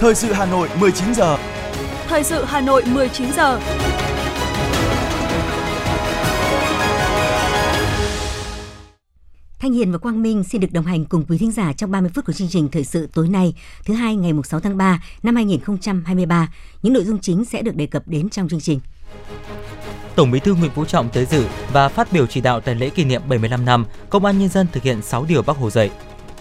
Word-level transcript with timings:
Thời 0.00 0.14
sự 0.14 0.32
Hà 0.32 0.46
Nội 0.46 0.68
19 0.78 1.14
giờ. 1.14 1.36
Thời 2.08 2.24
sự 2.24 2.44
Hà 2.44 2.60
Nội 2.60 2.82
19 2.86 3.32
giờ. 3.32 3.60
Thanh 9.58 9.72
Hiền 9.72 9.92
và 9.92 9.98
Quang 9.98 10.22
Minh 10.22 10.44
xin 10.44 10.60
được 10.60 10.72
đồng 10.72 10.84
hành 10.84 11.04
cùng 11.04 11.24
quý 11.28 11.38
thính 11.38 11.52
giả 11.52 11.72
trong 11.72 11.90
30 11.90 12.10
phút 12.14 12.24
của 12.24 12.32
chương 12.32 12.48
trình 12.48 12.68
thời 12.68 12.84
sự 12.84 13.08
tối 13.14 13.28
nay, 13.28 13.54
thứ 13.84 13.94
hai 13.94 14.16
ngày 14.16 14.32
6 14.44 14.60
tháng 14.60 14.76
3 14.76 15.02
năm 15.22 15.36
2023. 15.36 16.54
Những 16.82 16.92
nội 16.92 17.04
dung 17.04 17.18
chính 17.18 17.44
sẽ 17.44 17.62
được 17.62 17.76
đề 17.76 17.86
cập 17.86 18.08
đến 18.08 18.28
trong 18.28 18.48
chương 18.48 18.60
trình. 18.60 18.80
Tổng 20.14 20.30
Bí 20.30 20.40
thư 20.40 20.54
Nguyễn 20.54 20.70
Phú 20.74 20.84
Trọng 20.84 21.08
tới 21.08 21.26
dự 21.26 21.44
và 21.72 21.88
phát 21.88 22.12
biểu 22.12 22.26
chỉ 22.26 22.40
đạo 22.40 22.60
tại 22.60 22.74
lễ 22.74 22.90
kỷ 22.90 23.04
niệm 23.04 23.22
75 23.28 23.64
năm 23.64 23.84
Công 24.10 24.24
an 24.24 24.38
nhân 24.38 24.48
dân 24.48 24.66
thực 24.72 24.82
hiện 24.82 25.02
6 25.02 25.24
điều 25.28 25.42
Bác 25.42 25.56
Hồ 25.56 25.70
dạy. 25.70 25.90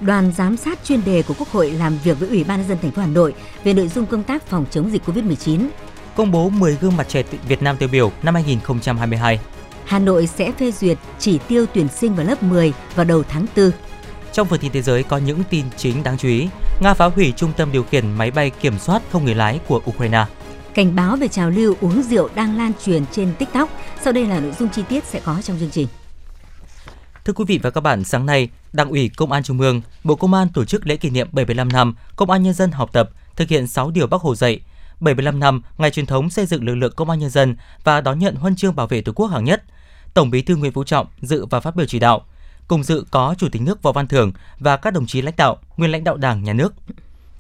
Đoàn 0.01 0.31
giám 0.37 0.57
sát 0.57 0.79
chuyên 0.83 1.05
đề 1.05 1.21
của 1.21 1.33
Quốc 1.37 1.49
hội 1.49 1.71
làm 1.71 1.97
việc 2.03 2.19
với 2.19 2.29
Ủy 2.29 2.43
ban 2.43 2.59
nhân 2.59 2.69
dân 2.69 2.77
thành 2.81 2.91
phố 2.91 3.01
Hà 3.01 3.07
Nội 3.07 3.33
về 3.63 3.73
nội 3.73 3.87
dung 3.87 4.05
công 4.05 4.23
tác 4.23 4.47
phòng 4.47 4.65
chống 4.71 4.91
dịch 4.91 5.01
Covid-19. 5.05 5.67
Công 6.15 6.31
bố 6.31 6.49
10 6.49 6.77
gương 6.81 6.97
mặt 6.97 7.09
trẻ 7.09 7.23
Việt 7.47 7.61
Nam 7.61 7.77
tiêu 7.77 7.89
biểu 7.91 8.11
năm 8.23 8.33
2022. 8.33 9.39
Hà 9.85 9.99
Nội 9.99 10.27
sẽ 10.27 10.51
phê 10.51 10.71
duyệt 10.71 10.97
chỉ 11.19 11.39
tiêu 11.47 11.65
tuyển 11.73 11.87
sinh 11.87 12.15
vào 12.15 12.25
lớp 12.25 12.43
10 12.43 12.73
vào 12.95 13.05
đầu 13.05 13.23
tháng 13.23 13.45
4. 13.55 13.71
Trong 14.33 14.47
phần 14.47 14.59
tin 14.59 14.71
thế 14.71 14.81
giới 14.81 15.03
có 15.03 15.17
những 15.17 15.43
tin 15.49 15.65
chính 15.77 16.03
đáng 16.03 16.17
chú 16.17 16.27
ý. 16.27 16.47
Nga 16.81 16.93
phá 16.93 17.05
hủy 17.05 17.33
trung 17.37 17.51
tâm 17.57 17.71
điều 17.71 17.83
khiển 17.83 18.13
máy 18.13 18.31
bay 18.31 18.49
kiểm 18.49 18.79
soát 18.79 19.01
không 19.11 19.25
người 19.25 19.35
lái 19.35 19.59
của 19.67 19.81
Ukraine. 19.89 20.25
Cảnh 20.73 20.95
báo 20.95 21.15
về 21.15 21.27
trào 21.27 21.49
lưu 21.49 21.75
uống 21.81 22.03
rượu 22.03 22.29
đang 22.35 22.57
lan 22.57 22.71
truyền 22.85 23.03
trên 23.11 23.33
TikTok. 23.39 23.69
Sau 24.03 24.13
đây 24.13 24.25
là 24.25 24.39
nội 24.39 24.53
dung 24.59 24.69
chi 24.69 24.83
tiết 24.89 25.03
sẽ 25.03 25.19
có 25.25 25.41
trong 25.43 25.59
chương 25.59 25.71
trình. 25.71 25.87
Thưa 27.25 27.33
quý 27.33 27.45
vị 27.47 27.59
và 27.63 27.69
các 27.69 27.81
bạn, 27.81 28.03
sáng 28.03 28.25
nay, 28.25 28.49
Đảng 28.73 28.89
ủy 28.89 29.09
Công 29.09 29.31
an 29.31 29.43
Trung 29.43 29.59
ương, 29.59 29.81
Bộ 30.03 30.15
Công 30.15 30.33
an 30.33 30.47
tổ 30.53 30.65
chức 30.65 30.87
lễ 30.87 30.95
kỷ 30.97 31.09
niệm 31.09 31.27
75 31.31 31.69
năm 31.69 31.95
Công 32.15 32.29
an 32.29 32.43
nhân 32.43 32.53
dân 32.53 32.71
học 32.71 32.89
tập, 32.93 33.09
thực 33.35 33.49
hiện 33.49 33.67
6 33.67 33.91
điều 33.91 34.07
Bác 34.07 34.21
Hồ 34.21 34.35
dạy, 34.35 34.59
75 34.99 35.39
năm 35.39 35.61
ngày 35.77 35.91
truyền 35.91 36.05
thống 36.05 36.29
xây 36.29 36.45
dựng 36.45 36.63
lực 36.63 36.75
lượng 36.75 36.93
Công 36.95 37.09
an 37.09 37.19
nhân 37.19 37.29
dân 37.29 37.55
và 37.83 38.01
đón 38.01 38.19
nhận 38.19 38.35
huân 38.35 38.55
chương 38.55 38.75
bảo 38.75 38.87
vệ 38.87 39.01
Tổ 39.01 39.11
quốc 39.11 39.27
hạng 39.27 39.43
nhất. 39.43 39.63
Tổng 40.13 40.29
Bí 40.29 40.41
thư 40.41 40.55
Nguyễn 40.55 40.71
Phú 40.71 40.83
Trọng 40.83 41.07
dự 41.21 41.45
và 41.45 41.59
phát 41.59 41.75
biểu 41.75 41.85
chỉ 41.85 41.99
đạo. 41.99 42.21
Cùng 42.67 42.83
dự 42.83 43.05
có 43.11 43.35
Chủ 43.37 43.49
tịch 43.49 43.61
nước 43.61 43.83
Võ 43.83 43.91
Văn 43.91 44.07
Thưởng 44.07 44.31
và 44.59 44.77
các 44.77 44.93
đồng 44.93 45.05
chí 45.05 45.21
lãnh 45.21 45.35
đạo, 45.37 45.57
nguyên 45.77 45.91
lãnh 45.91 46.03
đạo 46.03 46.17
Đảng, 46.17 46.43
Nhà 46.43 46.53
nước. 46.53 46.73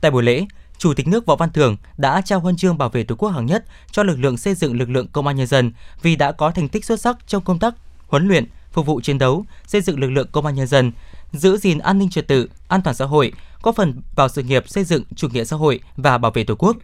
Tại 0.01 0.11
buổi 0.11 0.23
lễ, 0.23 0.45
Chủ 0.77 0.93
tịch 0.93 1.07
nước 1.07 1.25
Võ 1.25 1.35
Văn 1.35 1.49
Thưởng 1.49 1.77
đã 1.97 2.21
trao 2.21 2.39
huân 2.39 2.57
chương 2.57 2.77
bảo 2.77 2.89
vệ 2.89 3.03
Tổ 3.03 3.15
quốc 3.15 3.29
hạng 3.29 3.45
nhất 3.45 3.65
cho 3.91 4.03
lực 4.03 4.19
lượng 4.19 4.37
xây 4.37 4.55
dựng 4.55 4.77
lực 4.77 4.89
lượng 4.89 5.07
công 5.07 5.27
an 5.27 5.35
nhân 5.35 5.47
dân 5.47 5.71
vì 6.01 6.15
đã 6.15 6.31
có 6.31 6.51
thành 6.51 6.69
tích 6.69 6.85
xuất 6.85 6.99
sắc 6.99 7.17
trong 7.27 7.43
công 7.43 7.59
tác 7.59 7.75
huấn 8.07 8.27
luyện, 8.27 8.45
phục 8.71 8.85
vụ 8.85 9.01
chiến 9.01 9.17
đấu, 9.17 9.45
xây 9.67 9.81
dựng 9.81 9.99
lực 9.99 10.09
lượng 10.09 10.27
công 10.31 10.45
an 10.45 10.55
nhân 10.55 10.67
dân, 10.67 10.91
giữ 11.31 11.57
gìn 11.57 11.77
an 11.77 11.99
ninh 11.99 12.09
trật 12.09 12.27
tự, 12.27 12.49
an 12.67 12.81
toàn 12.81 12.95
xã 12.95 13.05
hội, 13.05 13.31
góp 13.61 13.75
phần 13.75 14.01
vào 14.15 14.29
sự 14.29 14.43
nghiệp 14.43 14.69
xây 14.69 14.83
dựng 14.83 15.03
chủ 15.15 15.27
nghĩa 15.29 15.43
xã 15.43 15.55
hội 15.55 15.79
và 15.97 16.17
bảo 16.17 16.31
vệ 16.31 16.43
Tổ 16.43 16.55
quốc. 16.55 16.77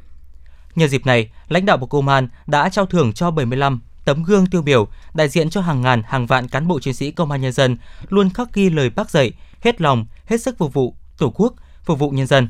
Nhân 0.75 0.89
dịp 0.89 1.05
này, 1.05 1.31
lãnh 1.47 1.65
đạo 1.65 1.77
Bộ 1.77 1.87
Công 1.87 2.07
an 2.07 2.27
đã 2.47 2.69
trao 2.69 2.85
thưởng 2.85 3.13
cho 3.13 3.31
75 3.31 3.81
tấm 4.05 4.23
gương 4.23 4.45
tiêu 4.45 4.61
biểu 4.61 4.87
đại 5.13 5.29
diện 5.29 5.49
cho 5.49 5.61
hàng 5.61 5.81
ngàn 5.81 6.03
hàng 6.07 6.25
vạn 6.25 6.47
cán 6.47 6.67
bộ 6.67 6.79
chiến 6.79 6.93
sĩ 6.93 7.11
công 7.11 7.31
an 7.31 7.41
nhân 7.41 7.51
dân 7.51 7.77
luôn 8.09 8.29
khắc 8.29 8.53
ghi 8.53 8.69
lời 8.69 8.89
bác 8.89 9.09
dạy, 9.09 9.31
hết 9.61 9.81
lòng, 9.81 10.05
hết 10.25 10.41
sức 10.41 10.57
phục 10.57 10.73
vụ 10.73 10.95
Tổ 11.17 11.33
quốc, 11.35 11.53
phục 11.83 11.99
vụ 11.99 12.09
nhân 12.09 12.27
dân. 12.27 12.49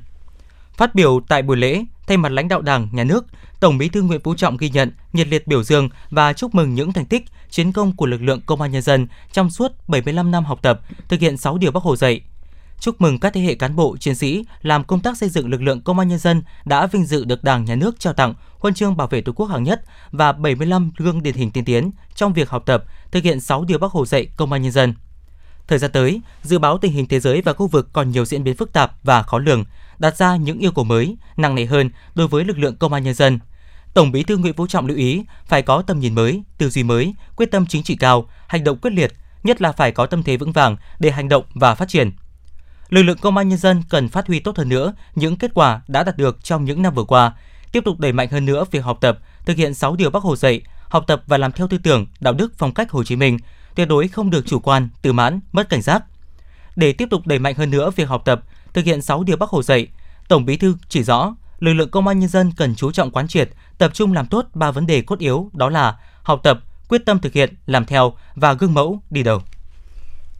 Phát 0.78 0.96
biểu 0.96 1.20
tại 1.28 1.42
buổi 1.42 1.58
lễ, 1.58 1.86
thay 2.08 2.18
mặt 2.18 2.32
lãnh 2.32 2.48
đạo 2.48 2.62
Đảng, 2.62 2.90
Nhà 2.92 3.04
nước, 3.04 3.26
Tổng 3.60 3.78
Bí 3.78 3.90
thư 3.90 4.02
Nguyễn 4.02 4.22
Phú 4.24 4.36
Trọng 4.36 4.58
ghi 4.58 4.70
nhận, 4.70 4.92
nhiệt 5.14 5.28
liệt 5.28 5.48
biểu 5.48 5.64
dương 5.64 5.90
và 6.10 6.34
chúc 6.34 6.56
mừng 6.56 6.74
những 6.74 6.94
thành 6.94 7.06
tích, 7.06 7.26
chiến 7.50 7.72
công 7.72 7.96
của 7.96 8.06
lực 8.06 8.22
lượng 8.22 8.42
công 8.46 8.62
an 8.62 8.72
nhân 8.72 8.82
dân 8.82 9.08
trong 9.32 9.50
suốt 9.50 9.72
75 9.88 10.32
năm 10.32 10.46
học 10.46 10.60
tập, 10.62 10.82
thực 11.08 11.20
hiện 11.20 11.38
6 11.38 11.58
điều 11.58 11.72
Bác 11.72 11.84
Hồ 11.84 11.96
dạy. 11.96 12.22
Chúc 12.80 13.02
mừng 13.02 13.20
các 13.20 13.34
thế 13.34 13.42
hệ 13.42 13.56
cán 13.56 13.76
bộ, 13.76 13.98
chiến 14.00 14.16
sĩ 14.16 14.46
làm 14.62 14.84
công 14.84 15.00
tác 15.00 15.18
xây 15.18 15.30
dựng 15.30 15.50
lực 15.50 15.62
lượng 15.62 15.82
công 15.82 16.00
an 16.00 16.08
nhân 16.08 16.20
dân 16.20 16.44
đã 16.66 16.88
vinh 16.88 17.06
dự 17.06 17.26
được 17.26 17.44
Đảng, 17.44 17.66
Nhà 17.66 17.76
nước 17.76 18.00
trao 18.00 18.14
tặng 18.14 18.34
huân 18.60 18.74
chương 18.74 18.98
bảo 18.98 19.08
vệ 19.08 19.22
Tổ 19.22 19.32
quốc 19.32 19.46
hạng 19.46 19.64
nhất 19.64 19.82
và 20.12 20.32
75 20.32 20.92
gương 20.98 21.24
điển 21.24 21.36
hình 21.36 21.52
tiên 21.52 21.66
tiến 21.66 21.92
trong 22.16 22.34
việc 22.34 22.50
học 22.50 22.64
tập, 22.66 22.84
thực 23.12 23.24
hiện 23.24 23.40
6 23.40 23.64
điều 23.64 23.78
Bác 23.78 23.92
Hồ 23.92 24.06
dạy 24.06 24.26
công 24.38 24.52
an 24.52 24.62
nhân 24.62 24.72
dân. 24.72 24.94
Thời 25.68 25.80
gian 25.80 25.92
tới, 25.92 26.22
dự 26.44 26.60
báo 26.60 26.78
tình 26.78 26.92
hình 26.92 27.08
thế 27.08 27.20
giới 27.20 27.42
và 27.42 27.54
khu 27.54 27.68
vực 27.68 27.90
còn 27.94 28.12
nhiều 28.12 28.26
diễn 28.26 28.44
biến 28.44 28.56
phức 28.56 28.74
tạp 28.74 28.92
và 29.04 29.24
khó 29.24 29.40
lường, 29.40 29.64
đặt 30.00 30.18
ra 30.18 30.36
những 30.36 30.60
yêu 30.60 30.72
cầu 30.72 30.86
mới, 30.86 31.18
nặng 31.38 31.56
nề 31.56 31.66
hơn 31.66 31.90
đối 32.16 32.28
với 32.28 32.44
lực 32.46 32.58
lượng 32.58 32.76
công 32.76 32.94
an 32.94 33.04
nhân 33.04 33.14
dân. 33.14 33.40
Tổng 33.94 34.12
Bí 34.12 34.24
thư 34.24 34.38
Nguyễn 34.38 34.54
Phú 34.54 34.68
Trọng 34.68 34.88
lưu 34.88 34.98
ý 34.98 35.24
phải 35.46 35.62
có 35.62 35.82
tầm 35.82 36.00
nhìn 36.00 36.16
mới, 36.16 36.44
tư 36.58 36.70
duy 36.70 36.84
mới, 36.84 37.14
quyết 37.36 37.52
tâm 37.52 37.66
chính 37.68 37.84
trị 37.84 37.96
cao, 37.96 38.30
hành 38.48 38.64
động 38.64 38.78
quyết 38.78 38.92
liệt, 38.94 39.14
nhất 39.44 39.62
là 39.62 39.72
phải 39.72 39.92
có 39.92 40.06
tâm 40.06 40.24
thế 40.24 40.38
vững 40.38 40.52
vàng 40.52 40.78
để 41.00 41.12
hành 41.12 41.30
động 41.30 41.44
và 41.54 41.76
phát 41.76 41.88
triển. 41.88 42.12
Lực 42.90 43.04
lượng 43.04 43.18
công 43.18 43.38
an 43.38 43.50
nhân 43.50 43.58
dân 43.58 43.84
cần 43.90 44.10
phát 44.10 44.28
huy 44.28 44.40
tốt 44.40 44.58
hơn 44.58 44.70
nữa 44.70 44.94
những 45.16 45.36
kết 45.36 45.52
quả 45.54 45.82
đã 45.88 46.04
đạt 46.04 46.18
được 46.18 46.44
trong 46.44 46.66
những 46.66 46.82
năm 46.82 46.94
vừa 46.94 47.04
qua, 47.04 47.34
tiếp 47.72 47.82
tục 47.86 48.00
đẩy 48.00 48.12
mạnh 48.12 48.30
hơn 48.32 48.46
nữa 48.46 48.66
việc 48.72 48.84
học 48.84 48.98
tập, 49.02 49.20
thực 49.46 49.58
hiện 49.58 49.74
6 49.74 49.96
điều 49.96 50.10
Bác 50.10 50.24
Hồ 50.24 50.36
dạy, 50.36 50.62
học 50.90 51.04
tập 51.08 51.24
và 51.28 51.38
làm 51.38 51.52
theo 51.52 51.68
tư 51.68 51.78
tưởng, 51.78 52.06
đạo 52.20 52.34
đức 52.34 52.54
phong 52.58 52.74
cách 52.74 52.92
Hồ 52.92 53.04
Chí 53.04 53.16
Minh, 53.16 53.38
tuyệt 53.76 53.88
đối 53.88 54.08
không 54.08 54.30
được 54.30 54.46
chủ 54.46 54.60
quan, 54.60 54.90
tự 55.02 55.14
mãn, 55.14 55.40
mất 55.52 55.70
cảnh 55.70 55.82
giác. 55.82 56.04
Để 56.76 56.94
tiếp 56.94 57.08
tục 57.12 57.28
đẩy 57.28 57.40
mạnh 57.40 57.56
hơn 57.56 57.72
nữa 57.72 57.92
việc 57.96 58.10
học 58.10 58.22
tập, 58.26 58.42
thực 58.74 58.86
hiện 58.86 59.02
6 59.02 59.24
điều 59.24 59.38
Bác 59.38 59.50
Hồ 59.50 59.64
dạy, 59.64 59.88
Tổng 60.28 60.46
Bí 60.46 60.58
thư 60.58 60.76
chỉ 60.90 61.04
rõ, 61.04 61.36
lực 61.60 61.74
lượng 61.74 61.90
công 61.92 62.08
an 62.08 62.20
nhân 62.20 62.30
dân 62.30 62.52
cần 62.58 62.76
chú 62.76 62.92
trọng 62.92 63.12
quán 63.12 63.28
triệt, 63.28 63.50
tập 63.78 63.92
trung 63.94 64.14
làm 64.14 64.28
tốt 64.28 64.46
ba 64.54 64.72
vấn 64.72 64.86
đề 64.86 65.02
cốt 65.02 65.20
yếu 65.20 65.50
đó 65.54 65.70
là 65.70 65.98
học 66.24 66.40
tập, 66.44 66.60
quyết 66.90 67.02
tâm 67.06 67.20
thực 67.20 67.34
hiện, 67.34 67.54
làm 67.66 67.86
theo 67.86 68.14
và 68.36 68.54
gương 68.54 68.74
mẫu 68.74 69.02
đi 69.10 69.24
đầu. 69.24 69.42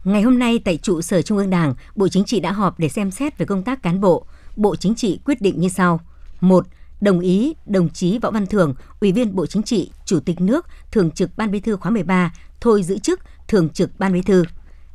Ngày 0.04 0.22
hôm 0.22 0.38
nay 0.38 0.58
tại 0.64 0.78
trụ 0.82 1.02
sở 1.02 1.22
Trung 1.22 1.38
ương 1.38 1.50
Đảng, 1.50 1.74
Bộ 1.94 2.08
Chính 2.08 2.24
trị 2.24 2.40
đã 2.40 2.52
họp 2.52 2.78
để 2.78 2.88
xem 2.88 3.10
xét 3.10 3.38
về 3.38 3.46
công 3.46 3.62
tác 3.62 3.82
cán 3.82 4.00
bộ. 4.00 4.26
Bộ 4.56 4.76
Chính 4.76 4.94
trị 4.94 5.20
quyết 5.24 5.40
định 5.40 5.60
như 5.60 5.68
sau: 5.68 6.00
1. 6.40 6.66
Đồng 7.00 7.20
ý 7.20 7.54
đồng 7.66 7.88
chí 7.88 8.18
Võ 8.18 8.30
Văn 8.30 8.46
Thưởng, 8.46 8.74
Ủy 9.00 9.12
viên 9.12 9.34
Bộ 9.34 9.46
Chính 9.46 9.62
trị, 9.62 9.90
Chủ 10.04 10.20
tịch 10.20 10.40
nước, 10.40 10.66
Thường 10.92 11.10
trực 11.10 11.36
Ban 11.36 11.50
Bí 11.50 11.60
thư 11.60 11.76
khóa 11.76 11.90
13 11.90 12.32
thôi 12.60 12.82
giữ 12.82 12.98
chức 12.98 13.20
Thường 13.48 13.68
trực 13.68 13.98
Ban 13.98 14.12
Bí 14.12 14.22
thư. 14.22 14.44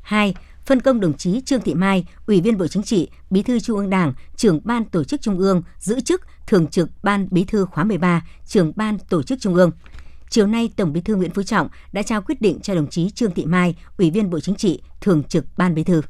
2 0.02 0.36
phân 0.66 0.80
công 0.80 1.00
đồng 1.00 1.18
chí 1.18 1.42
Trương 1.42 1.62
Thị 1.62 1.74
Mai, 1.74 2.06
Ủy 2.28 2.42
viên 2.42 2.58
Bộ 2.58 2.68
Chính 2.68 2.84
trị, 2.84 3.10
Bí 3.30 3.44
thư 3.44 3.60
Trung 3.60 3.78
ương 3.78 3.90
Đảng, 3.90 4.14
trưởng 4.36 4.60
Ban 4.64 4.86
Tổ 4.86 5.04
chức 5.04 5.22
Trung 5.22 5.40
ương, 5.40 5.62
giữ 5.80 6.00
chức 6.00 6.22
Thường 6.48 6.68
trực 6.68 6.90
Ban 7.04 7.28
Bí 7.32 7.44
thư 7.44 7.66
khóa 7.66 7.84
13, 7.84 8.26
trưởng 8.46 8.72
Ban 8.76 9.00
Tổ 9.00 9.24
chức 9.24 9.40
Trung 9.42 9.56
ương. 9.56 9.72
Chiều 10.30 10.48
nay, 10.48 10.70
Tổng 10.76 10.94
Bí 10.94 11.02
thư 11.02 11.16
Nguyễn 11.16 11.34
Phú 11.34 11.44
Trọng 11.44 11.70
đã 11.92 12.02
trao 12.02 12.22
quyết 12.22 12.42
định 12.42 12.60
cho 12.60 12.76
đồng 12.76 12.88
chí 12.88 13.10
Trương 13.10 13.32
Thị 13.32 13.46
Mai, 13.46 13.76
Ủy 13.98 14.12
viên 14.12 14.30
Bộ 14.30 14.40
Chính 14.40 14.56
trị, 14.56 14.82
Thường 15.02 15.24
trực 15.24 15.46
Ban 15.58 15.76
Bí 15.76 15.84
thư. 15.84 16.02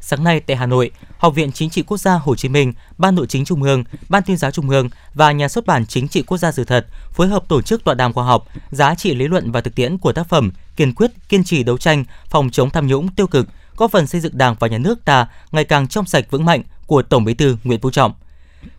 Sáng 0.00 0.24
nay 0.24 0.40
tại 0.40 0.56
Hà 0.56 0.66
Nội, 0.66 0.90
Học 1.18 1.34
viện 1.34 1.52
Chính 1.52 1.70
trị 1.70 1.82
Quốc 1.82 1.96
gia 1.96 2.14
Hồ 2.14 2.36
Chí 2.36 2.48
Minh, 2.48 2.72
Ban 2.98 3.14
Nội 3.14 3.26
chính 3.26 3.44
Trung 3.44 3.62
ương, 3.62 3.84
Ban 4.08 4.22
tuyên 4.22 4.36
giáo 4.36 4.50
Trung 4.50 4.70
ương 4.70 4.88
và 5.14 5.32
Nhà 5.32 5.48
xuất 5.48 5.66
bản 5.66 5.86
Chính 5.86 6.08
trị 6.08 6.22
Quốc 6.22 6.38
gia 6.38 6.52
sự 6.52 6.64
thật 6.64 6.86
phối 7.12 7.28
hợp 7.28 7.48
tổ 7.48 7.62
chức 7.62 7.84
tọa 7.84 7.94
đàm 7.94 8.12
khoa 8.12 8.24
học 8.24 8.48
giá 8.70 8.94
trị 8.94 9.14
lý 9.14 9.28
luận 9.28 9.52
và 9.52 9.60
thực 9.60 9.74
tiễn 9.74 9.98
của 9.98 10.12
tác 10.12 10.28
phẩm 10.28 10.52
Kiên 10.76 10.94
quyết 10.94 11.10
kiên 11.28 11.44
trì 11.44 11.62
đấu 11.62 11.78
tranh 11.78 12.04
phòng 12.30 12.50
chống 12.50 12.70
tham 12.70 12.86
nhũng 12.86 13.08
tiêu 13.08 13.26
cực, 13.26 13.48
góp 13.76 13.90
phần 13.90 14.06
xây 14.06 14.20
dựng 14.20 14.38
Đảng 14.38 14.54
và 14.60 14.68
Nhà 14.68 14.78
nước 14.78 15.04
ta 15.04 15.26
ngày 15.52 15.64
càng 15.64 15.88
trong 15.88 16.04
sạch 16.04 16.24
vững 16.30 16.44
mạnh 16.44 16.62
của 16.86 17.02
Tổng 17.02 17.24
Bí 17.24 17.34
thư 17.34 17.56
Nguyễn 17.64 17.80
Phú 17.80 17.90
Trọng. 17.90 18.12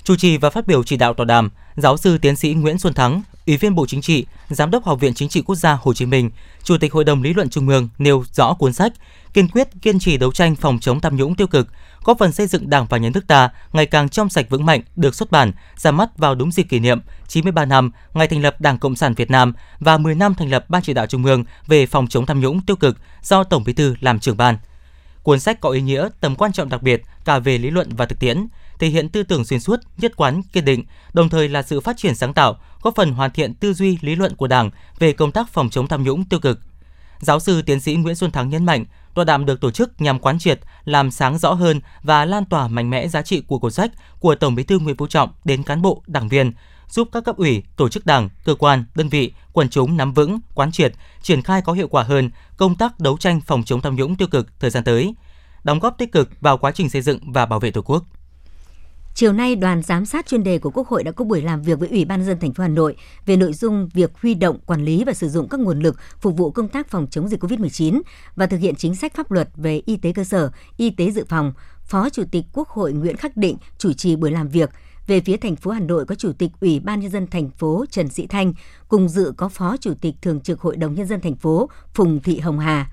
Chủ 0.03 0.15
trì 0.15 0.37
và 0.37 0.49
phát 0.49 0.67
biểu 0.67 0.83
chỉ 0.83 0.97
đạo 0.97 1.13
tọa 1.13 1.25
đàm, 1.25 1.49
giáo 1.77 1.97
sư 1.97 2.17
tiến 2.17 2.35
sĩ 2.35 2.53
Nguyễn 2.53 2.77
Xuân 2.77 2.93
Thắng, 2.93 3.21
Ủy 3.47 3.57
viên 3.57 3.75
Bộ 3.75 3.85
Chính 3.85 4.01
trị, 4.01 4.25
Giám 4.49 4.71
đốc 4.71 4.85
Học 4.85 4.99
viện 4.99 5.13
Chính 5.13 5.29
trị 5.29 5.41
Quốc 5.41 5.55
gia 5.55 5.77
Hồ 5.81 5.93
Chí 5.93 6.05
Minh, 6.05 6.31
Chủ 6.63 6.77
tịch 6.77 6.93
Hội 6.93 7.03
đồng 7.03 7.23
lý 7.23 7.33
luận 7.33 7.49
Trung 7.49 7.69
ương 7.69 7.89
nêu 7.97 8.23
rõ 8.33 8.53
cuốn 8.53 8.73
sách 8.73 8.93
kiên 9.33 9.47
quyết 9.47 9.67
kiên 9.81 9.99
trì 9.99 10.17
đấu 10.17 10.31
tranh 10.31 10.55
phòng 10.55 10.79
chống 10.79 10.99
tham 10.99 11.15
nhũng 11.15 11.35
tiêu 11.35 11.47
cực, 11.47 11.67
góp 12.03 12.17
phần 12.19 12.31
xây 12.31 12.47
dựng 12.47 12.69
Đảng 12.69 12.85
và 12.89 12.97
Nhà 12.97 13.09
nước 13.13 13.27
ta 13.27 13.49
ngày 13.73 13.85
càng 13.85 14.09
trong 14.09 14.29
sạch 14.29 14.45
vững 14.49 14.65
mạnh 14.65 14.81
được 14.95 15.15
xuất 15.15 15.31
bản 15.31 15.51
ra 15.75 15.91
mắt 15.91 16.17
vào 16.17 16.35
đúng 16.35 16.51
dịp 16.51 16.63
kỷ 16.63 16.79
niệm 16.79 16.99
93 17.27 17.65
năm 17.65 17.91
ngày 18.13 18.27
thành 18.27 18.41
lập 18.41 18.61
Đảng 18.61 18.77
Cộng 18.77 18.95
sản 18.95 19.13
Việt 19.13 19.31
Nam 19.31 19.53
và 19.79 19.97
10 19.97 20.15
năm 20.15 20.33
thành 20.33 20.49
lập 20.49 20.65
Ban 20.69 20.81
chỉ 20.81 20.93
đạo 20.93 21.07
Trung 21.07 21.25
ương 21.25 21.43
về 21.67 21.85
phòng 21.85 22.07
chống 22.07 22.25
tham 22.25 22.39
nhũng 22.39 22.61
tiêu 22.61 22.75
cực 22.75 22.97
do 23.23 23.43
Tổng 23.43 23.63
Bí 23.63 23.73
thư 23.73 23.95
làm 23.99 24.19
trưởng 24.19 24.37
ban. 24.37 24.57
Cuốn 25.23 25.39
sách 25.39 25.61
có 25.61 25.69
ý 25.69 25.81
nghĩa 25.81 26.09
tầm 26.19 26.35
quan 26.35 26.51
trọng 26.51 26.69
đặc 26.69 26.81
biệt 26.81 27.01
cả 27.25 27.39
về 27.39 27.57
lý 27.57 27.69
luận 27.69 27.89
và 27.97 28.05
thực 28.05 28.19
tiễn, 28.19 28.47
thể 28.79 28.87
hiện 28.87 29.09
tư 29.09 29.23
tưởng 29.23 29.45
xuyên 29.45 29.59
suốt, 29.59 29.79
nhất 29.97 30.15
quán, 30.15 30.41
kiên 30.53 30.65
định, 30.65 30.83
đồng 31.13 31.29
thời 31.29 31.49
là 31.49 31.61
sự 31.61 31.79
phát 31.79 31.97
triển 31.97 32.15
sáng 32.15 32.33
tạo, 32.33 32.59
góp 32.81 32.95
phần 32.95 33.11
hoàn 33.11 33.31
thiện 33.31 33.53
tư 33.53 33.73
duy 33.73 33.97
lý 34.01 34.15
luận 34.15 34.35
của 34.35 34.47
Đảng 34.47 34.69
về 34.99 35.13
công 35.13 35.31
tác 35.31 35.49
phòng 35.49 35.69
chống 35.69 35.87
tham 35.87 36.03
nhũng 36.03 36.25
tiêu 36.25 36.39
cực. 36.39 36.59
Giáo 37.19 37.39
sư 37.39 37.61
tiến 37.61 37.79
sĩ 37.79 37.95
Nguyễn 37.95 38.15
Xuân 38.15 38.31
Thắng 38.31 38.49
nhấn 38.49 38.65
mạnh, 38.65 38.85
tọa 39.13 39.25
đàm 39.25 39.45
được 39.45 39.61
tổ 39.61 39.71
chức 39.71 40.01
nhằm 40.01 40.19
quán 40.19 40.39
triệt, 40.39 40.59
làm 40.85 41.11
sáng 41.11 41.37
rõ 41.37 41.53
hơn 41.53 41.81
và 42.03 42.25
lan 42.25 42.45
tỏa 42.45 42.67
mạnh 42.67 42.89
mẽ 42.89 43.07
giá 43.07 43.21
trị 43.21 43.41
của 43.41 43.59
cuốn 43.59 43.71
sách 43.71 43.91
của 44.19 44.35
Tổng 44.35 44.55
Bí 44.55 44.63
thư 44.63 44.79
Nguyễn 44.79 44.97
Phú 44.97 45.07
Trọng 45.07 45.29
đến 45.45 45.63
cán 45.63 45.81
bộ, 45.81 46.03
đảng 46.07 46.27
viên, 46.27 46.51
giúp 46.89 47.09
các 47.11 47.23
cấp 47.23 47.37
ủy, 47.37 47.63
tổ 47.75 47.89
chức 47.89 48.05
đảng, 48.05 48.29
cơ 48.45 48.55
quan, 48.55 48.83
đơn 48.95 49.09
vị, 49.09 49.31
quần 49.53 49.69
chúng 49.69 49.97
nắm 49.97 50.13
vững, 50.13 50.39
quán 50.55 50.71
triệt, 50.71 50.93
triển 51.21 51.41
khai 51.41 51.61
có 51.61 51.73
hiệu 51.73 51.87
quả 51.87 52.03
hơn 52.03 52.31
công 52.57 52.75
tác 52.75 52.99
đấu 52.99 53.17
tranh 53.17 53.41
phòng 53.41 53.63
chống 53.63 53.81
tham 53.81 53.95
nhũng 53.95 54.15
tiêu 54.15 54.27
cực 54.27 54.59
thời 54.59 54.69
gian 54.69 54.83
tới, 54.83 55.13
đóng 55.63 55.79
góp 55.79 55.97
tích 55.97 56.11
cực 56.11 56.29
vào 56.41 56.57
quá 56.57 56.71
trình 56.71 56.89
xây 56.89 57.01
dựng 57.01 57.31
và 57.31 57.45
bảo 57.45 57.59
vệ 57.59 57.71
Tổ 57.71 57.81
quốc. 57.81 58.03
Chiều 59.17 59.33
nay, 59.33 59.55
đoàn 59.55 59.81
giám 59.81 60.05
sát 60.05 60.27
chuyên 60.27 60.43
đề 60.43 60.59
của 60.59 60.71
Quốc 60.71 60.87
hội 60.87 61.03
đã 61.03 61.11
có 61.11 61.25
buổi 61.25 61.41
làm 61.41 61.61
việc 61.61 61.79
với 61.79 61.89
Ủy 61.89 62.05
ban 62.05 62.25
dân 62.25 62.39
thành 62.39 62.53
phố 62.53 62.61
Hà 62.61 62.67
Nội 62.67 62.95
về 63.25 63.37
nội 63.37 63.53
dung 63.53 63.89
việc 63.93 64.11
huy 64.21 64.33
động, 64.33 64.59
quản 64.65 64.85
lý 64.85 65.03
và 65.03 65.13
sử 65.13 65.29
dụng 65.29 65.49
các 65.49 65.59
nguồn 65.59 65.79
lực 65.79 65.95
phục 66.19 66.37
vụ 66.37 66.51
công 66.51 66.67
tác 66.67 66.89
phòng 66.89 67.07
chống 67.11 67.27
dịch 67.27 67.43
COVID-19 67.43 68.01
và 68.35 68.47
thực 68.47 68.57
hiện 68.57 68.75
chính 68.75 68.95
sách 68.95 69.15
pháp 69.15 69.31
luật 69.31 69.49
về 69.55 69.81
y 69.85 69.97
tế 69.97 70.13
cơ 70.13 70.23
sở, 70.23 70.51
y 70.77 70.89
tế 70.89 71.11
dự 71.11 71.25
phòng. 71.29 71.53
Phó 71.83 72.09
Chủ 72.09 72.23
tịch 72.31 72.45
Quốc 72.53 72.69
hội 72.69 72.93
Nguyễn 72.93 73.17
Khắc 73.17 73.37
Định 73.37 73.57
chủ 73.77 73.93
trì 73.93 74.15
buổi 74.15 74.31
làm 74.31 74.49
việc 74.49 74.69
Về 75.07 75.21
phía 75.21 75.37
thành 75.37 75.55
phố 75.55 75.71
Hà 75.71 75.79
Nội 75.79 76.05
có 76.05 76.15
Chủ 76.15 76.31
tịch 76.33 76.51
Ủy 76.61 76.79
ban 76.79 76.99
nhân 76.99 77.11
dân 77.11 77.27
thành 77.27 77.49
phố 77.49 77.85
Trần 77.89 78.09
Sĩ 78.09 78.27
Thanh, 78.27 78.53
cùng 78.87 79.09
dự 79.09 79.33
có 79.37 79.49
Phó 79.49 79.77
Chủ 79.77 79.93
tịch 80.01 80.15
Thường 80.21 80.41
trực 80.41 80.61
Hội 80.61 80.77
đồng 80.77 80.95
nhân 80.95 81.07
dân 81.07 81.21
thành 81.21 81.35
phố 81.35 81.69
Phùng 81.93 82.21
Thị 82.21 82.39
Hồng 82.39 82.59
Hà. 82.59 82.89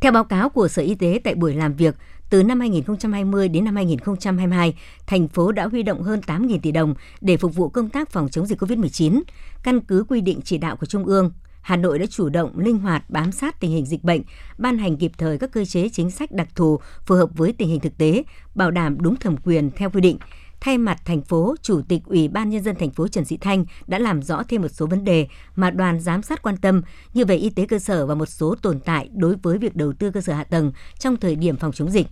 Theo 0.00 0.12
báo 0.12 0.24
cáo 0.24 0.48
của 0.48 0.68
Sở 0.68 0.82
Y 0.82 0.94
tế 0.94 1.20
tại 1.24 1.34
buổi 1.34 1.54
làm 1.54 1.74
việc, 1.74 1.94
từ 2.30 2.42
năm 2.42 2.60
2020 2.60 3.48
đến 3.48 3.64
năm 3.64 3.76
2022, 3.76 4.74
thành 5.06 5.28
phố 5.28 5.52
đã 5.52 5.66
huy 5.66 5.82
động 5.82 6.02
hơn 6.02 6.20
8.000 6.26 6.58
tỷ 6.62 6.72
đồng 6.72 6.94
để 7.20 7.36
phục 7.36 7.54
vụ 7.54 7.68
công 7.68 7.88
tác 7.88 8.10
phòng 8.10 8.28
chống 8.28 8.46
dịch 8.46 8.62
COVID-19. 8.62 9.22
Căn 9.62 9.80
cứ 9.80 10.04
quy 10.08 10.20
định 10.20 10.40
chỉ 10.44 10.58
đạo 10.58 10.76
của 10.76 10.86
Trung 10.86 11.04
ương, 11.04 11.32
Hà 11.60 11.76
Nội 11.76 11.98
đã 11.98 12.06
chủ 12.06 12.28
động, 12.28 12.58
linh 12.58 12.78
hoạt 12.78 13.10
bám 13.10 13.32
sát 13.32 13.60
tình 13.60 13.70
hình 13.70 13.86
dịch 13.86 14.04
bệnh, 14.04 14.22
ban 14.58 14.78
hành 14.78 14.96
kịp 14.96 15.12
thời 15.18 15.38
các 15.38 15.52
cơ 15.52 15.64
chế 15.64 15.88
chính 15.88 16.10
sách 16.10 16.32
đặc 16.32 16.48
thù 16.54 16.80
phù 17.06 17.14
hợp 17.14 17.30
với 17.36 17.52
tình 17.52 17.68
hình 17.68 17.80
thực 17.80 17.98
tế, 17.98 18.22
bảo 18.54 18.70
đảm 18.70 19.00
đúng 19.00 19.16
thẩm 19.16 19.36
quyền 19.36 19.70
theo 19.70 19.90
quy 19.90 20.00
định. 20.00 20.18
Thay 20.60 20.78
mặt 20.78 21.00
thành 21.04 21.22
phố, 21.22 21.54
Chủ 21.62 21.82
tịch 21.88 22.02
Ủy 22.06 22.28
ban 22.28 22.50
Nhân 22.50 22.62
dân 22.62 22.76
thành 22.76 22.90
phố 22.90 23.08
Trần 23.08 23.24
Sĩ 23.24 23.36
Thanh 23.36 23.64
đã 23.86 23.98
làm 23.98 24.22
rõ 24.22 24.42
thêm 24.48 24.62
một 24.62 24.68
số 24.68 24.86
vấn 24.86 25.04
đề 25.04 25.28
mà 25.56 25.70
đoàn 25.70 26.00
giám 26.00 26.22
sát 26.22 26.42
quan 26.42 26.56
tâm 26.56 26.82
như 27.14 27.24
về 27.24 27.36
y 27.36 27.50
tế 27.50 27.66
cơ 27.66 27.78
sở 27.78 28.06
và 28.06 28.14
một 28.14 28.26
số 28.26 28.54
tồn 28.62 28.80
tại 28.80 29.08
đối 29.12 29.36
với 29.42 29.58
việc 29.58 29.76
đầu 29.76 29.92
tư 29.92 30.10
cơ 30.10 30.20
sở 30.20 30.32
hạ 30.32 30.44
tầng 30.44 30.72
trong 30.98 31.16
thời 31.16 31.36
điểm 31.36 31.56
phòng 31.56 31.72
chống 31.72 31.90
dịch. 31.90 32.06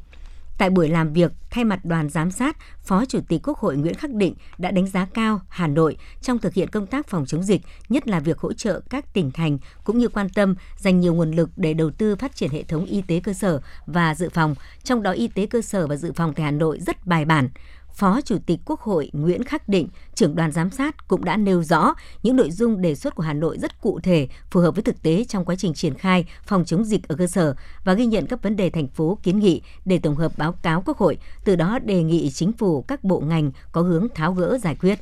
Tại 0.58 0.70
buổi 0.70 0.88
làm 0.88 1.12
việc, 1.12 1.32
thay 1.50 1.64
mặt 1.64 1.84
đoàn 1.84 2.08
giám 2.08 2.30
sát, 2.30 2.56
Phó 2.82 3.04
Chủ 3.04 3.20
tịch 3.28 3.40
Quốc 3.48 3.58
hội 3.58 3.76
Nguyễn 3.76 3.94
Khắc 3.94 4.10
Định 4.10 4.34
đã 4.58 4.70
đánh 4.70 4.86
giá 4.86 5.06
cao 5.14 5.40
Hà 5.48 5.66
Nội 5.66 5.96
trong 6.20 6.38
thực 6.38 6.54
hiện 6.54 6.68
công 6.68 6.86
tác 6.86 7.08
phòng 7.08 7.26
chống 7.26 7.42
dịch, 7.42 7.60
nhất 7.88 8.08
là 8.08 8.20
việc 8.20 8.38
hỗ 8.38 8.52
trợ 8.52 8.80
các 8.90 9.14
tỉnh 9.14 9.30
thành 9.30 9.58
cũng 9.84 9.98
như 9.98 10.08
quan 10.08 10.28
tâm 10.28 10.54
dành 10.76 11.00
nhiều 11.00 11.14
nguồn 11.14 11.30
lực 11.30 11.50
để 11.56 11.74
đầu 11.74 11.90
tư 11.90 12.16
phát 12.16 12.36
triển 12.36 12.50
hệ 12.50 12.62
thống 12.62 12.84
y 12.84 13.02
tế 13.02 13.20
cơ 13.20 13.32
sở 13.32 13.60
và 13.86 14.14
dự 14.14 14.28
phòng, 14.28 14.54
trong 14.82 15.02
đó 15.02 15.10
y 15.10 15.28
tế 15.28 15.46
cơ 15.46 15.62
sở 15.62 15.86
và 15.86 15.96
dự 15.96 16.12
phòng 16.12 16.32
tại 16.34 16.44
Hà 16.44 16.50
Nội 16.50 16.78
rất 16.80 17.06
bài 17.06 17.24
bản. 17.24 17.48
Phó 17.96 18.20
Chủ 18.20 18.38
tịch 18.46 18.60
Quốc 18.64 18.81
hội 18.81 19.10
Nguyễn 19.12 19.44
Khắc 19.44 19.69
Định, 19.69 19.88
trưởng 20.14 20.37
đoàn 20.37 20.52
giám 20.52 20.70
sát 20.70 21.08
cũng 21.08 21.25
đã 21.25 21.37
nêu 21.37 21.62
rõ 21.62 21.94
những 22.22 22.37
nội 22.37 22.50
dung 22.50 22.82
đề 22.82 22.94
xuất 22.94 23.14
của 23.14 23.22
Hà 23.22 23.32
Nội 23.32 23.58
rất 23.58 23.81
cụ 23.81 24.00
thể, 24.02 24.28
phù 24.50 24.60
hợp 24.60 24.70
với 24.75 24.82
thực 24.82 25.02
tế 25.02 25.25
trong 25.28 25.44
quá 25.44 25.54
trình 25.58 25.75
triển 25.75 25.94
khai 25.94 26.25
phòng 26.46 26.64
chống 26.64 26.84
dịch 26.84 27.08
ở 27.08 27.16
cơ 27.16 27.26
sở 27.26 27.54
và 27.84 27.94
ghi 27.94 28.06
nhận 28.06 28.26
các 28.26 28.43
vấn 28.43 28.56
đề 28.56 28.70
thành 28.70 28.88
phố 28.88 29.19
kiến 29.22 29.38
nghị 29.38 29.62
để 29.84 29.98
tổng 29.98 30.16
hợp 30.16 30.32
báo 30.37 30.52
cáo 30.52 30.82
Quốc 30.87 30.98
hội, 30.98 31.19
từ 31.44 31.56
đó 31.56 31.78
đề 31.78 32.02
nghị 32.02 32.31
chính 32.31 32.52
phủ 32.52 32.82
các 32.82 33.04
bộ 33.04 33.20
ngành 33.20 33.50
có 33.72 33.82
hướng 33.82 34.06
tháo 34.14 34.32
gỡ 34.32 34.58
giải 34.62 34.76
quyết. 34.81 34.99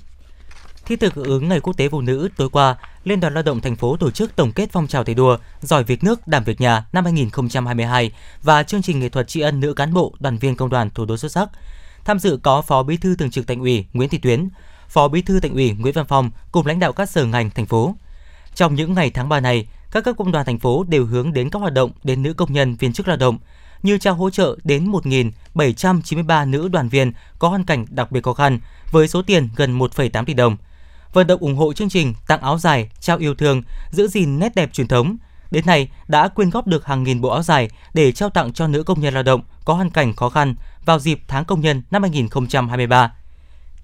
Thi 0.85 0.97
thực 0.97 1.15
ứng 1.15 1.49
Ngày 1.49 1.61
Quốc 1.61 1.77
tế 1.77 1.89
Phụ 1.89 2.01
nữ 2.01 2.29
tối 2.37 2.49
qua, 2.53 2.77
Liên 3.05 3.21
đoàn 3.21 3.35
Lao 3.35 3.43
động 3.43 3.61
thành 3.61 3.77
phố 3.77 3.97
tổ 3.97 4.11
chức 4.11 4.37
tổng 4.37 4.53
kết 4.53 4.69
phong 4.73 4.87
trào 4.87 5.05
thi 5.05 5.15
đua 5.15 5.39
giỏi 5.61 5.85
việc 5.85 6.05
nước, 6.05 6.29
đảm 6.29 6.45
việc 6.45 6.61
nhà 6.61 6.87
năm 6.93 7.05
2022 7.05 8.13
và 8.43 8.63
chương 8.63 8.83
trình 8.83 9.01
nghệ 9.01 9.09
thuật 9.09 9.29
tri 9.29 9.41
ân 9.41 9.61
nữ 9.61 9.75
cán 9.75 9.95
bộ, 9.95 10.15
đoàn 10.21 10.39
viên 10.39 10.57
công 10.57 10.71
đoàn 10.71 10.91
thủ 10.91 11.05
đô 11.05 11.17
xuất 11.17 11.33
sắc. 11.33 11.49
Tham 12.05 12.19
dự 12.19 12.39
có 12.43 12.63
Phó 12.63 12.83
Bí 12.83 12.97
thư 12.97 13.17
Thường 13.17 13.31
trực 13.31 13.47
Thành 13.47 13.61
ủy 13.61 13.87
Nguyễn 13.93 14.09
Thị 14.09 14.19
Tuyến, 14.19 14.49
Phó 14.89 15.09
Bí 15.09 15.23
thư 15.23 15.41
Thành 15.41 15.55
ủy 15.55 15.73
Nguyễn 15.73 15.95
Văn 15.95 16.07
Phong 16.09 16.31
cùng 16.53 16.67
lãnh 16.67 16.79
đạo 16.79 16.93
các 16.93 17.11
sở 17.11 17.25
ngành 17.25 17.51
thành 17.51 17.67
phố. 17.67 17.95
Trong 18.55 18.75
những 18.75 18.95
ngày 18.95 19.11
tháng 19.11 19.29
3 19.29 19.41
này, 19.41 19.67
các 19.91 20.05
cấp 20.05 20.17
công 20.19 20.33
đoàn 20.33 20.47
thành 20.47 20.59
phố 20.59 20.85
đều 20.89 21.07
hướng 21.07 21.33
đến 21.33 21.51
các 21.51 21.59
hoạt 21.59 21.73
động 21.73 21.91
đến 22.05 22.23
nữ 22.23 22.33
công 22.35 22.53
nhân 22.53 22.75
viên 22.75 22.93
chức 22.93 23.09
lao 23.09 23.17
động 23.17 23.39
như 23.83 23.99
trao 23.99 24.15
hỗ 24.15 24.31
trợ 24.31 24.57
đến 24.65 24.91
1.793 24.93 26.51
nữ 26.51 26.69
đoàn 26.69 26.89
viên 26.89 27.13
có 27.39 27.49
hoàn 27.49 27.65
cảnh 27.65 27.87
đặc 27.91 28.13
biệt 28.13 28.23
khó 28.23 28.35
khăn 28.35 28.61
với 28.91 29.09
số 29.09 29.23
tiền 29.23 29.49
gần 29.57 29.79
1,8 29.79 30.25
tỷ 30.25 30.35
đồng. 30.35 30.57
Vận 31.13 31.27
động 31.27 31.41
ủng 31.41 31.57
hộ 31.57 31.73
chương 31.73 31.89
trình 31.89 32.15
tặng 32.27 32.41
áo 32.41 32.59
dài, 32.59 32.91
trao 33.01 33.19
yêu 33.19 33.35
thương, 33.35 33.63
giữ 33.91 34.09
gìn 34.09 34.39
nét 34.39 34.55
đẹp 34.55 34.73
truyền 34.73 34.89
thống. 34.89 35.17
Đến 35.55 35.67
nay 35.67 35.89
đã 36.09 36.29
quyên 36.29 36.51
góp 36.51 36.67
được 36.67 36.87
hàng 36.87 37.03
nghìn 37.03 37.21
bộ 37.21 37.29
áo 37.29 37.43
dài 37.43 37.69
để 37.95 38.13
trao 38.13 38.31
tặng 38.31 38.53
cho 38.53 38.67
nữ 38.67 38.83
công 38.83 39.01
nhân 39.01 39.15
lao 39.15 39.23
động 39.23 39.41
có 39.65 39.75
hoàn 39.75 39.91
cảnh 39.91 40.15
khó 40.15 40.29
khăn 40.29 40.55
vào 40.85 40.99
dịp 40.99 41.21
tháng 41.29 41.45
công 41.45 41.61
nhân 41.61 41.83
năm 41.91 42.03
2023. 42.03 43.13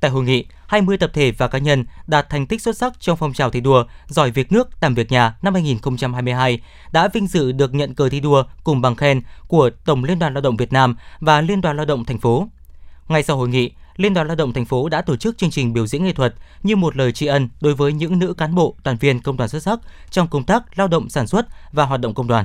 Tại 0.00 0.10
hội 0.10 0.24
nghị, 0.24 0.44
20 0.66 0.98
tập 0.98 1.10
thể 1.14 1.32
và 1.38 1.48
cá 1.48 1.58
nhân 1.58 1.84
đạt 2.06 2.28
thành 2.28 2.46
tích 2.46 2.62
xuất 2.62 2.76
sắc 2.76 3.00
trong 3.00 3.16
phong 3.16 3.32
trào 3.32 3.50
thi 3.50 3.60
đua 3.60 3.84
giỏi 4.06 4.30
việc 4.30 4.52
nước, 4.52 4.68
làm 4.80 4.94
việc 4.94 5.12
nhà 5.12 5.34
năm 5.42 5.54
2022 5.54 6.60
đã 6.92 7.08
vinh 7.08 7.26
dự 7.26 7.52
được 7.52 7.74
nhận 7.74 7.94
cờ 7.94 8.08
thi 8.08 8.20
đua 8.20 8.44
cùng 8.64 8.80
bằng 8.80 8.96
khen 8.96 9.22
của 9.48 9.70
Tổng 9.84 10.04
Liên 10.04 10.18
đoàn 10.18 10.34
Lao 10.34 10.40
động 10.40 10.56
Việt 10.56 10.72
Nam 10.72 10.96
và 11.20 11.40
Liên 11.40 11.60
đoàn 11.60 11.76
Lao 11.76 11.86
động 11.86 12.04
thành 12.04 12.18
phố. 12.18 12.48
Ngay 13.08 13.22
sau 13.22 13.36
hội 13.36 13.48
nghị, 13.48 13.70
Liên 14.00 14.14
đoàn 14.14 14.26
Lao 14.26 14.36
động 14.36 14.52
thành 14.52 14.64
phố 14.64 14.88
đã 14.88 15.02
tổ 15.02 15.16
chức 15.16 15.38
chương 15.38 15.50
trình 15.50 15.72
biểu 15.72 15.86
diễn 15.86 16.04
nghệ 16.04 16.12
thuật 16.12 16.34
như 16.62 16.76
một 16.76 16.96
lời 16.96 17.12
tri 17.12 17.26
ân 17.26 17.48
đối 17.60 17.74
với 17.74 17.92
những 17.92 18.18
nữ 18.18 18.34
cán 18.34 18.54
bộ, 18.54 18.76
đoàn 18.84 18.96
viên 18.96 19.20
công 19.20 19.36
đoàn 19.36 19.48
xuất 19.48 19.62
sắc 19.62 19.80
trong 20.10 20.28
công 20.28 20.44
tác 20.44 20.78
lao 20.78 20.88
động 20.88 21.08
sản 21.08 21.26
xuất 21.26 21.46
và 21.72 21.84
hoạt 21.84 22.00
động 22.00 22.14
công 22.14 22.26
đoàn. 22.26 22.44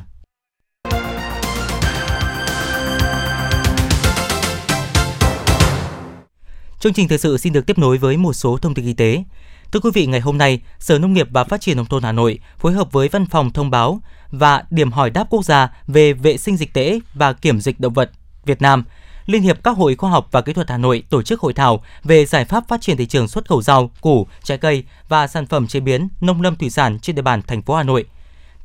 Chương 6.79 6.93
trình 6.93 7.07
thời 7.07 7.17
sự 7.17 7.37
xin 7.37 7.53
được 7.53 7.65
tiếp 7.65 7.77
nối 7.77 7.97
với 7.97 8.17
một 8.17 8.33
số 8.33 8.57
thông 8.57 8.73
tin 8.73 8.85
y 8.85 8.93
tế. 8.93 9.23
Thưa 9.71 9.79
quý 9.79 9.89
vị, 9.93 10.05
ngày 10.05 10.19
hôm 10.19 10.37
nay, 10.37 10.61
Sở 10.79 10.99
Nông 10.99 11.13
nghiệp 11.13 11.27
và 11.31 11.43
Phát 11.43 11.61
triển 11.61 11.77
Nông 11.77 11.85
thôn 11.85 12.03
Hà 12.03 12.11
Nội 12.11 12.39
phối 12.57 12.73
hợp 12.73 12.91
với 12.91 13.07
Văn 13.09 13.25
phòng 13.25 13.51
Thông 13.51 13.71
báo 13.71 14.01
và 14.31 14.63
Điểm 14.69 14.91
hỏi 14.91 15.09
đáp 15.09 15.27
quốc 15.29 15.45
gia 15.45 15.69
về 15.87 16.13
vệ 16.13 16.37
sinh 16.37 16.57
dịch 16.57 16.73
tễ 16.73 16.99
và 17.13 17.33
kiểm 17.33 17.61
dịch 17.61 17.79
động 17.79 17.93
vật 17.93 18.11
Việt 18.45 18.61
Nam, 18.61 18.83
Liên 19.25 19.41
hiệp 19.41 19.63
các 19.63 19.77
hội 19.77 19.95
khoa 19.95 20.09
học 20.09 20.27
và 20.31 20.41
kỹ 20.41 20.53
thuật 20.53 20.69
Hà 20.69 20.77
Nội 20.77 21.03
tổ 21.09 21.21
chức 21.21 21.39
hội 21.39 21.53
thảo 21.53 21.83
về 22.03 22.25
giải 22.25 22.45
pháp 22.45 22.67
phát 22.67 22.81
triển 22.81 22.97
thị 22.97 23.05
trường 23.05 23.27
xuất 23.27 23.47
khẩu 23.49 23.61
rau, 23.61 23.91
củ, 24.01 24.27
trái 24.43 24.57
cây 24.57 24.83
và 25.07 25.27
sản 25.27 25.47
phẩm 25.47 25.67
chế 25.67 25.79
biến 25.79 26.07
nông 26.21 26.41
lâm 26.41 26.55
thủy 26.55 26.69
sản 26.69 26.99
trên 26.99 27.15
địa 27.15 27.21
bàn 27.21 27.41
thành 27.41 27.61
phố 27.61 27.75
Hà 27.75 27.83
Nội. 27.83 28.05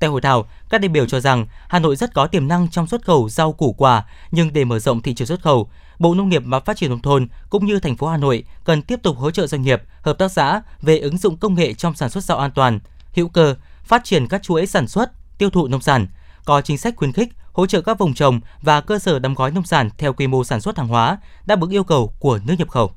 Tại 0.00 0.10
hội 0.10 0.20
thảo, 0.20 0.48
các 0.70 0.80
đại 0.80 0.88
biểu 0.88 1.06
cho 1.06 1.20
rằng 1.20 1.46
Hà 1.68 1.78
Nội 1.78 1.96
rất 1.96 2.14
có 2.14 2.26
tiềm 2.26 2.48
năng 2.48 2.68
trong 2.68 2.86
xuất 2.86 3.04
khẩu 3.04 3.28
rau 3.28 3.52
củ 3.52 3.72
quả, 3.72 4.04
nhưng 4.30 4.52
để 4.52 4.64
mở 4.64 4.78
rộng 4.78 5.02
thị 5.02 5.14
trường 5.14 5.26
xuất 5.26 5.42
khẩu, 5.42 5.70
Bộ 5.98 6.14
Nông 6.14 6.28
nghiệp 6.28 6.42
và 6.46 6.60
Phát 6.60 6.76
triển 6.76 6.90
nông 6.90 7.02
thôn 7.02 7.28
cũng 7.50 7.66
như 7.66 7.80
thành 7.80 7.96
phố 7.96 8.06
Hà 8.06 8.16
Nội 8.16 8.44
cần 8.64 8.82
tiếp 8.82 9.00
tục 9.02 9.16
hỗ 9.18 9.30
trợ 9.30 9.46
doanh 9.46 9.62
nghiệp, 9.62 9.82
hợp 10.02 10.18
tác 10.18 10.32
xã 10.32 10.62
về 10.82 10.98
ứng 10.98 11.18
dụng 11.18 11.36
công 11.36 11.54
nghệ 11.54 11.74
trong 11.74 11.94
sản 11.94 12.10
xuất 12.10 12.24
rau 12.24 12.38
an 12.38 12.50
toàn, 12.50 12.80
hữu 13.14 13.28
cơ, 13.28 13.54
phát 13.84 14.04
triển 14.04 14.28
các 14.28 14.42
chuỗi 14.42 14.66
sản 14.66 14.88
xuất, 14.88 15.10
tiêu 15.38 15.50
thụ 15.50 15.68
nông 15.68 15.80
sản, 15.80 16.06
có 16.44 16.60
chính 16.60 16.78
sách 16.78 16.96
khuyến 16.96 17.12
khích 17.12 17.28
hỗ 17.52 17.66
trợ 17.66 17.80
các 17.80 17.98
vùng 17.98 18.14
trồng 18.14 18.40
và 18.62 18.80
cơ 18.80 18.98
sở 18.98 19.18
đóng 19.18 19.34
gói 19.34 19.50
nông 19.50 19.64
sản 19.64 19.90
theo 19.98 20.12
quy 20.12 20.26
mô 20.26 20.44
sản 20.44 20.60
xuất 20.60 20.78
hàng 20.78 20.88
hóa 20.88 21.18
đáp 21.46 21.60
ứng 21.60 21.70
yêu 21.70 21.84
cầu 21.84 22.12
của 22.18 22.38
nước 22.46 22.54
nhập 22.58 22.68
khẩu. 22.68 22.92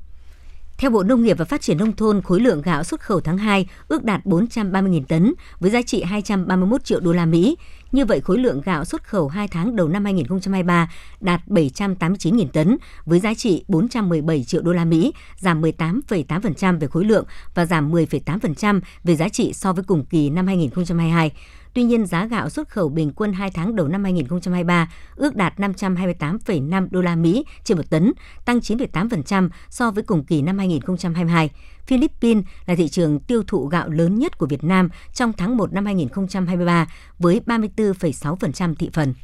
Theo 0.78 0.90
Bộ 0.90 1.02
Nông 1.02 1.22
nghiệp 1.22 1.38
và 1.38 1.44
Phát 1.44 1.60
triển 1.60 1.78
Nông 1.78 1.96
thôn, 1.96 2.22
khối 2.22 2.40
lượng 2.40 2.62
gạo 2.62 2.84
xuất 2.84 3.00
khẩu 3.00 3.20
tháng 3.20 3.38
2 3.38 3.66
ước 3.88 4.04
đạt 4.04 4.24
430.000 4.24 5.04
tấn 5.04 5.34
với 5.60 5.70
giá 5.70 5.82
trị 5.82 6.02
231 6.02 6.84
triệu 6.84 7.00
đô 7.00 7.12
la 7.12 7.26
Mỹ. 7.26 7.56
Như 7.92 8.04
vậy, 8.04 8.20
khối 8.20 8.38
lượng 8.38 8.60
gạo 8.64 8.84
xuất 8.84 9.04
khẩu 9.04 9.28
2 9.28 9.48
tháng 9.48 9.76
đầu 9.76 9.88
năm 9.88 10.04
2023 10.04 10.90
đạt 11.20 11.40
789.000 11.46 12.46
tấn 12.48 12.76
với 13.04 13.20
giá 13.20 13.34
trị 13.34 13.64
417 13.68 14.44
triệu 14.44 14.62
đô 14.62 14.72
la 14.72 14.84
Mỹ, 14.84 15.12
giảm 15.38 15.62
18,8% 15.62 16.78
về 16.78 16.86
khối 16.86 17.04
lượng 17.04 17.24
và 17.54 17.66
giảm 17.66 17.92
10,8% 17.92 18.80
về 19.04 19.16
giá 19.16 19.28
trị 19.28 19.52
so 19.52 19.72
với 19.72 19.84
cùng 19.84 20.04
kỳ 20.04 20.30
năm 20.30 20.46
2022. 20.46 21.32
Tuy 21.74 21.82
nhiên, 21.82 22.06
giá 22.06 22.26
gạo 22.26 22.50
xuất 22.50 22.68
khẩu 22.68 22.88
bình 22.88 23.12
quân 23.16 23.32
2 23.32 23.50
tháng 23.50 23.76
đầu 23.76 23.88
năm 23.88 24.04
2023 24.04 24.90
ước 25.16 25.36
đạt 25.36 25.54
528,5 25.56 26.88
đô 26.90 27.00
la 27.00 27.16
Mỹ 27.16 27.44
trên 27.64 27.76
một 27.76 27.90
tấn, 27.90 28.12
tăng 28.44 28.58
9,8% 28.58 29.48
so 29.70 29.90
với 29.90 30.02
cùng 30.02 30.24
kỳ 30.24 30.42
năm 30.42 30.58
2022. 30.58 31.50
Philippines 31.86 32.44
là 32.66 32.74
thị 32.74 32.88
trường 32.88 33.20
tiêu 33.20 33.42
thụ 33.46 33.66
gạo 33.66 33.88
lớn 33.88 34.18
nhất 34.18 34.38
của 34.38 34.46
Việt 34.46 34.64
Nam 34.64 34.88
trong 35.14 35.32
tháng 35.32 35.56
1 35.56 35.72
năm 35.72 35.86
2023 35.86 36.86
với 37.18 37.40
34,6% 37.46 38.74
thị 38.74 38.90
phần. 38.92 39.14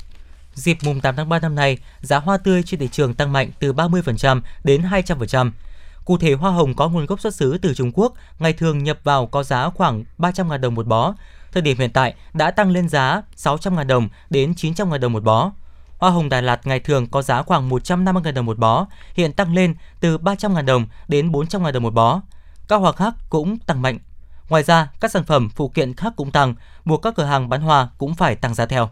Dịp 0.55 0.79
mùng 0.85 1.01
8 1.01 1.17
tháng 1.17 1.29
3 1.29 1.39
năm 1.39 1.55
nay, 1.55 1.79
giá 2.01 2.19
hoa 2.19 2.39
tươi 2.39 2.63
trên 2.63 2.81
thị 2.81 2.89
trường 2.93 3.15
tăng 3.15 3.33
mạnh 3.33 3.51
từ 3.61 3.73
30% 3.73 4.41
đến 4.65 4.83
200%. 4.83 5.51
Cụ 6.05 6.19
thể, 6.19 6.33
hoa 6.33 6.51
hồng 6.51 6.75
có 6.75 6.89
nguồn 6.89 7.07
gốc 7.07 7.21
xuất 7.21 7.35
xứ 7.35 7.59
từ 7.59 7.75
Trung 7.75 7.93
Quốc, 7.95 8.15
ngày 8.39 8.53
thường 8.53 8.85
nhập 8.85 8.99
vào 9.05 9.27
có 9.27 9.43
giá 9.43 9.71
khoảng 9.71 10.05
300.000 10.19 10.59
đồng 10.59 10.75
một 10.75 10.87
bó, 10.87 11.15
thời 11.53 11.63
điểm 11.63 11.79
hiện 11.79 11.91
tại 11.91 12.15
đã 12.33 12.51
tăng 12.51 12.71
lên 12.71 12.89
giá 12.89 13.23
600.000 13.37 13.87
đồng 13.87 14.09
đến 14.31 14.53
900.000 14.53 14.99
đồng 14.99 15.13
một 15.13 15.23
bó. 15.23 15.53
Hoa 15.99 16.11
hồng 16.11 16.29
Đà 16.29 16.41
Lạt 16.41 16.67
ngày 16.67 16.81
thường 16.81 17.07
có 17.07 17.23
giá 17.23 17.43
khoảng 17.43 17.71
150.000 17.71 18.33
đồng 18.33 18.47
một 18.47 18.59
bó, 18.59 18.87
hiện 19.15 19.33
tăng 19.33 19.55
lên 19.55 19.75
từ 20.01 20.19
300.000 20.19 20.65
đồng 20.65 20.87
đến 21.09 21.33
400.000 21.33 21.73
đồng 21.73 21.83
một 21.83 21.95
bó. 21.95 22.21
Các 22.69 22.77
hoa 22.77 22.93
khác 22.93 23.15
cũng 23.31 23.59
tăng 23.59 23.83
mạnh. 23.83 23.99
Ngoài 24.49 24.63
ra, 24.63 24.91
các 25.01 25.11
sản 25.11 25.25
phẩm 25.25 25.49
phụ 25.51 25.69
kiện 25.69 25.95
khác 25.95 26.13
cũng 26.17 26.31
tăng, 26.31 26.55
buộc 26.85 27.03
các 27.03 27.15
cửa 27.17 27.25
hàng 27.25 27.49
bán 27.49 27.61
hoa 27.61 27.89
cũng 27.99 28.15
phải 28.15 28.37
tăng 28.37 28.55
giá 28.55 28.67
theo. 28.67 28.89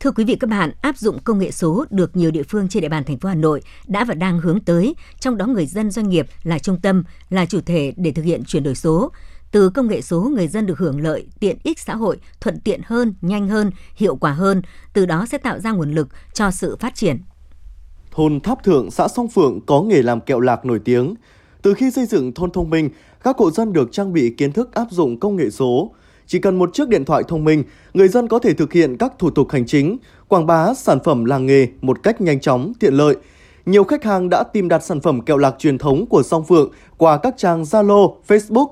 Thưa 0.00 0.10
quý 0.10 0.24
vị 0.24 0.36
các 0.40 0.50
bạn, 0.50 0.72
áp 0.80 0.96
dụng 0.96 1.18
công 1.24 1.38
nghệ 1.38 1.50
số 1.50 1.84
được 1.90 2.16
nhiều 2.16 2.30
địa 2.30 2.42
phương 2.42 2.68
trên 2.68 2.80
địa 2.80 2.88
bàn 2.88 3.04
thành 3.04 3.18
phố 3.18 3.28
Hà 3.28 3.34
Nội 3.34 3.62
đã 3.86 4.04
và 4.04 4.14
đang 4.14 4.38
hướng 4.38 4.60
tới, 4.60 4.94
trong 5.20 5.36
đó 5.36 5.46
người 5.46 5.66
dân 5.66 5.90
doanh 5.90 6.08
nghiệp 6.08 6.26
là 6.42 6.58
trung 6.58 6.80
tâm, 6.80 7.04
là 7.30 7.46
chủ 7.46 7.60
thể 7.60 7.92
để 7.96 8.12
thực 8.12 8.22
hiện 8.22 8.44
chuyển 8.44 8.62
đổi 8.62 8.74
số. 8.74 9.12
Từ 9.50 9.70
công 9.70 9.88
nghệ 9.88 10.00
số, 10.00 10.20
người 10.20 10.48
dân 10.48 10.66
được 10.66 10.78
hưởng 10.78 11.00
lợi, 11.00 11.26
tiện 11.40 11.56
ích 11.62 11.78
xã 11.78 11.94
hội, 11.94 12.16
thuận 12.40 12.60
tiện 12.60 12.80
hơn, 12.84 13.14
nhanh 13.20 13.48
hơn, 13.48 13.70
hiệu 13.96 14.16
quả 14.16 14.32
hơn, 14.32 14.62
từ 14.92 15.06
đó 15.06 15.26
sẽ 15.30 15.38
tạo 15.38 15.58
ra 15.58 15.72
nguồn 15.72 15.92
lực 15.92 16.08
cho 16.32 16.50
sự 16.50 16.76
phát 16.80 16.94
triển. 16.94 17.18
Thôn 18.10 18.40
Tháp 18.40 18.64
Thượng, 18.64 18.90
xã 18.90 19.08
Song 19.08 19.28
Phượng 19.28 19.60
có 19.66 19.82
nghề 19.82 20.02
làm 20.02 20.20
kẹo 20.20 20.40
lạc 20.40 20.64
nổi 20.64 20.78
tiếng. 20.84 21.14
Từ 21.62 21.74
khi 21.74 21.90
xây 21.90 22.06
dựng 22.06 22.34
thôn 22.34 22.50
thông 22.50 22.70
minh, 22.70 22.90
các 23.24 23.36
hộ 23.38 23.50
dân 23.50 23.72
được 23.72 23.92
trang 23.92 24.12
bị 24.12 24.30
kiến 24.30 24.52
thức 24.52 24.74
áp 24.74 24.86
dụng 24.90 25.20
công 25.20 25.36
nghệ 25.36 25.50
số. 25.50 25.90
Chỉ 26.26 26.38
cần 26.38 26.58
một 26.58 26.70
chiếc 26.74 26.88
điện 26.88 27.04
thoại 27.04 27.22
thông 27.28 27.44
minh, 27.44 27.64
người 27.94 28.08
dân 28.08 28.28
có 28.28 28.38
thể 28.38 28.54
thực 28.54 28.72
hiện 28.72 28.96
các 28.96 29.12
thủ 29.18 29.30
tục 29.30 29.50
hành 29.50 29.66
chính, 29.66 29.96
quảng 30.28 30.46
bá 30.46 30.74
sản 30.74 30.98
phẩm 31.04 31.24
làng 31.24 31.46
nghề 31.46 31.68
một 31.80 32.02
cách 32.02 32.20
nhanh 32.20 32.40
chóng, 32.40 32.72
tiện 32.80 32.94
lợi. 32.94 33.16
nhiều 33.66 33.84
khách 33.84 34.04
hàng 34.04 34.28
đã 34.28 34.42
tìm 34.42 34.68
đặt 34.68 34.84
sản 34.84 35.00
phẩm 35.00 35.20
kẹo 35.20 35.36
lạc 35.36 35.54
truyền 35.58 35.78
thống 35.78 36.06
của 36.06 36.22
Song 36.22 36.44
Phượng 36.44 36.72
qua 36.96 37.18
các 37.18 37.34
trang 37.36 37.62
Zalo, 37.62 38.14
Facebook 38.28 38.66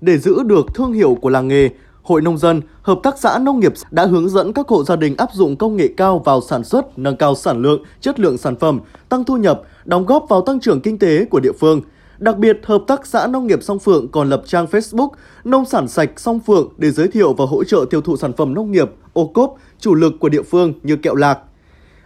để 0.00 0.18
giữ 0.18 0.42
được 0.42 0.66
thương 0.74 0.92
hiệu 0.92 1.18
của 1.20 1.28
làng 1.28 1.48
nghề. 1.48 1.70
Hội 2.02 2.22
nông 2.22 2.38
dân, 2.38 2.60
hợp 2.82 2.98
tác 3.02 3.18
xã 3.18 3.38
nông 3.38 3.60
nghiệp 3.60 3.72
đã 3.90 4.06
hướng 4.06 4.28
dẫn 4.28 4.52
các 4.52 4.68
hộ 4.68 4.84
gia 4.84 4.96
đình 4.96 5.16
áp 5.16 5.28
dụng 5.32 5.56
công 5.56 5.76
nghệ 5.76 5.88
cao 5.96 6.18
vào 6.18 6.40
sản 6.40 6.64
xuất, 6.64 6.98
nâng 6.98 7.16
cao 7.16 7.34
sản 7.34 7.62
lượng, 7.62 7.82
chất 8.00 8.20
lượng 8.20 8.38
sản 8.38 8.56
phẩm, 8.56 8.80
tăng 9.08 9.24
thu 9.24 9.36
nhập, 9.36 9.62
đóng 9.84 10.06
góp 10.06 10.26
vào 10.28 10.40
tăng 10.40 10.60
trưởng 10.60 10.80
kinh 10.80 10.98
tế 10.98 11.24
của 11.24 11.40
địa 11.40 11.52
phương. 11.60 11.80
Đặc 12.18 12.38
biệt, 12.38 12.58
Hợp 12.64 12.82
tác 12.86 13.06
xã 13.06 13.26
Nông 13.26 13.46
nghiệp 13.46 13.62
Song 13.62 13.78
Phượng 13.78 14.08
còn 14.08 14.28
lập 14.28 14.42
trang 14.46 14.66
Facebook 14.70 15.08
Nông 15.44 15.64
sản 15.64 15.88
sạch 15.88 16.10
Song 16.16 16.40
Phượng 16.40 16.68
để 16.78 16.90
giới 16.90 17.08
thiệu 17.08 17.32
và 17.32 17.44
hỗ 17.44 17.64
trợ 17.64 17.84
tiêu 17.90 18.00
thụ 18.00 18.16
sản 18.16 18.32
phẩm 18.32 18.54
nông 18.54 18.70
nghiệp, 18.70 18.90
ô 19.12 19.26
cốp, 19.26 19.54
chủ 19.78 19.94
lực 19.94 20.12
của 20.20 20.28
địa 20.28 20.42
phương 20.42 20.72
như 20.82 20.96
kẹo 20.96 21.14
lạc. 21.14 21.38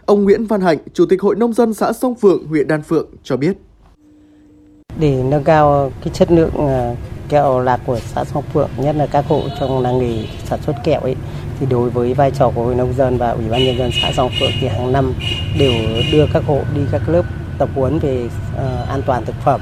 Ông 0.05 0.23
Nguyễn 0.23 0.45
Văn 0.45 0.61
Hạnh, 0.61 0.77
Chủ 0.93 1.05
tịch 1.05 1.21
Hội 1.21 1.35
Nông 1.35 1.53
dân 1.53 1.73
xã 1.73 1.93
Song 1.93 2.15
Phượng, 2.15 2.47
huyện 2.47 2.67
Đan 2.67 2.81
Phượng 2.81 3.07
cho 3.23 3.37
biết. 3.37 3.57
Để 4.99 5.23
nâng 5.23 5.43
cao 5.43 5.91
cái 6.03 6.13
chất 6.13 6.31
lượng 6.31 6.51
à, 6.57 6.95
kẹo 7.33 7.59
lạc 7.59 7.79
của 7.85 7.99
xã 7.99 8.25
Song 8.25 8.43
Phượng, 8.53 8.69
nhất 8.77 8.95
là 8.95 9.05
các 9.05 9.25
hộ 9.27 9.41
trong 9.59 9.81
làng 9.81 9.99
nghề 9.99 10.25
sản 10.45 10.59
xuất 10.61 10.73
kẹo 10.83 11.01
ấy, 11.01 11.15
thì 11.59 11.65
đối 11.69 11.89
với 11.89 12.13
vai 12.13 12.31
trò 12.31 12.49
của 12.49 12.63
Hội 12.63 12.75
Nông 12.75 12.93
dân 12.93 13.17
và 13.17 13.29
Ủy 13.29 13.49
ban 13.49 13.65
Nhân 13.65 13.77
dân 13.77 13.91
xã 14.01 14.11
Song 14.11 14.31
Phượng 14.39 14.51
thì 14.61 14.67
hàng 14.67 14.91
năm 14.91 15.13
đều 15.59 15.73
đưa 16.11 16.25
các 16.33 16.43
hộ 16.47 16.59
đi 16.75 16.81
các 16.91 17.01
lớp 17.09 17.21
tập 17.57 17.69
huấn 17.75 17.99
về 17.99 18.25
uh, 18.25 18.89
an 18.89 19.01
toàn 19.05 19.25
thực 19.25 19.35
phẩm. 19.45 19.61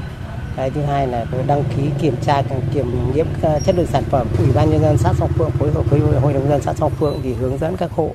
Cái 0.56 0.70
thứ 0.70 0.82
hai 0.82 1.06
là 1.06 1.24
đăng 1.46 1.64
ký 1.76 1.82
kiểm 2.00 2.14
tra 2.26 2.42
kiểm 2.74 3.14
nghiệm 3.14 3.26
ờ, 3.42 3.58
chất 3.64 3.74
lượng 3.76 3.86
sản 3.86 4.04
phẩm. 4.10 4.26
Ủy 4.38 4.48
ban 4.54 4.70
nhân 4.70 4.82
dân 4.82 4.96
xã 4.98 5.12
song 5.18 5.30
phượng 5.38 5.50
phối 5.50 5.70
hợp 5.70 5.90
với 5.90 6.00
hội 6.00 6.32
nông 6.32 6.48
dân 6.48 6.62
xã 6.62 6.74
song 6.74 6.92
phượng 6.98 7.20
thì 7.22 7.34
hướng 7.34 7.58
dẫn 7.58 7.76
các 7.76 7.90
hộ 7.90 8.10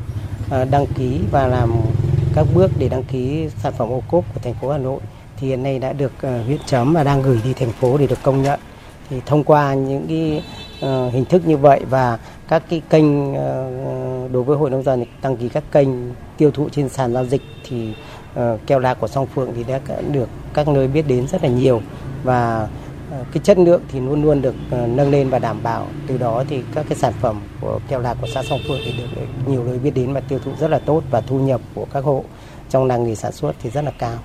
ờ, 0.50 0.66
đăng 0.66 0.86
ký 0.86 1.20
và 1.32 1.48
làm 1.48 1.72
các 2.36 2.48
bước 2.56 2.72
để 2.80 2.90
đăng 2.90 3.04
ký 3.04 3.48
sản 3.64 3.74
phẩm 3.78 3.90
ô 3.90 4.04
cốp 4.08 4.24
của 4.34 4.40
thành 4.44 4.54
phố 4.54 4.72
hà 4.72 4.78
nội. 4.78 5.00
Thì 5.40 5.48
hiện 5.48 5.64
nay 5.64 5.80
đã 5.80 5.94
được 5.94 6.12
huyện 6.22 6.60
chấm 6.66 6.94
và 6.94 7.04
đang 7.04 7.22
gửi 7.22 7.40
đi 7.44 7.54
thành 7.54 7.72
phố 7.72 7.98
để 7.98 8.08
được 8.08 8.20
công 8.24 8.44
nhận 8.44 8.60
thì 9.10 9.22
thông 9.26 9.44
qua 9.44 9.74
những 9.74 10.06
cái 10.08 10.44
uh, 10.76 11.14
hình 11.14 11.26
thức 11.26 11.48
như 11.48 11.58
vậy 11.58 11.82
và 11.90 12.20
các 12.48 12.64
cái 12.70 12.82
kênh 12.90 13.32
uh, 13.32 14.32
đối 14.32 14.44
với 14.44 14.58
hội 14.58 14.70
nông 14.70 14.84
dân 14.84 15.06
đăng 15.22 15.38
ký 15.38 15.50
các 15.50 15.64
kênh 15.72 15.88
tiêu 16.38 16.52
thụ 16.52 16.70
trên 16.70 16.90
sàn 16.90 17.14
giao 17.14 17.26
dịch 17.26 17.42
thì 17.64 17.94
uh, 18.40 18.60
keo 18.68 18.80
lạc 18.80 18.94
của 18.94 19.08
song 19.08 19.28
phượng 19.28 19.52
thì 19.56 19.64
đã 19.64 19.80
được 20.12 20.30
các 20.54 20.68
nơi 20.68 20.88
biết 20.88 21.08
đến 21.08 21.28
rất 21.28 21.44
là 21.44 21.50
nhiều 21.50 21.82
và 22.24 22.68
cái 23.10 23.42
chất 23.44 23.58
lượng 23.58 23.82
thì 23.88 24.00
luôn 24.00 24.24
luôn 24.24 24.42
được 24.42 24.56
nâng 24.72 25.12
lên 25.12 25.30
và 25.30 25.40
đảm 25.40 25.64
bảo 25.64 25.88
từ 26.08 26.18
đó 26.18 26.44
thì 26.50 26.64
các 26.76 26.86
cái 26.90 26.98
sản 26.98 27.14
phẩm 27.22 27.42
của 27.62 27.80
keo 27.88 28.00
lạc 28.00 28.18
của 28.22 28.28
xã 28.34 28.44
Song 28.44 28.60
Phượng 28.68 28.80
thì 28.86 28.94
được 28.98 29.26
nhiều 29.48 29.64
nơi 29.64 29.80
biết 29.80 29.92
đến 29.96 30.14
và 30.14 30.20
tiêu 30.20 30.40
thụ 30.40 30.52
rất 30.60 30.68
là 30.68 30.80
tốt 30.80 31.04
và 31.12 31.22
thu 31.22 31.40
nhập 31.40 31.62
của 31.76 31.86
các 31.94 32.04
hộ 32.04 32.24
trong 32.70 32.86
làng 32.86 33.04
nghề 33.04 33.16
sản 33.16 33.32
xuất 33.32 33.54
thì 33.62 33.70
rất 33.70 33.82
là 33.82 33.92
cao. 33.92 34.20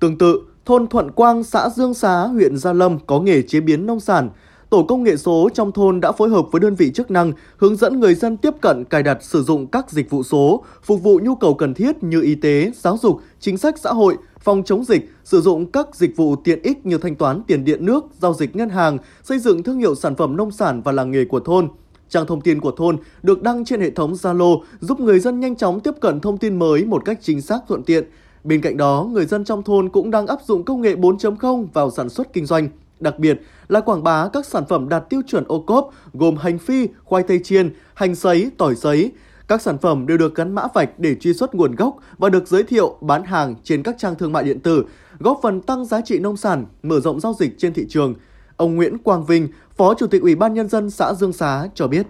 Tương 0.00 0.18
tự, 0.18 0.53
thôn 0.64 0.86
Thuận 0.86 1.10
Quang, 1.10 1.44
xã 1.44 1.68
Dương 1.68 1.94
Xá, 1.94 2.22
huyện 2.22 2.56
Gia 2.56 2.72
Lâm 2.72 2.98
có 3.06 3.20
nghề 3.20 3.42
chế 3.42 3.60
biến 3.60 3.86
nông 3.86 4.00
sản. 4.00 4.30
Tổ 4.70 4.82
công 4.82 5.02
nghệ 5.02 5.16
số 5.16 5.48
trong 5.54 5.72
thôn 5.72 6.00
đã 6.00 6.12
phối 6.12 6.28
hợp 6.28 6.46
với 6.52 6.60
đơn 6.60 6.74
vị 6.74 6.90
chức 6.94 7.10
năng 7.10 7.32
hướng 7.56 7.76
dẫn 7.76 8.00
người 8.00 8.14
dân 8.14 8.36
tiếp 8.36 8.54
cận 8.60 8.84
cài 8.84 9.02
đặt 9.02 9.18
sử 9.22 9.42
dụng 9.42 9.66
các 9.66 9.90
dịch 9.90 10.10
vụ 10.10 10.22
số, 10.22 10.64
phục 10.82 11.02
vụ 11.02 11.20
nhu 11.22 11.34
cầu 11.34 11.54
cần 11.54 11.74
thiết 11.74 12.04
như 12.04 12.20
y 12.20 12.34
tế, 12.34 12.72
giáo 12.74 12.98
dục, 13.02 13.20
chính 13.40 13.58
sách 13.58 13.78
xã 13.78 13.90
hội, 13.90 14.16
phòng 14.40 14.62
chống 14.66 14.84
dịch, 14.84 15.10
sử 15.24 15.40
dụng 15.40 15.66
các 15.66 15.94
dịch 15.94 16.16
vụ 16.16 16.36
tiện 16.36 16.62
ích 16.62 16.86
như 16.86 16.98
thanh 16.98 17.16
toán 17.16 17.42
tiền 17.46 17.64
điện 17.64 17.86
nước, 17.86 18.04
giao 18.20 18.34
dịch 18.34 18.56
ngân 18.56 18.68
hàng, 18.68 18.98
xây 19.22 19.38
dựng 19.38 19.62
thương 19.62 19.78
hiệu 19.78 19.94
sản 19.94 20.16
phẩm 20.16 20.36
nông 20.36 20.50
sản 20.50 20.82
và 20.82 20.92
làng 20.92 21.10
nghề 21.10 21.24
của 21.24 21.40
thôn. 21.40 21.68
Trang 22.08 22.26
thông 22.26 22.40
tin 22.40 22.60
của 22.60 22.70
thôn 22.70 22.96
được 23.22 23.42
đăng 23.42 23.64
trên 23.64 23.80
hệ 23.80 23.90
thống 23.90 24.12
Zalo 24.12 24.60
giúp 24.80 25.00
người 25.00 25.20
dân 25.20 25.40
nhanh 25.40 25.56
chóng 25.56 25.80
tiếp 25.80 25.94
cận 26.00 26.20
thông 26.20 26.38
tin 26.38 26.58
mới 26.58 26.84
một 26.84 27.04
cách 27.04 27.18
chính 27.22 27.40
xác 27.40 27.58
thuận 27.68 27.82
tiện. 27.82 28.04
Bên 28.44 28.60
cạnh 28.60 28.76
đó, 28.76 29.08
người 29.12 29.26
dân 29.26 29.44
trong 29.44 29.62
thôn 29.62 29.88
cũng 29.88 30.10
đang 30.10 30.26
áp 30.26 30.38
dụng 30.46 30.64
công 30.64 30.80
nghệ 30.80 30.94
4.0 30.94 31.66
vào 31.72 31.90
sản 31.90 32.08
xuất 32.08 32.32
kinh 32.32 32.46
doanh. 32.46 32.68
Đặc 33.00 33.18
biệt 33.18 33.40
là 33.68 33.80
quảng 33.80 34.02
bá 34.02 34.28
các 34.32 34.46
sản 34.46 34.64
phẩm 34.68 34.88
đạt 34.88 35.08
tiêu 35.10 35.22
chuẩn 35.26 35.44
ô 35.48 35.60
cốp 35.60 35.90
gồm 36.12 36.36
hành 36.36 36.58
phi, 36.58 36.88
khoai 37.04 37.22
tây 37.22 37.40
chiên, 37.44 37.74
hành 37.94 38.14
sấy, 38.14 38.50
tỏi 38.58 38.74
sấy. 38.74 39.12
Các 39.48 39.62
sản 39.62 39.78
phẩm 39.78 40.06
đều 40.06 40.18
được 40.18 40.34
gắn 40.34 40.54
mã 40.54 40.66
vạch 40.74 40.98
để 40.98 41.14
truy 41.14 41.34
xuất 41.34 41.54
nguồn 41.54 41.74
gốc 41.74 41.96
và 42.18 42.28
được 42.28 42.48
giới 42.48 42.62
thiệu 42.62 42.96
bán 43.00 43.24
hàng 43.24 43.54
trên 43.64 43.82
các 43.82 43.94
trang 43.98 44.14
thương 44.14 44.32
mại 44.32 44.44
điện 44.44 44.60
tử, 44.60 44.84
góp 45.18 45.38
phần 45.42 45.60
tăng 45.60 45.84
giá 45.84 46.00
trị 46.00 46.18
nông 46.18 46.36
sản, 46.36 46.66
mở 46.82 47.00
rộng 47.00 47.20
giao 47.20 47.34
dịch 47.38 47.54
trên 47.58 47.74
thị 47.74 47.86
trường. 47.88 48.14
Ông 48.56 48.74
Nguyễn 48.74 48.98
Quang 48.98 49.24
Vinh, 49.24 49.48
Phó 49.76 49.94
Chủ 49.94 50.06
tịch 50.06 50.22
Ủy 50.22 50.34
ban 50.34 50.54
Nhân 50.54 50.68
dân 50.68 50.90
xã 50.90 51.14
Dương 51.14 51.32
Xá 51.32 51.68
cho 51.74 51.88
biết. 51.88 52.06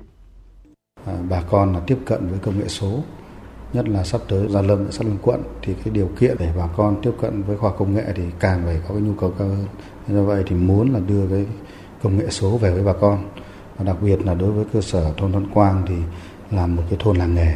Bà 1.30 1.42
con 1.50 1.72
là 1.72 1.80
tiếp 1.86 1.98
cận 2.04 2.28
với 2.28 2.38
công 2.38 2.58
nghệ 2.58 2.68
số, 2.68 3.02
nhất 3.74 3.88
là 3.88 4.04
sắp 4.04 4.20
tới 4.28 4.48
Gia 4.48 4.62
Lâm, 4.62 4.92
sắp 4.92 5.04
Lâm 5.04 5.18
Quận 5.22 5.42
thì 5.62 5.74
cái 5.84 5.94
điều 5.94 6.10
kiện 6.20 6.36
để 6.38 6.48
bà 6.56 6.66
con 6.76 6.96
tiếp 7.02 7.12
cận 7.20 7.42
với 7.42 7.56
khoa 7.56 7.72
công 7.72 7.94
nghệ 7.94 8.04
thì 8.14 8.22
càng 8.40 8.62
phải 8.64 8.80
có 8.88 8.94
cái 8.94 9.02
nhu 9.02 9.14
cầu 9.14 9.32
cao 9.38 9.48
hơn. 9.48 9.66
Do 10.08 10.22
vậy 10.22 10.44
thì 10.46 10.56
muốn 10.56 10.92
là 10.92 11.00
đưa 11.00 11.26
cái 11.26 11.46
công 12.02 12.18
nghệ 12.18 12.26
số 12.30 12.58
về 12.58 12.70
với 12.70 12.82
bà 12.82 12.92
con. 12.92 13.30
Và 13.76 13.84
đặc 13.84 13.96
biệt 14.02 14.26
là 14.26 14.34
đối 14.34 14.50
với 14.50 14.64
cơ 14.72 14.80
sở 14.80 15.12
thôn 15.16 15.32
thôn 15.32 15.46
Quang 15.54 15.84
thì 15.88 15.94
là 16.50 16.66
một 16.66 16.82
cái 16.90 16.98
thôn 17.02 17.16
làng 17.16 17.34
nghề. 17.34 17.54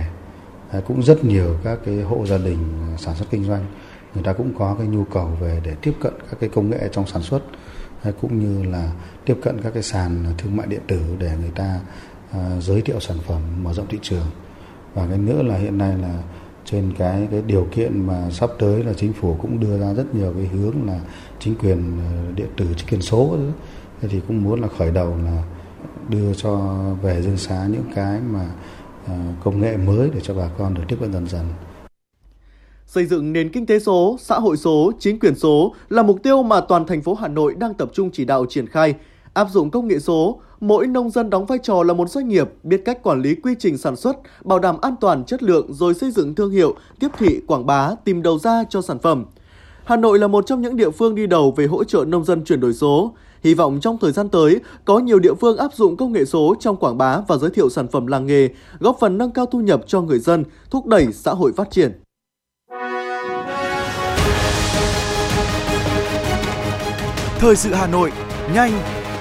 Cũng 0.86 1.02
rất 1.02 1.24
nhiều 1.24 1.56
các 1.64 1.78
cái 1.84 2.02
hộ 2.02 2.26
gia 2.26 2.38
đình 2.38 2.58
sản 2.98 3.14
xuất 3.14 3.30
kinh 3.30 3.44
doanh 3.44 3.64
người 4.14 4.24
ta 4.24 4.32
cũng 4.32 4.54
có 4.58 4.74
cái 4.78 4.86
nhu 4.86 5.04
cầu 5.04 5.26
về 5.40 5.60
để 5.64 5.74
tiếp 5.82 5.92
cận 6.00 6.12
các 6.30 6.40
cái 6.40 6.48
công 6.48 6.70
nghệ 6.70 6.88
trong 6.92 7.06
sản 7.06 7.22
xuất 7.22 7.42
cũng 8.20 8.38
như 8.38 8.70
là 8.70 8.92
tiếp 9.24 9.36
cận 9.42 9.62
các 9.62 9.74
cái 9.74 9.82
sàn 9.82 10.24
thương 10.38 10.56
mại 10.56 10.66
điện 10.66 10.80
tử 10.86 11.00
để 11.18 11.32
người 11.40 11.50
ta 11.54 11.80
à, 12.32 12.60
giới 12.60 12.82
thiệu 12.82 13.00
sản 13.00 13.16
phẩm 13.26 13.42
mở 13.62 13.72
rộng 13.72 13.86
thị 13.88 13.98
trường 14.02 14.26
và 14.94 15.06
cái 15.08 15.18
nữa 15.18 15.42
là 15.42 15.56
hiện 15.56 15.78
nay 15.78 15.96
là 16.02 16.22
trên 16.64 16.92
cái 16.98 17.28
cái 17.30 17.42
điều 17.46 17.66
kiện 17.72 18.06
mà 18.06 18.30
sắp 18.30 18.50
tới 18.58 18.84
là 18.84 18.92
chính 18.92 19.12
phủ 19.12 19.36
cũng 19.42 19.60
đưa 19.60 19.78
ra 19.78 19.94
rất 19.94 20.14
nhiều 20.14 20.32
cái 20.36 20.46
hướng 20.46 20.86
là 20.86 21.00
chính 21.40 21.54
quyền 21.54 21.98
ờ, 21.98 22.32
điện 22.34 22.48
tử 22.56 22.66
chính 22.76 22.88
quyền 22.88 23.02
số 23.02 23.36
thế 24.00 24.08
thì 24.08 24.20
cũng 24.28 24.42
muốn 24.42 24.60
là 24.60 24.68
khởi 24.78 24.90
đầu 24.90 25.16
là 25.24 25.42
đưa 26.08 26.34
cho 26.34 26.78
về 27.02 27.22
dân 27.22 27.36
xá 27.36 27.66
những 27.70 27.84
cái 27.94 28.20
mà 28.30 28.46
ờ, 29.06 29.14
công 29.44 29.60
nghệ 29.60 29.76
mới 29.76 30.10
để 30.14 30.20
cho 30.20 30.34
bà 30.34 30.48
con 30.58 30.74
được 30.74 30.82
tiếp 30.88 30.96
cận 31.00 31.12
dần 31.12 31.26
dần 31.26 31.44
Xây 32.86 33.06
dựng 33.06 33.32
nền 33.32 33.48
kinh 33.52 33.66
tế 33.66 33.78
số, 33.78 34.16
xã 34.20 34.38
hội 34.38 34.56
số, 34.56 34.92
chính 34.98 35.18
quyền 35.18 35.34
số 35.34 35.74
là 35.88 36.02
mục 36.02 36.22
tiêu 36.22 36.42
mà 36.42 36.60
toàn 36.60 36.86
thành 36.86 37.02
phố 37.02 37.14
Hà 37.14 37.28
Nội 37.28 37.54
đang 37.58 37.74
tập 37.74 37.90
trung 37.92 38.10
chỉ 38.12 38.24
đạo 38.24 38.46
triển 38.48 38.66
khai. 38.66 38.94
Áp 39.38 39.48
dụng 39.50 39.70
công 39.70 39.88
nghệ 39.88 39.98
số, 39.98 40.40
mỗi 40.60 40.86
nông 40.86 41.10
dân 41.10 41.30
đóng 41.30 41.46
vai 41.46 41.58
trò 41.62 41.82
là 41.82 41.94
một 41.94 42.10
doanh 42.10 42.28
nghiệp, 42.28 42.48
biết 42.62 42.82
cách 42.84 43.02
quản 43.02 43.22
lý 43.22 43.34
quy 43.34 43.54
trình 43.58 43.78
sản 43.78 43.96
xuất, 43.96 44.16
bảo 44.44 44.58
đảm 44.58 44.76
an 44.80 44.94
toàn 45.00 45.24
chất 45.24 45.42
lượng 45.42 45.72
rồi 45.72 45.94
xây 45.94 46.10
dựng 46.10 46.34
thương 46.34 46.50
hiệu, 46.50 46.74
tiếp 47.00 47.08
thị, 47.18 47.40
quảng 47.46 47.66
bá, 47.66 47.90
tìm 48.04 48.22
đầu 48.22 48.38
ra 48.38 48.64
cho 48.70 48.82
sản 48.82 48.98
phẩm. 48.98 49.24
Hà 49.84 49.96
Nội 49.96 50.18
là 50.18 50.28
một 50.28 50.46
trong 50.46 50.62
những 50.62 50.76
địa 50.76 50.90
phương 50.90 51.14
đi 51.14 51.26
đầu 51.26 51.54
về 51.56 51.66
hỗ 51.66 51.84
trợ 51.84 52.04
nông 52.04 52.24
dân 52.24 52.44
chuyển 52.44 52.60
đổi 52.60 52.74
số. 52.74 53.12
Hy 53.42 53.54
vọng 53.54 53.78
trong 53.80 53.98
thời 53.98 54.12
gian 54.12 54.28
tới, 54.28 54.60
có 54.84 54.98
nhiều 54.98 55.18
địa 55.18 55.34
phương 55.34 55.56
áp 55.56 55.74
dụng 55.74 55.96
công 55.96 56.12
nghệ 56.12 56.24
số 56.24 56.54
trong 56.60 56.76
quảng 56.76 56.98
bá 56.98 57.20
và 57.28 57.36
giới 57.36 57.50
thiệu 57.50 57.68
sản 57.68 57.88
phẩm 57.88 58.06
làng 58.06 58.26
nghề, 58.26 58.48
góp 58.78 58.96
phần 59.00 59.18
nâng 59.18 59.30
cao 59.30 59.46
thu 59.46 59.60
nhập 59.60 59.80
cho 59.86 60.00
người 60.00 60.18
dân, 60.18 60.44
thúc 60.70 60.86
đẩy 60.86 61.06
xã 61.12 61.32
hội 61.32 61.52
phát 61.56 61.70
triển. 61.70 62.00
Thời 67.38 67.56
sự 67.56 67.72
Hà 67.72 67.86
Nội, 67.86 68.12
nhanh, 68.54 68.97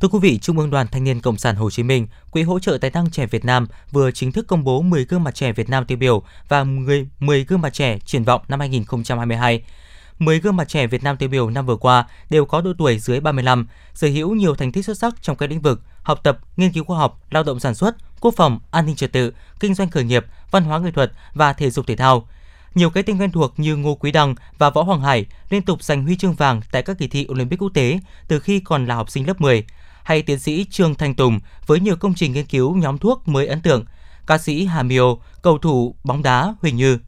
Thưa 0.00 0.08
quý 0.08 0.18
vị, 0.18 0.38
Trung 0.38 0.58
ương 0.58 0.70
Đoàn 0.70 0.86
Thanh 0.86 1.04
niên 1.04 1.20
Cộng 1.20 1.38
sản 1.38 1.56
Hồ 1.56 1.70
Chí 1.70 1.82
Minh, 1.82 2.06
Quỹ 2.30 2.42
hỗ 2.42 2.58
trợ 2.58 2.78
tài 2.80 2.90
năng 2.90 3.10
trẻ 3.10 3.26
Việt 3.26 3.44
Nam 3.44 3.66
vừa 3.90 4.10
chính 4.10 4.32
thức 4.32 4.46
công 4.46 4.64
bố 4.64 4.82
10 4.82 5.04
gương 5.04 5.24
mặt 5.24 5.34
trẻ 5.34 5.52
Việt 5.52 5.68
Nam 5.68 5.84
tiêu 5.84 5.98
biểu 5.98 6.22
và 6.48 6.64
10, 6.64 7.08
10 7.18 7.44
gương 7.44 7.60
mặt 7.60 7.72
trẻ 7.72 7.98
triển 7.98 8.24
vọng 8.24 8.42
năm 8.48 8.60
2022. 8.60 9.62
10 10.18 10.40
gương 10.40 10.56
mặt 10.56 10.68
trẻ 10.68 10.86
Việt 10.86 11.02
Nam 11.02 11.16
tiêu 11.16 11.28
biểu 11.28 11.50
năm 11.50 11.66
vừa 11.66 11.76
qua 11.76 12.06
đều 12.30 12.44
có 12.44 12.60
độ 12.60 12.72
tuổi 12.78 12.98
dưới 12.98 13.20
35, 13.20 13.66
sở 13.94 14.08
hữu 14.08 14.34
nhiều 14.34 14.54
thành 14.54 14.72
tích 14.72 14.84
xuất 14.84 14.98
sắc 14.98 15.14
trong 15.22 15.36
các 15.36 15.50
lĩnh 15.50 15.60
vực 15.60 15.80
học 16.02 16.20
tập, 16.22 16.38
nghiên 16.56 16.72
cứu 16.72 16.84
khoa 16.84 16.98
học, 16.98 17.20
lao 17.30 17.42
động 17.42 17.60
sản 17.60 17.74
xuất, 17.74 17.96
quốc 18.20 18.34
phòng, 18.36 18.60
an 18.70 18.86
ninh 18.86 18.96
trật 18.96 19.12
tự, 19.12 19.32
kinh 19.60 19.74
doanh 19.74 19.90
khởi 19.90 20.04
nghiệp, 20.04 20.26
văn 20.50 20.64
hóa 20.64 20.78
nghệ 20.78 20.90
thuật 20.90 21.12
và 21.34 21.52
thể 21.52 21.70
dục 21.70 21.86
thể 21.86 21.96
thao. 21.96 22.28
Nhiều 22.74 22.90
cái 22.90 23.02
tên 23.02 23.18
quen 23.18 23.32
thuộc 23.32 23.54
như 23.56 23.76
Ngô 23.76 23.94
Quý 23.94 24.12
Đăng 24.12 24.34
và 24.58 24.70
Võ 24.70 24.82
Hoàng 24.82 25.00
Hải 25.00 25.26
liên 25.50 25.62
tục 25.62 25.82
giành 25.82 26.04
huy 26.04 26.16
chương 26.16 26.34
vàng 26.34 26.60
tại 26.72 26.82
các 26.82 26.98
kỳ 26.98 27.08
thi 27.08 27.26
Olympic 27.30 27.62
quốc 27.62 27.70
tế 27.74 27.98
từ 28.28 28.40
khi 28.40 28.60
còn 28.60 28.86
là 28.86 28.94
học 28.94 29.10
sinh 29.10 29.26
lớp 29.26 29.40
10 29.40 29.64
hay 30.04 30.22
tiến 30.22 30.38
sĩ 30.38 30.66
Trương 30.70 30.94
Thanh 30.94 31.14
Tùng 31.14 31.40
với 31.66 31.80
nhiều 31.80 31.96
công 31.96 32.14
trình 32.14 32.32
nghiên 32.32 32.46
cứu 32.46 32.74
nhóm 32.74 32.98
thuốc 32.98 33.28
mới 33.28 33.46
ấn 33.46 33.60
tượng, 33.60 33.84
ca 34.26 34.38
sĩ 34.38 34.64
Hà 34.64 34.82
Miêu, 34.82 35.20
cầu 35.42 35.58
thủ 35.58 35.94
bóng 36.04 36.22
đá 36.22 36.54
Huỳnh 36.60 36.76
Như. 36.76 36.98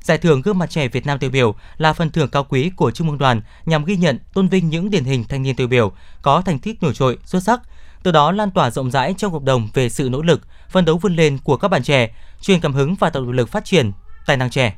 Giải 0.00 0.18
thưởng 0.18 0.42
gương 0.42 0.58
mặt 0.58 0.70
trẻ 0.70 0.88
Việt 0.88 1.06
Nam 1.06 1.18
tiêu 1.18 1.30
biểu 1.30 1.54
là 1.76 1.92
phần 1.92 2.10
thưởng 2.10 2.28
cao 2.28 2.44
quý 2.44 2.70
của 2.76 2.90
Trung 2.90 3.08
ương 3.08 3.18
Đoàn 3.18 3.40
nhằm 3.66 3.84
ghi 3.84 3.96
nhận, 3.96 4.18
tôn 4.34 4.48
vinh 4.48 4.68
những 4.68 4.90
điển 4.90 5.04
hình 5.04 5.24
thanh 5.24 5.42
niên 5.42 5.56
tiêu 5.56 5.66
biểu 5.66 5.92
có 6.22 6.42
thành 6.42 6.58
tích 6.58 6.82
nổi 6.82 6.94
trội, 6.94 7.18
xuất 7.24 7.42
sắc, 7.42 7.60
từ 8.02 8.12
đó 8.12 8.32
lan 8.32 8.50
tỏa 8.50 8.70
rộng 8.70 8.90
rãi 8.90 9.14
trong 9.18 9.32
cộng 9.32 9.44
đồng 9.44 9.68
về 9.74 9.88
sự 9.88 10.08
nỗ 10.08 10.22
lực, 10.22 10.40
phấn 10.70 10.84
đấu 10.84 10.98
vươn 10.98 11.16
lên 11.16 11.38
của 11.38 11.56
các 11.56 11.68
bạn 11.68 11.82
trẻ, 11.82 12.14
truyền 12.40 12.60
cảm 12.60 12.72
hứng 12.72 12.94
và 12.94 13.10
tạo 13.10 13.22
động 13.22 13.32
lực 13.32 13.48
phát 13.48 13.64
triển 13.64 13.92
tài 14.26 14.36
năng 14.36 14.50
trẻ. 14.50 14.76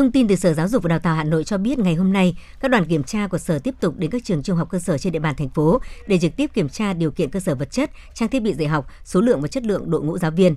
Thông 0.00 0.12
tin 0.12 0.28
từ 0.28 0.36
Sở 0.36 0.54
Giáo 0.54 0.68
dục 0.68 0.82
và 0.82 0.88
Đào 0.88 0.98
tạo 0.98 1.14
Hà 1.14 1.24
Nội 1.24 1.44
cho 1.44 1.58
biết 1.58 1.78
ngày 1.78 1.94
hôm 1.94 2.12
nay, 2.12 2.36
các 2.60 2.70
đoàn 2.70 2.84
kiểm 2.84 3.02
tra 3.02 3.26
của 3.26 3.38
Sở 3.38 3.58
tiếp 3.58 3.74
tục 3.80 3.94
đến 3.98 4.10
các 4.10 4.24
trường 4.24 4.42
trung 4.42 4.56
học 4.56 4.68
cơ 4.70 4.78
sở 4.78 4.98
trên 4.98 5.12
địa 5.12 5.18
bàn 5.18 5.34
thành 5.38 5.48
phố 5.48 5.80
để 6.06 6.18
trực 6.18 6.36
tiếp 6.36 6.50
kiểm 6.54 6.68
tra 6.68 6.92
điều 6.92 7.10
kiện 7.10 7.30
cơ 7.30 7.40
sở 7.40 7.54
vật 7.54 7.70
chất, 7.70 7.90
trang 8.14 8.28
thiết 8.28 8.42
bị 8.42 8.54
dạy 8.54 8.68
học, 8.68 8.86
số 9.04 9.20
lượng 9.20 9.40
và 9.40 9.48
chất 9.48 9.64
lượng 9.64 9.90
đội 9.90 10.02
ngũ 10.02 10.18
giáo 10.18 10.30
viên. 10.30 10.54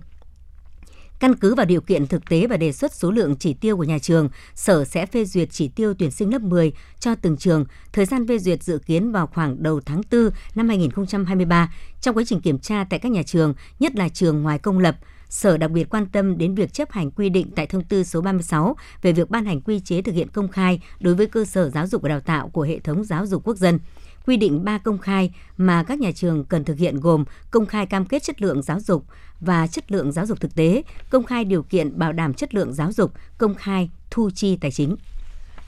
Căn 1.19 1.35
cứ 1.35 1.55
vào 1.55 1.65
điều 1.65 1.81
kiện 1.81 2.07
thực 2.07 2.29
tế 2.29 2.47
và 2.47 2.57
đề 2.57 2.71
xuất 2.71 2.93
số 2.93 3.11
lượng 3.11 3.35
chỉ 3.39 3.53
tiêu 3.53 3.77
của 3.77 3.83
nhà 3.83 3.99
trường, 3.99 4.29
Sở 4.55 4.85
sẽ 4.85 5.05
phê 5.05 5.25
duyệt 5.25 5.49
chỉ 5.51 5.67
tiêu 5.67 5.93
tuyển 5.99 6.11
sinh 6.11 6.31
lớp 6.33 6.41
10 6.41 6.71
cho 6.99 7.15
từng 7.15 7.37
trường. 7.37 7.65
Thời 7.93 8.05
gian 8.05 8.27
phê 8.27 8.39
duyệt 8.39 8.63
dự 8.63 8.77
kiến 8.85 9.11
vào 9.11 9.27
khoảng 9.27 9.63
đầu 9.63 9.81
tháng 9.85 10.01
4 10.11 10.29
năm 10.55 10.67
2023. 10.67 11.73
Trong 12.01 12.17
quá 12.17 12.23
trình 12.27 12.41
kiểm 12.41 12.59
tra 12.59 12.85
tại 12.89 12.99
các 12.99 13.11
nhà 13.11 13.23
trường, 13.23 13.53
nhất 13.79 13.95
là 13.95 14.09
trường 14.09 14.43
ngoài 14.43 14.59
công 14.59 14.79
lập, 14.79 14.95
Sở 15.33 15.57
đặc 15.57 15.71
biệt 15.71 15.89
quan 15.89 16.05
tâm 16.05 16.37
đến 16.37 16.55
việc 16.55 16.73
chấp 16.73 16.91
hành 16.91 17.11
quy 17.11 17.29
định 17.29 17.47
tại 17.55 17.67
thông 17.67 17.83
tư 17.83 18.03
số 18.03 18.21
36 18.21 18.75
về 19.01 19.11
việc 19.11 19.29
ban 19.29 19.45
hành 19.45 19.61
quy 19.61 19.79
chế 19.79 20.01
thực 20.01 20.15
hiện 20.15 20.27
công 20.27 20.47
khai 20.47 20.79
đối 20.99 21.15
với 21.15 21.27
cơ 21.27 21.45
sở 21.45 21.69
giáo 21.69 21.87
dục 21.87 22.01
và 22.01 22.09
đào 22.09 22.19
tạo 22.19 22.49
của 22.49 22.61
hệ 22.61 22.79
thống 22.79 23.03
giáo 23.03 23.25
dục 23.25 23.41
quốc 23.45 23.57
dân. 23.57 23.79
Quy 24.25 24.37
định 24.37 24.63
3 24.63 24.77
công 24.77 24.97
khai 24.97 25.33
mà 25.57 25.83
các 25.83 25.99
nhà 25.99 26.11
trường 26.15 26.45
cần 26.45 26.63
thực 26.63 26.77
hiện 26.77 26.99
gồm 26.99 27.25
công 27.51 27.65
khai 27.65 27.85
cam 27.85 28.05
kết 28.05 28.23
chất 28.23 28.41
lượng 28.41 28.61
giáo 28.61 28.79
dục 28.79 29.05
và 29.39 29.67
chất 29.67 29.91
lượng 29.91 30.11
giáo 30.11 30.25
dục 30.25 30.39
thực 30.39 30.55
tế, 30.55 30.83
công 31.09 31.23
khai 31.23 31.45
điều 31.45 31.63
kiện 31.63 31.99
bảo 31.99 32.13
đảm 32.13 32.33
chất 32.33 32.55
lượng 32.55 32.73
giáo 32.73 32.91
dục, 32.91 33.11
công 33.37 33.55
khai 33.55 33.89
thu 34.11 34.29
chi 34.35 34.57
tài 34.61 34.71
chính. 34.71 34.95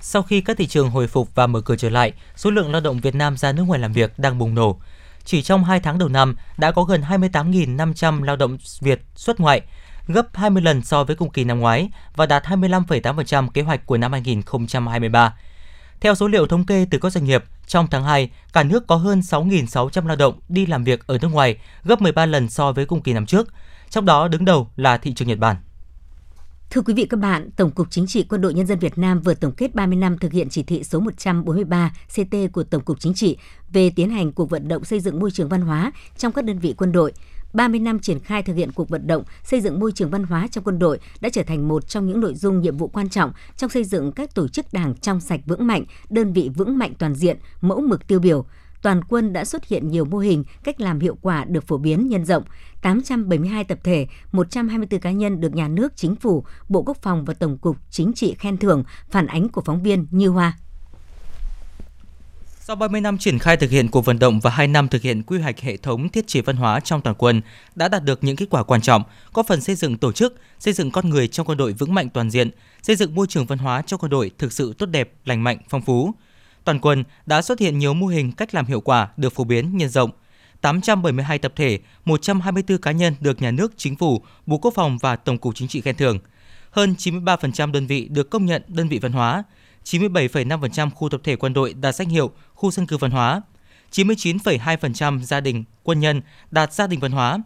Sau 0.02 0.24
khi 0.24 0.42
các 0.42 0.58
thị 0.58 0.68
trường 0.68 0.90
hồi 0.90 1.08
phục 1.08 1.36
và 1.36 1.48
mở 1.48 1.62
cửa 1.62 1.76
trở 1.76 1.90
lại, 1.90 2.14
số 2.36 2.52
lượng 2.52 2.72
lao 2.72 2.82
động 2.82 3.00
Việt 3.00 3.16
Nam 3.16 3.38
ra 3.38 3.52
nước 3.52 3.64
ngoài 3.64 3.80
làm 3.80 3.94
việc 3.94 4.20
đang 4.20 4.38
bùng 4.38 4.56
nổ. 4.56 4.80
Chỉ 5.26 5.42
trong 5.42 5.64
2 5.64 5.80
tháng 5.80 5.98
đầu 5.98 6.10
năm 6.10 6.36
đã 6.58 6.72
có 6.72 6.84
gần 6.84 7.02
28.500 7.02 8.24
lao 8.24 8.36
động 8.36 8.58
Việt 8.82 9.02
xuất 9.16 9.40
ngoại, 9.40 9.62
gấp 10.08 10.28
20 10.34 10.62
lần 10.62 10.82
so 10.82 11.04
với 11.04 11.16
cùng 11.16 11.30
kỳ 11.30 11.44
năm 11.44 11.60
ngoái 11.60 11.90
và 12.16 12.26
đạt 12.26 12.44
25,8% 12.44 13.50
kế 13.50 13.62
hoạch 13.62 13.86
của 13.86 13.98
năm 13.98 14.12
2023. 14.12 15.34
Theo 16.02 16.16
số 16.16 16.28
liệu 16.28 16.48
thống 16.48 16.66
kê 16.66 16.88
từ 16.92 16.98
các 16.98 17.12
doanh 17.12 17.26
nghiệp, 17.26 17.44
trong 17.68 17.88
tháng 17.88 18.04
2, 18.04 18.30
cả 18.54 18.64
nước 18.64 18.88
có 18.88 18.96
hơn 18.96 19.20
6.600 19.20 20.08
lao 20.08 20.16
động 20.16 20.40
đi 20.50 20.66
làm 20.66 20.84
việc 20.84 21.08
ở 21.08 21.18
nước 21.22 21.28
ngoài, 21.28 21.58
gấp 21.84 22.02
13 22.02 22.26
lần 22.26 22.50
so 22.50 22.72
với 22.72 22.86
cùng 22.86 23.02
kỳ 23.02 23.14
năm 23.14 23.26
trước. 23.26 23.54
Trong 23.90 24.06
đó 24.06 24.28
đứng 24.28 24.46
đầu 24.46 24.68
là 24.76 24.98
thị 24.98 25.14
trường 25.14 25.28
Nhật 25.28 25.40
Bản. 25.40 25.56
Thưa 26.70 26.82
quý 26.82 26.94
vị 26.94 27.06
các 27.06 27.20
bạn, 27.20 27.50
Tổng 27.52 27.72
cục 27.72 27.88
Chính 27.92 28.08
trị 28.08 28.26
Quân 28.30 28.42
đội 28.42 28.54
Nhân 28.54 28.66
dân 28.66 28.80
Việt 28.80 28.98
Nam 28.98 29.22
vừa 29.22 29.34
tổng 29.34 29.52
kết 29.52 29.76
30 29.76 29.98
năm 29.98 30.18
thực 30.18 30.32
hiện 30.32 30.50
chỉ 30.50 30.64
thị 30.64 30.84
số 30.84 31.00
143 31.00 31.94
CT 32.16 32.36
của 32.54 32.64
Tổng 32.64 32.84
cục 32.84 33.00
Chính 33.00 33.14
trị 33.14 33.38
về 33.74 33.90
tiến 33.96 34.10
hành 34.10 34.32
cuộc 34.32 34.50
vận 34.50 34.68
động 34.68 34.84
xây 34.84 35.00
dựng 35.00 35.20
môi 35.20 35.32
trường 35.32 35.50
văn 35.50 35.62
hóa 35.62 35.92
trong 36.18 36.32
các 36.32 36.46
đơn 36.46 36.60
vị 36.60 36.74
quân 36.78 36.92
đội. 36.92 37.14
30 37.54 37.80
năm 37.80 38.00
triển 38.00 38.20
khai 38.20 38.44
thực 38.44 38.56
hiện 38.56 38.72
cuộc 38.72 38.90
vận 38.90 39.08
động 39.08 39.24
xây 39.44 39.62
dựng 39.62 39.80
môi 39.80 39.92
trường 39.92 40.10
văn 40.10 40.24
hóa 40.24 40.48
trong 40.52 40.64
quân 40.64 40.80
đội 40.80 41.00
đã 41.22 41.30
trở 41.30 41.44
thành 41.44 41.68
một 41.68 41.88
trong 41.88 42.08
những 42.08 42.20
nội 42.20 42.36
dung 42.36 42.62
nhiệm 42.62 42.78
vụ 42.78 42.88
quan 42.88 43.10
trọng 43.10 43.32
trong 43.58 43.70
xây 43.70 43.84
dựng 43.84 44.12
các 44.12 44.36
tổ 44.36 44.48
chức 44.48 44.74
đảng 44.74 44.96
trong 44.96 45.22
sạch 45.22 45.40
vững 45.46 45.68
mạnh, 45.68 45.84
đơn 46.10 46.34
vị 46.34 46.50
vững 46.56 46.78
mạnh 46.78 46.94
toàn 47.00 47.16
diện, 47.16 47.38
mẫu 47.62 47.82
mực 47.82 48.08
tiêu 48.08 48.20
biểu 48.20 48.46
toàn 48.86 49.04
quân 49.04 49.34
đã 49.34 49.46
xuất 49.46 49.68
hiện 49.68 49.88
nhiều 49.88 50.06
mô 50.06 50.18
hình 50.18 50.44
cách 50.64 50.82
làm 50.82 51.00
hiệu 51.00 51.18
quả 51.22 51.46
được 51.46 51.68
phổ 51.68 51.78
biến 51.78 52.08
nhân 52.10 52.26
rộng. 52.26 52.44
872 52.82 53.64
tập 53.64 53.80
thể, 53.84 54.08
124 54.32 55.00
cá 55.00 55.12
nhân 55.12 55.42
được 55.42 55.56
nhà 55.56 55.68
nước, 55.68 55.94
chính 55.96 56.16
phủ, 56.16 56.46
Bộ 56.70 56.84
Quốc 56.84 56.98
phòng 57.02 57.26
và 57.26 57.34
Tổng 57.34 57.58
cục 57.58 57.78
Chính 57.90 58.14
trị 58.14 58.36
khen 58.40 58.58
thưởng, 58.58 58.84
phản 59.10 59.28
ánh 59.28 59.50
của 59.50 59.62
phóng 59.66 59.84
viên 59.84 60.08
Như 60.12 60.28
Hoa. 60.28 60.58
Sau 62.60 62.76
30 62.76 63.02
năm 63.02 63.18
triển 63.18 63.40
khai 63.40 63.58
thực 63.58 63.70
hiện 63.70 63.92
cuộc 63.92 64.06
vận 64.06 64.20
động 64.20 64.40
và 64.40 64.50
2 64.50 64.68
năm 64.68 64.88
thực 64.88 65.02
hiện 65.02 65.24
quy 65.24 65.40
hoạch 65.40 65.60
hệ 65.60 65.78
thống 65.78 66.10
thiết 66.10 66.28
chế 66.28 66.42
văn 66.42 66.56
hóa 66.56 66.80
trong 66.80 67.02
toàn 67.02 67.16
quân 67.20 67.42
đã 67.76 67.88
đạt 67.88 68.04
được 68.04 68.24
những 68.24 68.36
kết 68.36 68.50
quả 68.50 68.64
quan 68.64 68.82
trọng, 68.82 69.04
có 69.34 69.44
phần 69.44 69.62
xây 69.62 69.76
dựng 69.76 69.98
tổ 69.98 70.12
chức, 70.12 70.36
xây 70.60 70.74
dựng 70.74 70.92
con 70.92 71.10
người 71.10 71.28
trong 71.28 71.46
quân 71.46 71.58
đội 71.58 71.74
vững 71.74 71.94
mạnh 71.94 72.10
toàn 72.10 72.30
diện, 72.30 72.50
xây 72.82 72.96
dựng 72.96 73.16
môi 73.16 73.28
trường 73.28 73.46
văn 73.46 73.58
hóa 73.58 73.82
trong 73.82 74.00
quân 74.00 74.10
đội 74.10 74.32
thực 74.38 74.52
sự 74.52 74.74
tốt 74.78 74.86
đẹp, 74.86 75.14
lành 75.26 75.44
mạnh, 75.44 75.58
phong 75.70 75.82
phú. 75.82 76.14
Toàn 76.66 76.80
quân 76.80 77.04
đã 77.26 77.42
xuất 77.42 77.60
hiện 77.60 77.80
nhiều 77.80 77.94
mô 77.94 78.08
hình 78.08 78.32
cách 78.32 78.56
làm 78.56 78.66
hiệu 78.66 78.82
quả 78.82 79.08
được 79.18 79.34
phổ 79.34 79.44
biến 79.44 79.78
nhân 79.78 79.90
rộng. 79.90 80.12
872 80.62 81.40
tập 81.40 81.54
thể, 81.56 81.80
124 82.06 82.78
cá 82.78 82.92
nhân 82.92 83.16
được 83.20 83.42
nhà 83.42 83.52
nước, 83.52 83.74
chính 83.78 83.96
phủ, 83.96 84.22
Bộ 84.46 84.58
Quốc 84.58 84.74
phòng 84.76 84.98
và 84.98 85.16
Tổng 85.16 85.38
cục 85.38 85.56
Chính 85.56 85.68
trị 85.68 85.82
khen 85.82 85.96
thưởng. 85.96 86.20
Hơn 86.72 86.96
93% 86.98 87.72
đơn 87.72 87.88
vị 87.88 88.08
được 88.12 88.30
công 88.30 88.46
nhận 88.46 88.62
đơn 88.68 88.88
vị 88.88 89.00
văn 89.00 89.12
hóa, 89.12 89.44
97,5% 89.84 90.90
khu 90.90 91.10
tập 91.10 91.22
thể 91.24 91.36
quân 91.36 91.54
đội 91.54 91.74
đạt 91.74 91.96
danh 91.96 92.10
hiệu 92.10 92.32
khu 92.54 92.72
dân 92.72 92.88
cư 92.88 92.98
văn 92.98 93.12
hóa, 93.12 93.42
99,2% 93.92 95.24
gia 95.24 95.40
đình 95.40 95.64
quân 95.84 96.00
nhân 96.00 96.22
đạt 96.52 96.74
gia 96.74 96.88
đình 96.88 97.00
văn 97.00 97.12
hóa. 97.12 97.38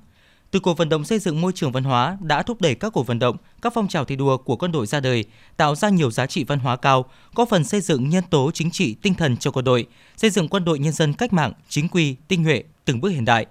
Từ 0.52 0.60
cuộc 0.60 0.78
vận 0.78 0.90
động 0.90 1.06
xây 1.06 1.20
dựng 1.20 1.42
môi 1.42 1.52
trường 1.56 1.72
văn 1.72 1.84
hóa 1.84 2.18
đã 2.22 2.44
thúc 2.44 2.62
đẩy 2.62 2.76
các 2.76 2.90
cuộc 2.94 3.08
vận 3.08 3.20
động, 3.20 3.38
các 3.62 3.74
phong 3.76 3.88
trào 3.88 4.06
thi 4.06 4.16
đua 4.16 4.38
của 4.38 4.56
quân 4.56 4.72
đội 4.72 4.88
ra 4.88 5.00
đời, 5.00 5.26
tạo 5.58 5.76
ra 5.76 5.90
nhiều 5.90 6.12
giá 6.12 6.26
trị 6.26 6.44
văn 6.44 6.60
hóa 6.60 6.76
cao, 6.76 7.06
có 7.36 7.46
phần 7.46 7.64
xây 7.64 7.82
dựng 7.82 8.10
nhân 8.10 8.24
tố 8.30 8.52
chính 8.54 8.72
trị 8.72 8.96
tinh 9.02 9.14
thần 9.14 9.38
cho 9.38 9.52
quân 9.52 9.66
đội, 9.66 9.88
xây 10.18 10.30
dựng 10.30 10.48
quân 10.48 10.66
đội 10.66 10.80
nhân 10.80 10.94
dân 10.94 11.14
cách 11.14 11.34
mạng, 11.34 11.54
chính 11.70 11.88
quy, 11.88 12.16
tinh 12.28 12.44
nhuệ, 12.44 12.64
từng 12.86 13.02
bước 13.02 13.10
hiện 13.10 13.26
đại. 13.26 13.46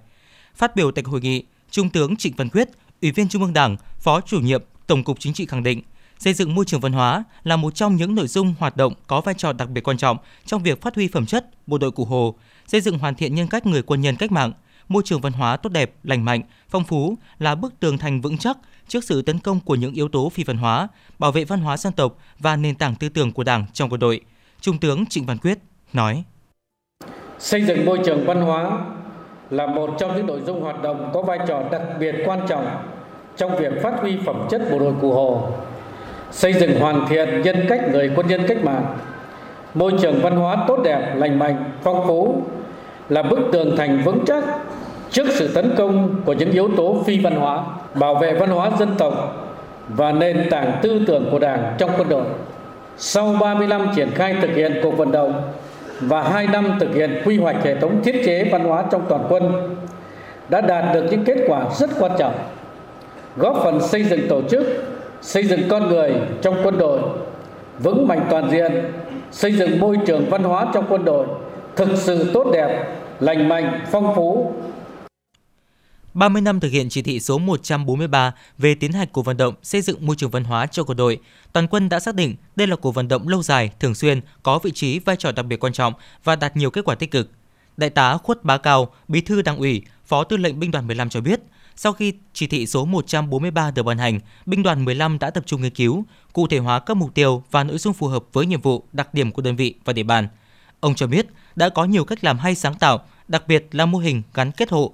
Phát 0.55 0.75
biểu 0.75 0.91
tại 0.91 1.03
hội 1.07 1.21
nghị, 1.21 1.43
Trung 1.71 1.89
tướng 1.89 2.15
Trịnh 2.15 2.33
Văn 2.37 2.49
Quyết, 2.49 2.69
Ủy 3.01 3.11
viên 3.11 3.29
Trung 3.29 3.41
ương 3.41 3.53
Đảng, 3.53 3.77
Phó 3.99 4.21
chủ 4.21 4.39
nhiệm 4.39 4.63
Tổng 4.87 5.03
cục 5.03 5.19
Chính 5.19 5.33
trị 5.33 5.45
khẳng 5.45 5.63
định, 5.63 5.81
Xây 6.19 6.33
dựng 6.33 6.55
môi 6.55 6.65
trường 6.65 6.79
văn 6.79 6.93
hóa 6.93 7.23
là 7.43 7.55
một 7.55 7.75
trong 7.75 7.95
những 7.95 8.15
nội 8.15 8.27
dung 8.27 8.53
hoạt 8.59 8.77
động 8.77 8.93
có 9.07 9.21
vai 9.21 9.35
trò 9.37 9.53
đặc 9.53 9.69
biệt 9.69 9.81
quan 9.81 9.97
trọng 9.97 10.17
trong 10.45 10.63
việc 10.63 10.81
phát 10.81 10.95
huy 10.95 11.07
phẩm 11.07 11.25
chất 11.25 11.67
bộ 11.67 11.77
đội 11.77 11.91
Cụ 11.91 12.05
Hồ, 12.05 12.35
xây 12.67 12.81
dựng 12.81 12.99
hoàn 12.99 13.15
thiện 13.15 13.35
nhân 13.35 13.47
cách 13.47 13.65
người 13.65 13.81
quân 13.81 14.01
nhân 14.01 14.15
cách 14.15 14.31
mạng. 14.31 14.53
Môi 14.89 15.03
trường 15.05 15.21
văn 15.21 15.33
hóa 15.33 15.57
tốt 15.57 15.69
đẹp, 15.69 15.91
lành 16.03 16.25
mạnh, 16.25 16.41
phong 16.69 16.83
phú 16.83 17.15
là 17.39 17.55
bức 17.55 17.79
tường 17.79 17.97
thành 17.97 18.21
vững 18.21 18.37
chắc 18.37 18.57
trước 18.87 19.03
sự 19.03 19.21
tấn 19.21 19.39
công 19.39 19.59
của 19.59 19.75
những 19.75 19.93
yếu 19.93 20.09
tố 20.09 20.29
phi 20.29 20.43
văn 20.43 20.57
hóa, 20.57 20.87
bảo 21.19 21.31
vệ 21.31 21.43
văn 21.45 21.59
hóa 21.59 21.77
dân 21.77 21.93
tộc 21.93 22.17
và 22.39 22.55
nền 22.55 22.75
tảng 22.75 22.95
tư 22.95 23.09
tưởng 23.09 23.31
của 23.31 23.43
Đảng 23.43 23.65
trong 23.73 23.89
quân 23.89 23.99
đội. 23.99 24.21
Trung 24.61 24.77
tướng 24.77 25.05
Trịnh 25.05 25.25
Văn 25.25 25.37
Quyết 25.37 25.57
nói: 25.93 26.23
Xây 27.39 27.61
dựng 27.61 27.85
môi 27.85 27.99
trường 28.05 28.25
văn 28.25 28.41
hóa 28.41 28.71
là 29.49 29.67
một 29.67 29.95
trong 29.99 30.15
những 30.15 30.25
nội 30.25 30.41
dung 30.45 30.61
hoạt 30.61 30.81
động 30.81 31.11
có 31.13 31.21
vai 31.21 31.39
trò 31.47 31.63
đặc 31.71 31.81
biệt 31.99 32.15
quan 32.25 32.39
trọng 32.47 32.67
trong 33.37 33.57
việc 33.57 33.73
phát 33.83 33.93
huy 34.01 34.17
phẩm 34.25 34.47
chất 34.49 34.61
bộ 34.71 34.79
đội 34.79 34.93
Cụ 35.01 35.13
Hồ 35.13 35.51
xây 36.31 36.53
dựng 36.53 36.79
hoàn 36.79 37.07
thiện 37.09 37.41
nhân 37.41 37.65
cách 37.69 37.81
người 37.91 38.11
quân 38.15 38.27
nhân 38.27 38.45
cách 38.47 38.63
mạng 38.63 38.97
môi 39.73 39.93
trường 40.01 40.21
văn 40.21 40.35
hóa 40.35 40.65
tốt 40.67 40.79
đẹp 40.83 41.15
lành 41.15 41.39
mạnh 41.39 41.71
phong 41.83 42.07
phú 42.07 42.43
là 43.09 43.23
bức 43.23 43.39
tường 43.51 43.77
thành 43.77 44.01
vững 44.05 44.23
chắc 44.27 44.43
trước 45.11 45.27
sự 45.29 45.47
tấn 45.47 45.75
công 45.77 46.15
của 46.25 46.33
những 46.33 46.51
yếu 46.51 46.69
tố 46.77 47.03
phi 47.05 47.19
văn 47.19 47.35
hóa 47.35 47.63
bảo 47.93 48.15
vệ 48.15 48.33
văn 48.33 48.49
hóa 48.49 48.71
dân 48.79 48.89
tộc 48.97 49.45
và 49.87 50.11
nền 50.11 50.47
tảng 50.49 50.79
tư 50.81 51.01
tưởng 51.07 51.29
của 51.31 51.39
đảng 51.39 51.75
trong 51.77 51.91
quân 51.97 52.09
đội 52.09 52.25
sau 52.97 53.35
30 53.41 53.67
năm 53.67 53.87
triển 53.95 54.11
khai 54.11 54.35
thực 54.41 54.55
hiện 54.55 54.79
cuộc 54.83 54.97
vận 54.97 55.11
động 55.11 55.41
và 55.99 56.23
2 56.23 56.47
năm 56.47 56.77
thực 56.79 56.95
hiện 56.95 57.21
quy 57.25 57.37
hoạch 57.37 57.63
hệ 57.63 57.75
thống 57.75 58.03
thiết 58.03 58.21
chế 58.25 58.49
văn 58.51 58.63
hóa 58.63 58.83
trong 58.91 59.05
toàn 59.09 59.25
quân 59.29 59.75
đã 60.49 60.61
đạt 60.61 60.93
được 60.93 61.05
những 61.11 61.23
kết 61.23 61.37
quả 61.47 61.65
rất 61.79 61.89
quan 61.99 62.11
trọng 62.17 62.33
góp 63.37 63.61
phần 63.63 63.81
xây 63.81 64.03
dựng 64.03 64.27
tổ 64.29 64.41
chức 64.41 64.63
xây 65.21 65.43
dựng 65.43 65.61
con 65.69 65.89
người 65.89 66.13
trong 66.41 66.55
quân 66.63 66.77
đội 66.77 66.99
vững 67.79 68.07
mạnh 68.07 68.25
toàn 68.29 68.51
diện, 68.51 68.71
xây 69.31 69.53
dựng 69.53 69.79
môi 69.79 69.97
trường 70.05 70.25
văn 70.29 70.43
hóa 70.43 70.67
trong 70.73 70.85
quân 70.89 71.05
đội 71.05 71.25
thực 71.75 71.89
sự 71.95 72.31
tốt 72.33 72.47
đẹp, 72.53 72.87
lành 73.19 73.49
mạnh, 73.49 73.79
phong 73.91 74.15
phú. 74.15 74.53
30 76.19 76.41
năm 76.41 76.59
thực 76.59 76.71
hiện 76.71 76.89
chỉ 76.89 77.01
thị 77.01 77.19
số 77.19 77.37
143 77.37 78.33
về 78.57 78.75
tiến 78.75 78.93
hành 78.93 79.07
cuộc 79.11 79.25
vận 79.25 79.37
động 79.37 79.53
xây 79.63 79.81
dựng 79.81 80.05
môi 80.05 80.15
trường 80.15 80.29
văn 80.29 80.43
hóa 80.43 80.65
cho 80.65 80.83
quân 80.83 80.97
đội, 80.97 81.19
toàn 81.53 81.67
quân 81.67 81.89
đã 81.89 81.99
xác 81.99 82.15
định 82.15 82.35
đây 82.55 82.67
là 82.67 82.75
cuộc 82.75 82.91
vận 82.91 83.07
động 83.07 83.27
lâu 83.27 83.43
dài, 83.43 83.71
thường 83.79 83.95
xuyên, 83.95 84.21
có 84.43 84.59
vị 84.59 84.71
trí 84.71 84.99
vai 84.99 85.15
trò 85.15 85.31
đặc 85.31 85.45
biệt 85.45 85.63
quan 85.63 85.73
trọng 85.73 85.93
và 86.23 86.35
đạt 86.35 86.57
nhiều 86.57 86.71
kết 86.71 86.85
quả 86.85 86.95
tích 86.95 87.11
cực. 87.11 87.31
Đại 87.77 87.89
tá 87.89 88.17
Khuất 88.17 88.43
Bá 88.43 88.57
Cao, 88.57 88.91
Bí 89.07 89.21
thư 89.21 89.41
Đảng 89.41 89.57
ủy, 89.57 89.81
Phó 90.05 90.23
Tư 90.23 90.37
lệnh 90.37 90.59
Binh 90.59 90.71
đoàn 90.71 90.87
15 90.87 91.09
cho 91.09 91.21
biết, 91.21 91.39
sau 91.75 91.93
khi 91.93 92.13
chỉ 92.33 92.47
thị 92.47 92.67
số 92.67 92.85
143 92.85 93.71
được 93.71 93.83
ban 93.83 93.97
hành, 93.97 94.19
binh 94.45 94.63
đoàn 94.63 94.85
15 94.85 95.19
đã 95.19 95.29
tập 95.29 95.43
trung 95.45 95.61
nghiên 95.61 95.73
cứu, 95.73 96.03
cụ 96.33 96.47
thể 96.47 96.57
hóa 96.57 96.79
các 96.79 96.97
mục 96.97 97.13
tiêu 97.13 97.43
và 97.51 97.63
nội 97.63 97.77
dung 97.77 97.93
phù 97.93 98.07
hợp 98.07 98.23
với 98.33 98.45
nhiệm 98.45 98.61
vụ, 98.61 98.83
đặc 98.93 99.13
điểm 99.13 99.31
của 99.31 99.41
đơn 99.41 99.55
vị 99.55 99.75
và 99.85 99.93
địa 99.93 100.03
bàn. 100.03 100.27
Ông 100.79 100.95
cho 100.95 101.07
biết 101.07 101.25
đã 101.55 101.69
có 101.69 101.85
nhiều 101.85 102.05
cách 102.05 102.23
làm 102.23 102.37
hay 102.37 102.55
sáng 102.55 102.75
tạo, 102.75 102.99
đặc 103.27 103.47
biệt 103.47 103.67
là 103.71 103.85
mô 103.85 103.97
hình 103.97 104.21
gắn 104.33 104.51
kết 104.51 104.69
hộ 104.69 104.93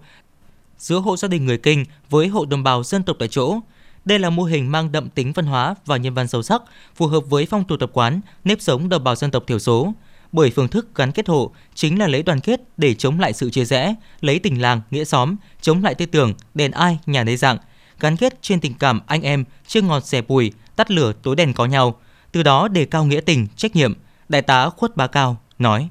giữa 0.77 0.99
hộ 0.99 1.17
gia 1.17 1.27
đình 1.27 1.45
người 1.45 1.57
Kinh 1.57 1.85
với 2.09 2.27
hộ 2.27 2.45
đồng 2.45 2.63
bào 2.63 2.83
dân 2.83 3.03
tộc 3.03 3.15
tại 3.19 3.27
chỗ. 3.27 3.59
Đây 4.05 4.19
là 4.19 4.29
mô 4.29 4.43
hình 4.43 4.71
mang 4.71 4.91
đậm 4.91 5.09
tính 5.09 5.31
văn 5.33 5.45
hóa 5.45 5.75
và 5.85 5.97
nhân 5.97 6.13
văn 6.13 6.27
sâu 6.27 6.43
sắc, 6.43 6.61
phù 6.95 7.07
hợp 7.07 7.19
với 7.29 7.45
phong 7.45 7.63
tục 7.63 7.79
tập 7.79 7.89
quán, 7.93 8.21
nếp 8.43 8.61
sống 8.61 8.89
đồng 8.89 9.03
bào 9.03 9.15
dân 9.15 9.31
tộc 9.31 9.43
thiểu 9.47 9.59
số, 9.59 9.93
bởi 10.31 10.51
phương 10.55 10.67
thức 10.67 10.95
gắn 10.95 11.11
kết 11.11 11.27
hộ 11.27 11.51
chính 11.73 11.99
là 11.99 12.07
lấy 12.07 12.23
đoàn 12.23 12.39
kết 12.39 12.61
để 12.77 12.93
chống 12.93 13.19
lại 13.19 13.33
sự 13.33 13.49
chia 13.49 13.65
rẽ, 13.65 13.95
lấy 14.21 14.39
tình 14.39 14.61
làng, 14.61 14.81
nghĩa 14.91 15.03
xóm, 15.03 15.35
chống 15.61 15.83
lại 15.83 15.95
tư 15.95 16.05
tưởng, 16.05 16.33
đèn 16.53 16.71
ai, 16.71 16.99
nhà 17.05 17.23
nấy 17.23 17.37
dạng, 17.37 17.57
gắn 17.99 18.17
kết 18.17 18.41
trên 18.41 18.59
tình 18.59 18.73
cảm 18.73 19.01
anh 19.07 19.21
em, 19.21 19.45
chưa 19.67 19.81
ngọt 19.81 20.05
xẻ 20.05 20.21
bùi, 20.21 20.51
tắt 20.75 20.91
lửa 20.91 21.13
tối 21.23 21.35
đèn 21.35 21.53
có 21.53 21.65
nhau, 21.65 21.99
từ 22.31 22.43
đó 22.43 22.67
đề 22.67 22.85
cao 22.85 23.05
nghĩa 23.05 23.21
tình, 23.21 23.47
trách 23.55 23.75
nhiệm, 23.75 23.93
Đại 24.29 24.41
tá 24.41 24.69
Khuất 24.69 24.97
Bá 24.97 25.07
Cao 25.07 25.37
nói. 25.59 25.89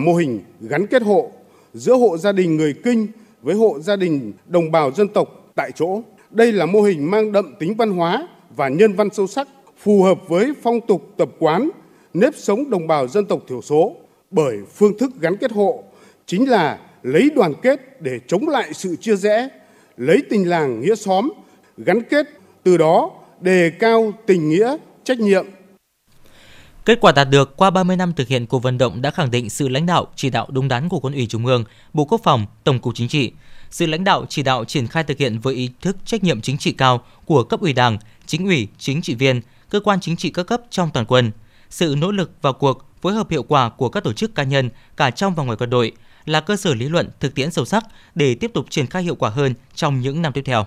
Mô 0.00 0.14
hình 0.14 0.40
gắn 0.60 0.86
kết 0.86 1.02
hộ 1.02 1.30
giữa 1.74 1.94
hộ 1.94 2.16
gia 2.16 2.32
đình 2.32 2.56
người 2.56 2.74
Kinh 2.84 3.06
với 3.44 3.54
hộ 3.54 3.78
gia 3.80 3.96
đình 3.96 4.32
đồng 4.46 4.70
bào 4.72 4.92
dân 4.92 5.08
tộc 5.08 5.28
tại 5.54 5.70
chỗ. 5.74 6.02
Đây 6.30 6.52
là 6.52 6.66
mô 6.66 6.82
hình 6.82 7.10
mang 7.10 7.32
đậm 7.32 7.54
tính 7.58 7.74
văn 7.74 7.90
hóa 7.90 8.28
và 8.56 8.68
nhân 8.68 8.92
văn 8.92 9.08
sâu 9.12 9.26
sắc, 9.26 9.48
phù 9.78 10.02
hợp 10.02 10.28
với 10.28 10.52
phong 10.62 10.80
tục 10.80 11.02
tập 11.16 11.28
quán, 11.38 11.70
nếp 12.14 12.34
sống 12.36 12.70
đồng 12.70 12.86
bào 12.86 13.08
dân 13.08 13.26
tộc 13.26 13.40
thiểu 13.48 13.62
số 13.62 13.96
bởi 14.30 14.56
phương 14.74 14.98
thức 14.98 15.10
gắn 15.20 15.36
kết 15.36 15.52
hộ 15.52 15.84
chính 16.26 16.50
là 16.50 16.78
lấy 17.02 17.30
đoàn 17.36 17.52
kết 17.62 18.02
để 18.02 18.18
chống 18.26 18.48
lại 18.48 18.74
sự 18.74 18.96
chia 18.96 19.16
rẽ, 19.16 19.48
lấy 19.96 20.22
tình 20.30 20.48
làng 20.48 20.80
nghĩa 20.80 20.94
xóm, 20.94 21.32
gắn 21.76 22.02
kết, 22.02 22.26
từ 22.62 22.76
đó 22.76 23.10
đề 23.40 23.70
cao 23.78 24.12
tình 24.26 24.48
nghĩa, 24.48 24.76
trách 25.04 25.18
nhiệm. 25.18 25.46
Kết 26.84 27.00
quả 27.00 27.12
đạt 27.12 27.30
được 27.30 27.56
qua 27.56 27.70
30 27.70 27.96
năm 27.96 28.12
thực 28.12 28.28
hiện 28.28 28.46
cuộc 28.46 28.62
vận 28.62 28.78
động 28.78 29.02
đã 29.02 29.10
khẳng 29.10 29.30
định 29.30 29.50
sự 29.50 29.68
lãnh 29.68 29.86
đạo, 29.86 30.06
chỉ 30.16 30.30
đạo 30.30 30.46
đúng 30.50 30.68
đắn 30.68 30.88
của 30.88 31.00
Quân 31.00 31.14
ủy 31.14 31.26
Trung 31.26 31.46
ương, 31.46 31.64
Bộ 31.92 32.04
Quốc 32.04 32.20
phòng, 32.24 32.46
Tổng 32.64 32.78
cục 32.78 32.94
Chính 32.94 33.08
trị, 33.08 33.32
sự 33.70 33.86
lãnh 33.86 34.04
đạo 34.04 34.26
chỉ 34.28 34.42
đạo 34.42 34.64
triển 34.64 34.86
khai 34.86 35.04
thực 35.04 35.18
hiện 35.18 35.38
với 35.38 35.54
ý 35.54 35.70
thức 35.80 35.96
trách 36.04 36.24
nhiệm 36.24 36.40
chính 36.40 36.58
trị 36.58 36.72
cao 36.72 37.04
của 37.24 37.44
cấp 37.44 37.60
ủy 37.60 37.72
Đảng, 37.72 37.98
chính 38.26 38.44
ủy, 38.46 38.68
chính 38.78 39.02
trị 39.02 39.14
viên, 39.14 39.40
cơ 39.70 39.80
quan 39.80 40.00
chính 40.00 40.16
trị 40.16 40.30
các 40.30 40.46
cấp 40.46 40.60
trong 40.70 40.90
toàn 40.90 41.06
quân, 41.06 41.30
sự 41.70 41.94
nỗ 41.98 42.12
lực 42.12 42.30
vào 42.42 42.52
cuộc 42.52 42.86
phối 43.02 43.12
hợp 43.12 43.30
hiệu 43.30 43.42
quả 43.42 43.68
của 43.68 43.88
các 43.88 44.04
tổ 44.04 44.12
chức 44.12 44.34
cá 44.34 44.42
nhân 44.42 44.70
cả 44.96 45.10
trong 45.10 45.34
và 45.34 45.44
ngoài 45.44 45.56
quân 45.60 45.70
đội 45.70 45.92
là 46.24 46.40
cơ 46.40 46.56
sở 46.56 46.74
lý 46.74 46.88
luận 46.88 47.10
thực 47.20 47.34
tiễn 47.34 47.50
sâu 47.50 47.64
sắc 47.64 47.84
để 48.14 48.34
tiếp 48.34 48.50
tục 48.54 48.66
triển 48.70 48.86
khai 48.86 49.02
hiệu 49.02 49.14
quả 49.14 49.30
hơn 49.30 49.54
trong 49.74 50.00
những 50.00 50.22
năm 50.22 50.32
tiếp 50.32 50.42
theo. 50.44 50.66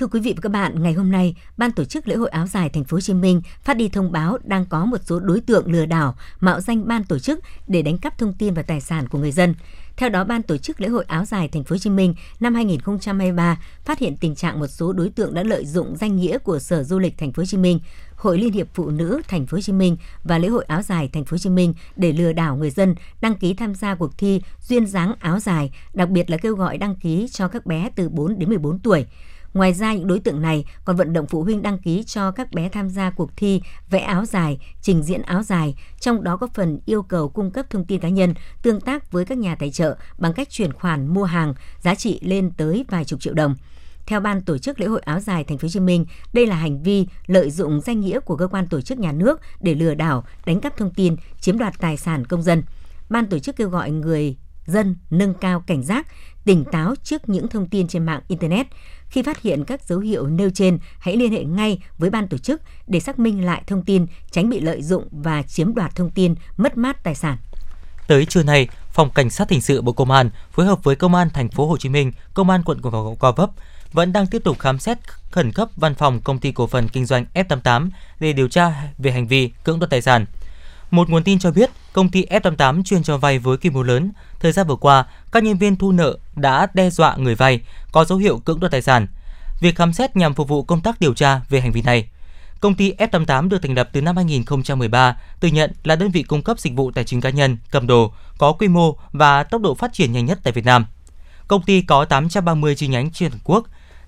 Thưa 0.00 0.06
quý 0.06 0.20
vị 0.20 0.32
và 0.36 0.40
các 0.42 0.48
bạn, 0.52 0.82
ngày 0.82 0.92
hôm 0.92 1.10
nay, 1.10 1.34
Ban 1.56 1.72
tổ 1.72 1.84
chức 1.84 2.08
lễ 2.08 2.14
hội 2.16 2.28
áo 2.28 2.46
dài 2.46 2.68
Thành 2.68 2.84
phố 2.84 2.96
Hồ 2.96 3.00
Chí 3.00 3.14
Minh 3.14 3.42
phát 3.62 3.76
đi 3.76 3.88
thông 3.88 4.12
báo 4.12 4.38
đang 4.44 4.66
có 4.66 4.84
một 4.84 4.98
số 5.04 5.20
đối 5.20 5.40
tượng 5.40 5.72
lừa 5.72 5.86
đảo 5.86 6.14
mạo 6.40 6.60
danh 6.60 6.88
ban 6.88 7.04
tổ 7.04 7.18
chức 7.18 7.40
để 7.66 7.82
đánh 7.82 7.98
cắp 7.98 8.18
thông 8.18 8.34
tin 8.34 8.54
và 8.54 8.62
tài 8.62 8.80
sản 8.80 9.08
của 9.08 9.18
người 9.18 9.32
dân. 9.32 9.54
Theo 9.96 10.08
đó, 10.08 10.24
Ban 10.24 10.42
tổ 10.42 10.56
chức 10.56 10.80
lễ 10.80 10.88
hội 10.88 11.04
áo 11.08 11.24
dài 11.24 11.48
Thành 11.48 11.64
phố 11.64 11.74
Hồ 11.74 11.78
Chí 11.78 11.90
Minh 11.90 12.14
năm 12.40 12.54
2023 12.54 13.60
phát 13.84 13.98
hiện 13.98 14.16
tình 14.16 14.34
trạng 14.34 14.60
một 14.60 14.66
số 14.66 14.92
đối 14.92 15.10
tượng 15.10 15.34
đã 15.34 15.42
lợi 15.42 15.66
dụng 15.66 15.96
danh 15.96 16.16
nghĩa 16.16 16.38
của 16.38 16.58
Sở 16.58 16.82
Du 16.82 16.98
lịch 16.98 17.18
Thành 17.18 17.32
phố 17.32 17.40
Hồ 17.40 17.46
Chí 17.46 17.56
Minh, 17.56 17.80
Hội 18.16 18.38
Liên 18.38 18.52
hiệp 18.52 18.66
Phụ 18.74 18.90
nữ 18.90 19.22
Thành 19.28 19.46
phố 19.46 19.56
Hồ 19.56 19.60
Chí 19.60 19.72
Minh 19.72 19.96
và 20.24 20.38
lễ 20.38 20.48
hội 20.48 20.64
áo 20.64 20.82
dài 20.82 21.08
Thành 21.12 21.24
phố 21.24 21.34
Hồ 21.34 21.38
Chí 21.38 21.50
Minh 21.50 21.74
để 21.96 22.12
lừa 22.12 22.32
đảo 22.32 22.56
người 22.56 22.70
dân 22.70 22.94
đăng 23.20 23.34
ký 23.34 23.54
tham 23.54 23.74
gia 23.74 23.94
cuộc 23.94 24.18
thi 24.18 24.42
duyên 24.68 24.86
dáng 24.86 25.14
áo 25.20 25.40
dài, 25.40 25.72
đặc 25.94 26.08
biệt 26.08 26.30
là 26.30 26.36
kêu 26.36 26.54
gọi 26.54 26.78
đăng 26.78 26.96
ký 26.96 27.28
cho 27.32 27.48
các 27.48 27.66
bé 27.66 27.90
từ 27.96 28.08
4 28.08 28.38
đến 28.38 28.48
14 28.48 28.78
tuổi. 28.78 29.06
Ngoài 29.54 29.72
ra, 29.72 29.94
những 29.94 30.06
đối 30.06 30.20
tượng 30.20 30.42
này 30.42 30.64
còn 30.84 30.96
vận 30.96 31.12
động 31.12 31.26
phụ 31.26 31.42
huynh 31.42 31.62
đăng 31.62 31.78
ký 31.78 32.04
cho 32.04 32.30
các 32.30 32.52
bé 32.52 32.68
tham 32.68 32.88
gia 32.88 33.10
cuộc 33.10 33.30
thi 33.36 33.62
vẽ 33.90 33.98
áo 33.98 34.24
dài, 34.24 34.58
trình 34.82 35.02
diễn 35.02 35.22
áo 35.22 35.42
dài, 35.42 35.74
trong 36.00 36.22
đó 36.24 36.36
có 36.36 36.48
phần 36.54 36.80
yêu 36.84 37.02
cầu 37.02 37.28
cung 37.28 37.50
cấp 37.50 37.66
thông 37.70 37.84
tin 37.84 38.00
cá 38.00 38.08
nhân, 38.08 38.34
tương 38.62 38.80
tác 38.80 39.12
với 39.12 39.24
các 39.24 39.38
nhà 39.38 39.54
tài 39.54 39.70
trợ 39.70 39.96
bằng 40.18 40.32
cách 40.32 40.50
chuyển 40.50 40.72
khoản 40.72 41.14
mua 41.14 41.24
hàng 41.24 41.54
giá 41.80 41.94
trị 41.94 42.20
lên 42.22 42.50
tới 42.56 42.84
vài 42.88 43.04
chục 43.04 43.20
triệu 43.20 43.34
đồng. 43.34 43.54
Theo 44.06 44.20
ban 44.20 44.42
tổ 44.42 44.58
chức 44.58 44.80
lễ 44.80 44.86
hội 44.86 45.00
áo 45.00 45.20
dài 45.20 45.44
Thành 45.44 45.58
phố 45.58 45.66
Hồ 45.66 45.70
Chí 45.70 45.80
Minh, 45.80 46.06
đây 46.32 46.46
là 46.46 46.56
hành 46.56 46.82
vi 46.82 47.06
lợi 47.26 47.50
dụng 47.50 47.80
danh 47.80 48.00
nghĩa 48.00 48.20
của 48.20 48.36
cơ 48.36 48.46
quan 48.46 48.66
tổ 48.66 48.80
chức 48.80 48.98
nhà 48.98 49.12
nước 49.12 49.40
để 49.60 49.74
lừa 49.74 49.94
đảo, 49.94 50.24
đánh 50.46 50.60
cắp 50.60 50.76
thông 50.76 50.94
tin, 50.94 51.16
chiếm 51.40 51.58
đoạt 51.58 51.74
tài 51.78 51.96
sản 51.96 52.24
công 52.24 52.42
dân. 52.42 52.62
Ban 53.08 53.26
tổ 53.26 53.38
chức 53.38 53.56
kêu 53.56 53.68
gọi 53.68 53.90
người 53.90 54.36
dân 54.66 54.96
nâng 55.10 55.34
cao 55.34 55.60
cảnh 55.66 55.82
giác, 55.82 56.06
tỉnh 56.44 56.64
táo 56.72 56.94
trước 57.02 57.28
những 57.28 57.48
thông 57.48 57.68
tin 57.68 57.88
trên 57.88 58.06
mạng 58.06 58.20
internet. 58.28 58.66
Khi 59.10 59.22
phát 59.22 59.42
hiện 59.42 59.64
các 59.64 59.88
dấu 59.88 59.98
hiệu 59.98 60.26
nêu 60.26 60.50
trên, 60.50 60.78
hãy 60.98 61.16
liên 61.16 61.32
hệ 61.32 61.44
ngay 61.44 61.78
với 61.98 62.10
ban 62.10 62.28
tổ 62.28 62.38
chức 62.38 62.62
để 62.86 63.00
xác 63.00 63.18
minh 63.18 63.44
lại 63.44 63.62
thông 63.66 63.84
tin, 63.84 64.06
tránh 64.30 64.50
bị 64.50 64.60
lợi 64.60 64.82
dụng 64.82 65.08
và 65.10 65.42
chiếm 65.42 65.74
đoạt 65.74 65.96
thông 65.96 66.10
tin, 66.10 66.34
mất 66.56 66.76
mát 66.76 67.02
tài 67.02 67.14
sản. 67.14 67.36
Tới 68.06 68.26
trưa 68.26 68.42
nay, 68.42 68.68
Phòng 68.92 69.10
Cảnh 69.10 69.30
sát 69.30 69.50
hình 69.50 69.60
sự 69.60 69.82
Bộ 69.82 69.92
Công 69.92 70.10
an 70.10 70.30
phối 70.52 70.66
hợp 70.66 70.84
với 70.84 70.96
Công 70.96 71.14
an 71.14 71.30
thành 71.30 71.48
phố 71.48 71.66
Hồ 71.66 71.76
Chí 71.76 71.88
Minh, 71.88 72.12
Công 72.34 72.50
an 72.50 72.62
quận 72.64 72.80
Gò 73.20 73.32
Vấp 73.32 73.50
vẫn 73.92 74.12
đang 74.12 74.26
tiếp 74.26 74.44
tục 74.44 74.58
khám 74.58 74.78
xét 74.78 74.98
khẩn 75.30 75.52
cấp 75.52 75.68
văn 75.76 75.94
phòng 75.94 76.20
công 76.20 76.38
ty 76.38 76.52
cổ 76.52 76.66
phần 76.66 76.88
kinh 76.88 77.06
doanh 77.06 77.24
F88 77.34 77.90
để 78.20 78.32
điều 78.32 78.48
tra 78.48 78.72
về 78.98 79.10
hành 79.10 79.26
vi 79.26 79.50
cưỡng 79.64 79.78
đoạt 79.78 79.90
tài 79.90 80.02
sản. 80.02 80.26
Một 80.90 81.10
nguồn 81.10 81.24
tin 81.24 81.38
cho 81.38 81.50
biết, 81.50 81.70
công 81.92 82.08
ty 82.08 82.24
F88 82.24 82.82
chuyên 82.82 83.02
cho 83.02 83.18
vay 83.18 83.38
với 83.38 83.56
quy 83.56 83.70
mô 83.70 83.82
lớn. 83.82 84.12
Thời 84.40 84.52
gian 84.52 84.66
vừa 84.66 84.76
qua, 84.76 85.06
các 85.32 85.42
nhân 85.42 85.58
viên 85.58 85.76
thu 85.76 85.92
nợ 85.92 86.18
đã 86.36 86.66
đe 86.74 86.90
dọa 86.90 87.16
người 87.16 87.34
vay, 87.34 87.60
có 87.92 88.04
dấu 88.04 88.18
hiệu 88.18 88.38
cưỡng 88.38 88.60
đoạt 88.60 88.72
tài 88.72 88.82
sản. 88.82 89.06
Việc 89.60 89.76
khám 89.76 89.92
xét 89.92 90.16
nhằm 90.16 90.34
phục 90.34 90.48
vụ 90.48 90.62
công 90.62 90.80
tác 90.80 91.00
điều 91.00 91.14
tra 91.14 91.40
về 91.48 91.60
hành 91.60 91.72
vi 91.72 91.82
này. 91.82 92.08
Công 92.60 92.74
ty 92.74 92.92
F88 92.92 93.48
được 93.48 93.62
thành 93.62 93.74
lập 93.74 93.88
từ 93.92 94.02
năm 94.02 94.16
2013, 94.16 95.16
tự 95.40 95.48
nhận 95.48 95.72
là 95.84 95.96
đơn 95.96 96.10
vị 96.10 96.22
cung 96.22 96.42
cấp 96.42 96.60
dịch 96.60 96.72
vụ 96.76 96.90
tài 96.90 97.04
chính 97.04 97.20
cá 97.20 97.30
nhân, 97.30 97.56
cầm 97.70 97.86
đồ, 97.86 98.12
có 98.38 98.52
quy 98.52 98.68
mô 98.68 98.96
và 99.12 99.42
tốc 99.42 99.62
độ 99.62 99.74
phát 99.74 99.92
triển 99.92 100.12
nhanh 100.12 100.26
nhất 100.26 100.38
tại 100.42 100.52
Việt 100.52 100.64
Nam. 100.64 100.86
Công 101.48 101.62
ty 101.62 101.82
có 101.82 102.04
830 102.04 102.74
chi 102.74 102.88
nhánh 102.88 103.10
trên 103.10 103.30
toàn 103.30 103.40
quốc. 103.44 103.66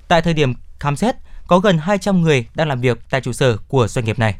Tại 0.08 0.22
thời 0.22 0.34
điểm 0.34 0.54
khám 0.78 0.96
xét, 0.96 1.16
có 1.46 1.58
gần 1.58 1.78
200 1.78 2.20
người 2.20 2.46
đang 2.54 2.68
làm 2.68 2.80
việc 2.80 2.98
tại 3.10 3.20
trụ 3.20 3.32
sở 3.32 3.56
của 3.56 3.88
doanh 3.88 4.04
nghiệp 4.04 4.18
này. 4.18 4.34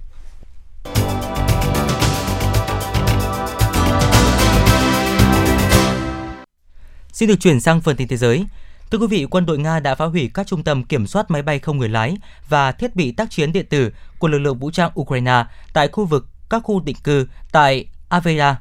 Xin 7.13 7.29
được 7.29 7.41
chuyển 7.41 7.61
sang 7.61 7.81
phần 7.81 7.97
tin 7.97 8.09
thế 8.09 8.17
giới. 8.17 8.45
Thưa 8.91 8.99
quý 8.99 9.07
vị, 9.07 9.27
quân 9.31 9.47
đội 9.47 9.59
Nga 9.59 9.81
đã 9.81 9.95
phá 9.95 10.05
hủy 10.05 10.31
các 10.35 10.47
trung 10.47 10.63
tâm 10.63 10.85
kiểm 10.85 11.07
soát 11.07 11.31
máy 11.31 11.43
bay 11.43 11.59
không 11.59 11.79
người 11.79 11.89
lái 11.89 12.17
và 12.49 12.73
thiết 12.73 12.97
bị 12.97 13.13
tác 13.13 13.31
chiến 13.31 13.53
điện 13.53 13.67
tử 13.71 13.91
của 14.19 14.29
lực 14.29 14.39
lượng 14.39 14.59
vũ 14.59 14.71
trang 14.71 14.91
Ukraine 15.01 15.45
tại 15.73 15.89
khu 15.89 16.05
vực 16.05 16.29
các 16.51 16.63
khu 16.63 16.81
định 16.81 16.97
cư 17.05 17.27
tại 17.53 17.87
Avera 18.09 18.61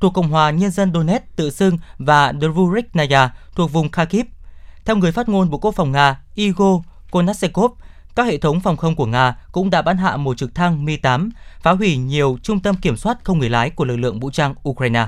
thuộc 0.00 0.14
Cộng 0.14 0.30
hòa 0.30 0.50
Nhân 0.50 0.70
dân 0.70 0.92
Donetsk 0.94 1.36
tự 1.36 1.50
xưng 1.50 1.78
và 1.98 2.32
Dvoriknaya 2.40 3.30
thuộc 3.54 3.72
vùng 3.72 3.90
Kharkiv. 3.90 4.26
Theo 4.84 4.96
người 4.96 5.12
phát 5.12 5.28
ngôn 5.28 5.50
Bộ 5.50 5.58
Quốc 5.58 5.74
phòng 5.74 5.92
Nga 5.92 6.20
Igor 6.34 6.82
Konashenkov, 7.10 7.72
các 8.14 8.26
hệ 8.26 8.38
thống 8.38 8.60
phòng 8.60 8.76
không 8.76 8.96
của 8.96 9.06
Nga 9.06 9.36
cũng 9.52 9.70
đã 9.70 9.82
bắn 9.82 9.96
hạ 9.96 10.16
một 10.16 10.36
trực 10.36 10.54
thăng 10.54 10.84
Mi-8, 10.84 11.30
phá 11.62 11.72
hủy 11.72 11.96
nhiều 11.96 12.38
trung 12.42 12.60
tâm 12.60 12.76
kiểm 12.76 12.96
soát 12.96 13.18
không 13.24 13.38
người 13.38 13.50
lái 13.50 13.70
của 13.70 13.84
lực 13.84 13.96
lượng 13.96 14.20
vũ 14.20 14.30
trang 14.30 14.54
Ukraine. 14.68 15.06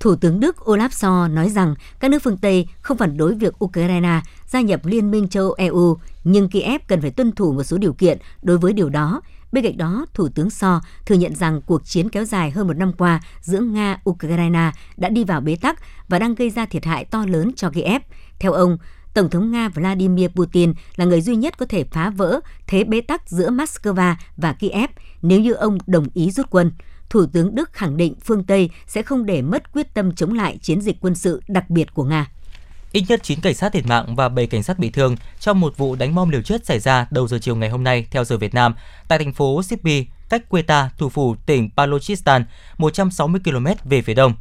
Thủ 0.00 0.16
tướng 0.16 0.40
Đức 0.40 0.56
Olaf 0.64 0.88
Scholz 0.88 1.34
nói 1.34 1.50
rằng 1.50 1.74
các 2.00 2.10
nước 2.10 2.22
phương 2.22 2.36
Tây 2.36 2.68
không 2.80 2.96
phản 2.96 3.16
đối 3.16 3.34
việc 3.34 3.64
Ukraine 3.64 4.20
gia 4.46 4.60
nhập 4.60 4.86
Liên 4.86 5.10
minh 5.10 5.28
châu 5.28 5.44
Âu 5.44 5.54
EU, 5.58 5.98
nhưng 6.24 6.48
Kiev 6.48 6.82
cần 6.86 7.00
phải 7.00 7.10
tuân 7.10 7.32
thủ 7.32 7.52
một 7.52 7.62
số 7.62 7.78
điều 7.78 7.92
kiện 7.92 8.18
đối 8.42 8.58
với 8.58 8.72
điều 8.72 8.88
đó. 8.88 9.20
Bên 9.52 9.64
cạnh 9.64 9.76
đó, 9.76 10.06
Thủ 10.14 10.28
tướng 10.28 10.50
So 10.50 10.80
thừa 11.06 11.14
nhận 11.14 11.34
rằng 11.34 11.60
cuộc 11.66 11.84
chiến 11.84 12.08
kéo 12.08 12.24
dài 12.24 12.50
hơn 12.50 12.66
một 12.66 12.76
năm 12.76 12.92
qua 12.92 13.20
giữa 13.40 13.60
Nga-Ukraine 13.60 14.70
đã 14.96 15.08
đi 15.08 15.24
vào 15.24 15.40
bế 15.40 15.56
tắc 15.56 15.80
và 16.08 16.18
đang 16.18 16.34
gây 16.34 16.50
ra 16.50 16.66
thiệt 16.66 16.84
hại 16.84 17.04
to 17.04 17.26
lớn 17.26 17.52
cho 17.56 17.70
Kiev. 17.70 18.02
Theo 18.38 18.52
ông, 18.52 18.78
Tổng 19.14 19.30
thống 19.30 19.50
Nga 19.50 19.68
Vladimir 19.68 20.30
Putin 20.30 20.72
là 20.96 21.04
người 21.04 21.20
duy 21.20 21.36
nhất 21.36 21.58
có 21.58 21.66
thể 21.66 21.84
phá 21.84 22.10
vỡ 22.10 22.40
thế 22.66 22.84
bế 22.84 23.00
tắc 23.00 23.30
giữa 23.30 23.50
Moscow 23.50 24.14
và 24.36 24.52
Kiev 24.52 24.90
nếu 25.22 25.40
như 25.40 25.52
ông 25.52 25.78
đồng 25.86 26.06
ý 26.14 26.30
rút 26.30 26.46
quân. 26.50 26.72
Thủ 27.10 27.26
tướng 27.32 27.54
Đức 27.54 27.72
khẳng 27.72 27.96
định 27.96 28.14
phương 28.24 28.44
Tây 28.44 28.70
sẽ 28.86 29.02
không 29.02 29.26
để 29.26 29.42
mất 29.42 29.72
quyết 29.72 29.94
tâm 29.94 30.14
chống 30.14 30.34
lại 30.34 30.58
chiến 30.62 30.80
dịch 30.80 30.96
quân 31.00 31.14
sự 31.14 31.42
đặc 31.48 31.70
biệt 31.70 31.94
của 31.94 32.04
Nga. 32.04 32.30
Ít 32.92 33.04
nhất 33.08 33.22
9 33.22 33.40
cảnh 33.40 33.54
sát 33.54 33.72
thiệt 33.72 33.86
mạng 33.86 34.16
và 34.16 34.28
7 34.28 34.46
cảnh 34.46 34.62
sát 34.62 34.78
bị 34.78 34.90
thương 34.90 35.16
trong 35.40 35.60
một 35.60 35.76
vụ 35.76 35.96
đánh 35.96 36.14
bom 36.14 36.30
liều 36.30 36.42
chết 36.42 36.66
xảy 36.66 36.80
ra 36.80 37.06
đầu 37.10 37.28
giờ 37.28 37.38
chiều 37.38 37.56
ngày 37.56 37.70
hôm 37.70 37.84
nay 37.84 38.06
theo 38.10 38.24
giờ 38.24 38.36
Việt 38.36 38.54
Nam 38.54 38.74
tại 39.08 39.18
thành 39.18 39.32
phố 39.32 39.62
Sipi, 39.62 40.06
cách 40.28 40.48
Quetta, 40.48 40.90
thủ 40.98 41.08
phủ 41.08 41.36
tỉnh 41.46 41.70
Balochistan, 41.76 42.44
160 42.78 43.40
km 43.44 43.66
về 43.84 44.02
phía 44.02 44.14
đông. 44.14 44.34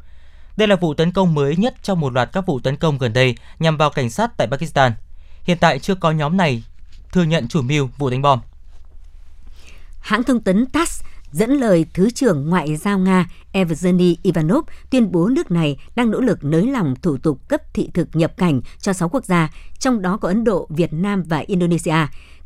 Đây 0.57 0.67
là 0.67 0.75
vụ 0.75 0.93
tấn 0.93 1.11
công 1.11 1.33
mới 1.33 1.55
nhất 1.55 1.75
trong 1.83 1.99
một 1.99 2.13
loạt 2.13 2.29
các 2.33 2.45
vụ 2.45 2.59
tấn 2.59 2.75
công 2.75 2.97
gần 2.97 3.13
đây 3.13 3.35
nhằm 3.59 3.77
vào 3.77 3.89
cảnh 3.89 4.09
sát 4.09 4.37
tại 4.37 4.47
Pakistan. 4.47 4.91
Hiện 5.43 5.57
tại 5.61 5.79
chưa 5.79 5.95
có 5.95 6.11
nhóm 6.11 6.37
này 6.37 6.63
thừa 7.11 7.23
nhận 7.23 7.47
chủ 7.47 7.61
mưu 7.61 7.89
vụ 7.97 8.09
đánh 8.09 8.21
bom. 8.21 8.39
Hãng 9.99 10.23
thông 10.23 10.41
tấn 10.41 10.65
TASS 10.65 11.03
dẫn 11.35 11.51
lời 11.51 11.85
Thứ 11.93 12.09
trưởng 12.09 12.49
Ngoại 12.49 12.75
giao 12.75 12.99
Nga 12.99 13.25
Evgeny 13.51 14.17
Ivanov 14.23 14.65
tuyên 14.89 15.11
bố 15.11 15.27
nước 15.27 15.51
này 15.51 15.77
đang 15.95 16.11
nỗ 16.11 16.19
lực 16.19 16.43
nới 16.43 16.67
lỏng 16.67 16.95
thủ 17.01 17.17
tục 17.17 17.47
cấp 17.47 17.61
thị 17.73 17.89
thực 17.93 18.07
nhập 18.13 18.37
cảnh 18.37 18.61
cho 18.79 18.93
6 18.93 19.09
quốc 19.09 19.25
gia, 19.25 19.49
trong 19.79 20.01
đó 20.01 20.17
có 20.17 20.27
Ấn 20.27 20.43
Độ, 20.43 20.67
Việt 20.69 20.93
Nam 20.93 21.23
và 21.23 21.37
Indonesia. 21.37 21.95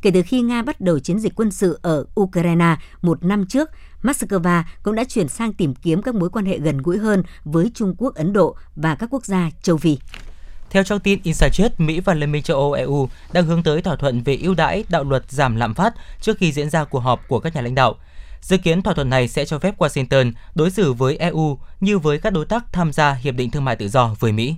Kể 0.02 0.10
từ 0.10 0.22
khi 0.22 0.40
Nga 0.40 0.62
bắt 0.62 0.80
đầu 0.80 0.98
chiến 0.98 1.18
dịch 1.18 1.34
quân 1.34 1.50
sự 1.50 1.78
ở 1.82 2.04
Ukraine 2.20 2.76
một 3.02 3.24
năm 3.24 3.46
trước, 3.46 3.70
Moscow 4.02 4.62
cũng 4.82 4.94
đã 4.94 5.04
chuyển 5.04 5.28
sang 5.28 5.52
tìm 5.52 5.74
kiếm 5.74 6.02
các 6.02 6.14
mối 6.14 6.30
quan 6.30 6.44
hệ 6.44 6.58
gần 6.58 6.78
gũi 6.78 6.98
hơn 6.98 7.22
với 7.44 7.70
Trung 7.74 7.94
Quốc, 7.98 8.14
Ấn 8.14 8.32
Độ 8.32 8.56
và 8.76 8.94
các 8.94 9.08
quốc 9.10 9.24
gia 9.24 9.50
châu 9.62 9.76
Phi. 9.76 9.98
Theo 10.70 10.84
trang 10.84 11.00
tin 11.00 11.20
Insight, 11.22 11.80
Mỹ 11.80 12.00
và 12.00 12.14
Liên 12.14 12.32
minh 12.32 12.42
châu 12.42 12.56
Âu 12.56 12.72
EU 12.72 13.08
đang 13.32 13.46
hướng 13.46 13.62
tới 13.62 13.82
thỏa 13.82 13.96
thuận 13.96 14.22
về 14.22 14.38
ưu 14.42 14.54
đãi 14.54 14.84
đạo 14.88 15.04
luật 15.04 15.30
giảm 15.30 15.56
lạm 15.56 15.74
phát 15.74 15.94
trước 16.20 16.38
khi 16.38 16.52
diễn 16.52 16.70
ra 16.70 16.84
cuộc 16.84 17.00
họp 17.00 17.28
của 17.28 17.40
các 17.40 17.54
nhà 17.54 17.60
lãnh 17.60 17.74
đạo. 17.74 17.96
Dự 18.40 18.56
kiến 18.56 18.82
thỏa 18.82 18.94
thuận 18.94 19.10
này 19.10 19.28
sẽ 19.28 19.44
cho 19.44 19.58
phép 19.58 19.78
Washington 19.78 20.32
đối 20.54 20.70
xử 20.70 20.92
với 20.92 21.16
EU 21.16 21.58
như 21.80 21.98
với 21.98 22.18
các 22.18 22.32
đối 22.32 22.46
tác 22.46 22.72
tham 22.72 22.92
gia 22.92 23.12
Hiệp 23.12 23.34
định 23.34 23.50
Thương 23.50 23.64
mại 23.64 23.76
Tự 23.76 23.88
do 23.88 24.16
với 24.20 24.32
Mỹ. 24.32 24.54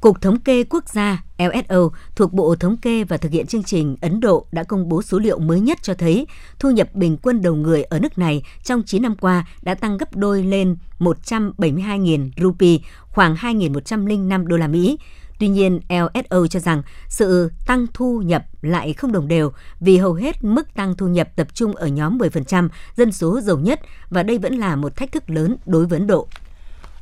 Cục 0.00 0.20
Thống 0.20 0.40
kê 0.40 0.64
Quốc 0.64 0.88
gia 0.88 1.22
LSO 1.38 1.90
thuộc 2.16 2.32
Bộ 2.32 2.54
Thống 2.54 2.76
kê 2.76 3.04
và 3.04 3.16
Thực 3.16 3.32
hiện 3.32 3.46
chương 3.46 3.62
trình 3.62 3.96
Ấn 4.00 4.20
Độ 4.20 4.46
đã 4.52 4.64
công 4.64 4.88
bố 4.88 5.02
số 5.02 5.18
liệu 5.18 5.38
mới 5.38 5.60
nhất 5.60 5.78
cho 5.82 5.94
thấy 5.94 6.26
thu 6.58 6.70
nhập 6.70 6.94
bình 6.94 7.16
quân 7.16 7.42
đầu 7.42 7.54
người 7.54 7.82
ở 7.82 7.98
nước 7.98 8.18
này 8.18 8.42
trong 8.64 8.82
9 8.86 9.02
năm 9.02 9.16
qua 9.16 9.46
đã 9.62 9.74
tăng 9.74 9.98
gấp 9.98 10.16
đôi 10.16 10.42
lên 10.42 10.76
172.000 10.98 12.30
rupee, 12.36 12.78
khoảng 13.08 13.34
2.105 13.34 14.46
đô 14.46 14.56
la 14.56 14.66
Mỹ. 14.68 14.98
Tuy 15.40 15.48
nhiên, 15.48 15.80
LSO 15.88 16.46
cho 16.50 16.60
rằng 16.60 16.82
sự 17.08 17.52
tăng 17.66 17.86
thu 17.94 18.22
nhập 18.22 18.44
lại 18.62 18.92
không 18.92 19.12
đồng 19.12 19.28
đều 19.28 19.52
vì 19.80 19.98
hầu 19.98 20.14
hết 20.14 20.44
mức 20.44 20.74
tăng 20.74 20.96
thu 20.96 21.08
nhập 21.08 21.28
tập 21.36 21.46
trung 21.54 21.76
ở 21.76 21.86
nhóm 21.86 22.18
10% 22.18 22.68
dân 22.96 23.12
số 23.12 23.40
giàu 23.40 23.58
nhất 23.58 23.80
và 24.10 24.22
đây 24.22 24.38
vẫn 24.38 24.54
là 24.54 24.76
một 24.76 24.96
thách 24.96 25.12
thức 25.12 25.30
lớn 25.30 25.56
đối 25.66 25.86
với 25.86 25.98
Ấn 25.98 26.06
Độ. 26.06 26.28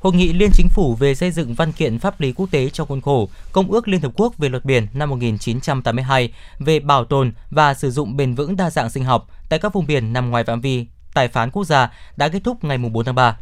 Hội 0.01 0.13
nghị 0.13 0.33
Liên 0.33 0.51
Chính 0.53 0.69
phủ 0.69 0.95
về 0.95 1.15
xây 1.15 1.31
dựng 1.31 1.55
văn 1.55 1.73
kiện 1.73 1.99
pháp 1.99 2.21
lý 2.21 2.33
quốc 2.33 2.51
tế 2.51 2.71
trong 2.71 2.89
khuôn 2.89 3.01
khổ 3.01 3.29
Công 3.53 3.71
ước 3.71 3.89
Liên 3.89 4.01
Hợp 4.01 4.13
Quốc 4.15 4.39
về 4.39 4.49
luật 4.49 4.65
biển 4.65 4.87
năm 4.93 5.11
1982 5.11 6.33
về 6.59 6.81
bảo 6.81 7.05
tồn 7.05 7.33
và 7.51 7.75
sử 7.75 7.91
dụng 7.91 8.17
bền 8.17 8.35
vững 8.35 8.57
đa 8.57 8.71
dạng 8.71 8.91
sinh 8.91 9.05
học 9.05 9.29
tại 9.49 9.59
các 9.59 9.73
vùng 9.73 9.87
biển 9.87 10.13
nằm 10.13 10.31
ngoài 10.31 10.45
phạm 10.45 10.61
vi 10.61 10.87
tài 11.15 11.29
phán 11.29 11.51
quốc 11.51 11.65
gia 11.65 11.93
đã 12.17 12.29
kết 12.29 12.41
thúc 12.45 12.65
ngày 12.65 12.79
4 12.79 13.05
tháng 13.05 13.15
3. 13.15 13.37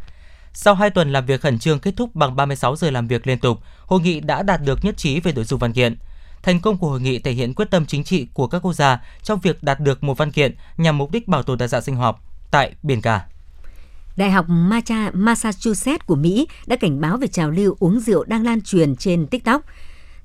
Sau 0.59 0.75
2 0.75 0.89
tuần 0.89 1.11
làm 1.11 1.25
việc 1.25 1.41
khẩn 1.41 1.59
trương 1.59 1.79
kết 1.79 1.93
thúc 1.97 2.15
bằng 2.15 2.35
36 2.35 2.75
giờ 2.75 2.91
làm 2.91 3.07
việc 3.07 3.27
liên 3.27 3.39
tục, 3.39 3.59
hội 3.85 4.01
nghị 4.01 4.19
đã 4.19 4.43
đạt 4.43 4.61
được 4.63 4.85
nhất 4.85 4.97
trí 4.97 5.19
về 5.19 5.31
nội 5.31 5.45
dung 5.45 5.59
văn 5.59 5.73
kiện. 5.73 5.95
Thành 6.43 6.59
công 6.59 6.77
của 6.77 6.89
hội 6.89 7.01
nghị 7.01 7.19
thể 7.19 7.31
hiện 7.31 7.53
quyết 7.53 7.71
tâm 7.71 7.85
chính 7.85 8.03
trị 8.03 8.27
của 8.33 8.47
các 8.47 8.59
quốc 8.59 8.73
gia 8.73 9.01
trong 9.23 9.39
việc 9.39 9.63
đạt 9.63 9.79
được 9.79 10.03
một 10.03 10.17
văn 10.17 10.31
kiện 10.31 10.55
nhằm 10.77 10.97
mục 10.97 11.11
đích 11.11 11.27
bảo 11.27 11.43
tồn 11.43 11.57
đa 11.57 11.67
dạng 11.67 11.81
sinh 11.81 11.95
học 11.95 12.23
tại 12.51 12.71
biển 12.83 13.01
cả. 13.01 13.25
Đại 14.15 14.31
học 14.31 14.45
Massachusetts 15.13 16.05
của 16.05 16.15
Mỹ 16.15 16.47
đã 16.67 16.75
cảnh 16.75 17.01
báo 17.01 17.17
về 17.17 17.27
trào 17.27 17.51
lưu 17.51 17.75
uống 17.79 17.99
rượu 17.99 18.23
đang 18.23 18.45
lan 18.45 18.61
truyền 18.61 18.95
trên 18.95 19.27
TikTok. 19.27 19.61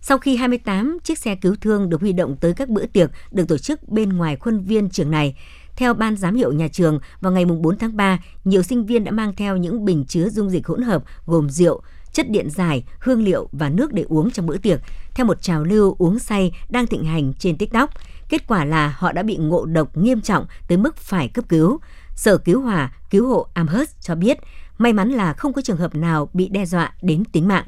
Sau 0.00 0.18
khi 0.18 0.36
28 0.36 0.98
chiếc 1.04 1.18
xe 1.18 1.34
cứu 1.34 1.56
thương 1.60 1.88
được 1.88 2.00
huy 2.00 2.12
động 2.12 2.36
tới 2.40 2.54
các 2.54 2.68
bữa 2.68 2.86
tiệc 2.86 3.10
được 3.30 3.48
tổ 3.48 3.58
chức 3.58 3.88
bên 3.88 4.08
ngoài 4.08 4.36
khuôn 4.36 4.64
viên 4.64 4.90
trường 4.90 5.10
này, 5.10 5.34
theo 5.82 5.94
ban 5.94 6.16
giám 6.16 6.34
hiệu 6.34 6.52
nhà 6.52 6.68
trường, 6.68 6.98
vào 7.20 7.32
ngày 7.32 7.44
4 7.44 7.78
tháng 7.78 7.96
3, 7.96 8.18
nhiều 8.44 8.62
sinh 8.62 8.86
viên 8.86 9.04
đã 9.04 9.10
mang 9.10 9.32
theo 9.36 9.56
những 9.56 9.84
bình 9.84 10.04
chứa 10.08 10.28
dung 10.28 10.50
dịch 10.50 10.66
hỗn 10.66 10.82
hợp 10.82 11.04
gồm 11.26 11.50
rượu, 11.50 11.82
chất 12.12 12.30
điện 12.30 12.50
giải, 12.50 12.84
hương 13.00 13.22
liệu 13.22 13.48
và 13.52 13.68
nước 13.68 13.92
để 13.92 14.04
uống 14.08 14.30
trong 14.30 14.46
bữa 14.46 14.56
tiệc, 14.56 14.80
theo 15.14 15.26
một 15.26 15.42
trào 15.42 15.64
lưu 15.64 15.96
uống 15.98 16.18
say 16.18 16.52
đang 16.70 16.86
thịnh 16.86 17.04
hành 17.04 17.32
trên 17.38 17.56
TikTok. 17.56 17.90
Kết 18.28 18.46
quả 18.46 18.64
là 18.64 18.94
họ 18.98 19.12
đã 19.12 19.22
bị 19.22 19.36
ngộ 19.36 19.64
độc 19.64 19.96
nghiêm 19.96 20.20
trọng 20.20 20.46
tới 20.68 20.78
mức 20.78 20.96
phải 20.96 21.28
cấp 21.28 21.44
cứu. 21.48 21.80
Sở 22.14 22.38
Cứu 22.38 22.60
hỏa, 22.60 22.94
Cứu 23.10 23.28
hộ 23.28 23.46
Amherst 23.54 24.00
cho 24.00 24.14
biết, 24.14 24.38
may 24.78 24.92
mắn 24.92 25.10
là 25.10 25.32
không 25.32 25.52
có 25.52 25.62
trường 25.62 25.76
hợp 25.76 25.94
nào 25.94 26.28
bị 26.32 26.48
đe 26.48 26.66
dọa 26.66 26.92
đến 27.02 27.24
tính 27.24 27.48
mạng. 27.48 27.64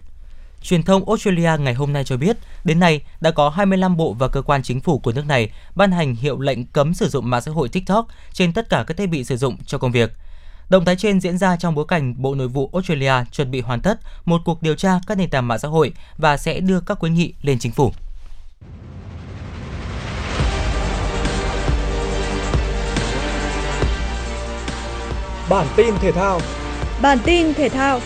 Truyền 0.65 0.83
thông 0.83 1.09
Australia 1.09 1.51
ngày 1.59 1.75
hôm 1.75 1.93
nay 1.93 2.05
cho 2.05 2.17
biết, 2.17 2.37
đến 2.65 2.81
nay 2.81 3.01
đã 3.21 3.31
có 3.31 3.49
25 3.49 3.97
bộ 3.97 4.13
và 4.13 4.29
cơ 4.29 4.43
quan 4.43 4.63
chính 4.63 4.81
phủ 4.81 4.99
của 4.99 5.13
nước 5.13 5.27
này 5.27 5.51
ban 5.75 5.93
hành 5.93 6.15
hiệu 6.15 6.41
lệnh 6.41 6.67
cấm 6.67 6.95
sử 6.95 7.09
dụng 7.09 7.31
mạng 7.31 7.43
xã 7.43 7.51
hội 7.51 7.69
TikTok 7.69 8.07
trên 8.33 8.53
tất 8.53 8.69
cả 8.69 8.85
các 8.87 8.97
thiết 8.97 9.07
bị 9.07 9.25
sử 9.25 9.37
dụng 9.37 9.57
cho 9.67 9.79
công 9.79 9.93
việc. 9.93 10.13
Động 10.69 10.85
thái 10.85 10.97
trên 10.97 11.21
diễn 11.21 11.39
ra 11.39 11.57
trong 11.57 11.75
bối 11.75 11.85
cảnh 11.89 12.15
Bộ 12.23 12.35
Nội 12.35 12.49
vụ 12.49 12.71
Australia 12.73 13.13
chuẩn 13.33 13.51
bị 13.51 13.61
hoàn 13.61 13.81
tất 13.81 14.01
một 14.25 14.41
cuộc 14.45 14.63
điều 14.63 14.75
tra 14.75 15.01
các 15.07 15.19
nền 15.19 15.31
tảng 15.31 15.49
mạng 15.49 15.59
xã 15.59 15.69
hội 15.69 15.93
và 16.19 16.37
sẽ 16.37 16.61
đưa 16.61 16.81
các 16.81 16.99
khuyến 16.99 17.15
nghị 17.15 17.35
lên 17.43 17.59
chính 17.59 17.73
phủ. 17.73 17.93
Bản 25.49 25.67
tin 25.77 25.95
thể 26.01 26.13
thao 26.13 26.41
Bản 27.03 27.19
tin 27.25 27.55
thể 27.55 27.69
thao 27.69 28.01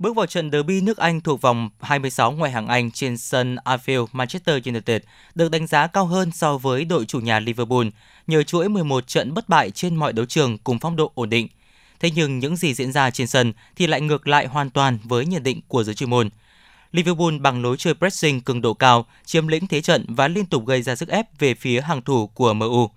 Bước 0.00 0.16
vào 0.16 0.26
trận 0.26 0.50
derby 0.50 0.80
nước 0.80 0.98
Anh 0.98 1.20
thuộc 1.20 1.40
vòng 1.40 1.70
26 1.80 2.32
ngoại 2.32 2.50
hạng 2.50 2.66
Anh 2.68 2.90
trên 2.90 3.16
sân 3.16 3.56
Anfield, 3.64 4.06
Manchester 4.12 4.66
United 4.66 5.02
được 5.34 5.50
đánh 5.50 5.66
giá 5.66 5.86
cao 5.86 6.06
hơn 6.06 6.30
so 6.32 6.58
với 6.58 6.84
đội 6.84 7.04
chủ 7.04 7.20
nhà 7.20 7.40
Liverpool 7.40 7.86
nhờ 8.26 8.42
chuỗi 8.42 8.68
11 8.68 9.06
trận 9.06 9.34
bất 9.34 9.48
bại 9.48 9.70
trên 9.70 9.96
mọi 9.96 10.12
đấu 10.12 10.26
trường 10.26 10.58
cùng 10.58 10.78
phong 10.78 10.96
độ 10.96 11.12
ổn 11.14 11.30
định. 11.30 11.48
Thế 12.00 12.10
nhưng 12.14 12.38
những 12.38 12.56
gì 12.56 12.74
diễn 12.74 12.92
ra 12.92 13.10
trên 13.10 13.26
sân 13.26 13.52
thì 13.76 13.86
lại 13.86 14.00
ngược 14.00 14.28
lại 14.28 14.46
hoàn 14.46 14.70
toàn 14.70 14.98
với 15.04 15.26
nhận 15.26 15.42
định 15.42 15.60
của 15.68 15.84
giới 15.84 15.94
chuyên 15.94 16.10
môn. 16.10 16.30
Liverpool 16.92 17.38
bằng 17.38 17.62
lối 17.62 17.76
chơi 17.76 17.94
pressing 17.94 18.40
cường 18.40 18.60
độ 18.60 18.74
cao, 18.74 19.06
chiếm 19.24 19.48
lĩnh 19.48 19.66
thế 19.66 19.80
trận 19.80 20.06
và 20.08 20.28
liên 20.28 20.46
tục 20.46 20.66
gây 20.66 20.82
ra 20.82 20.96
sức 20.96 21.08
ép 21.08 21.38
về 21.38 21.54
phía 21.54 21.80
hàng 21.80 22.02
thủ 22.02 22.26
của 22.26 22.54
MU. 22.54 22.90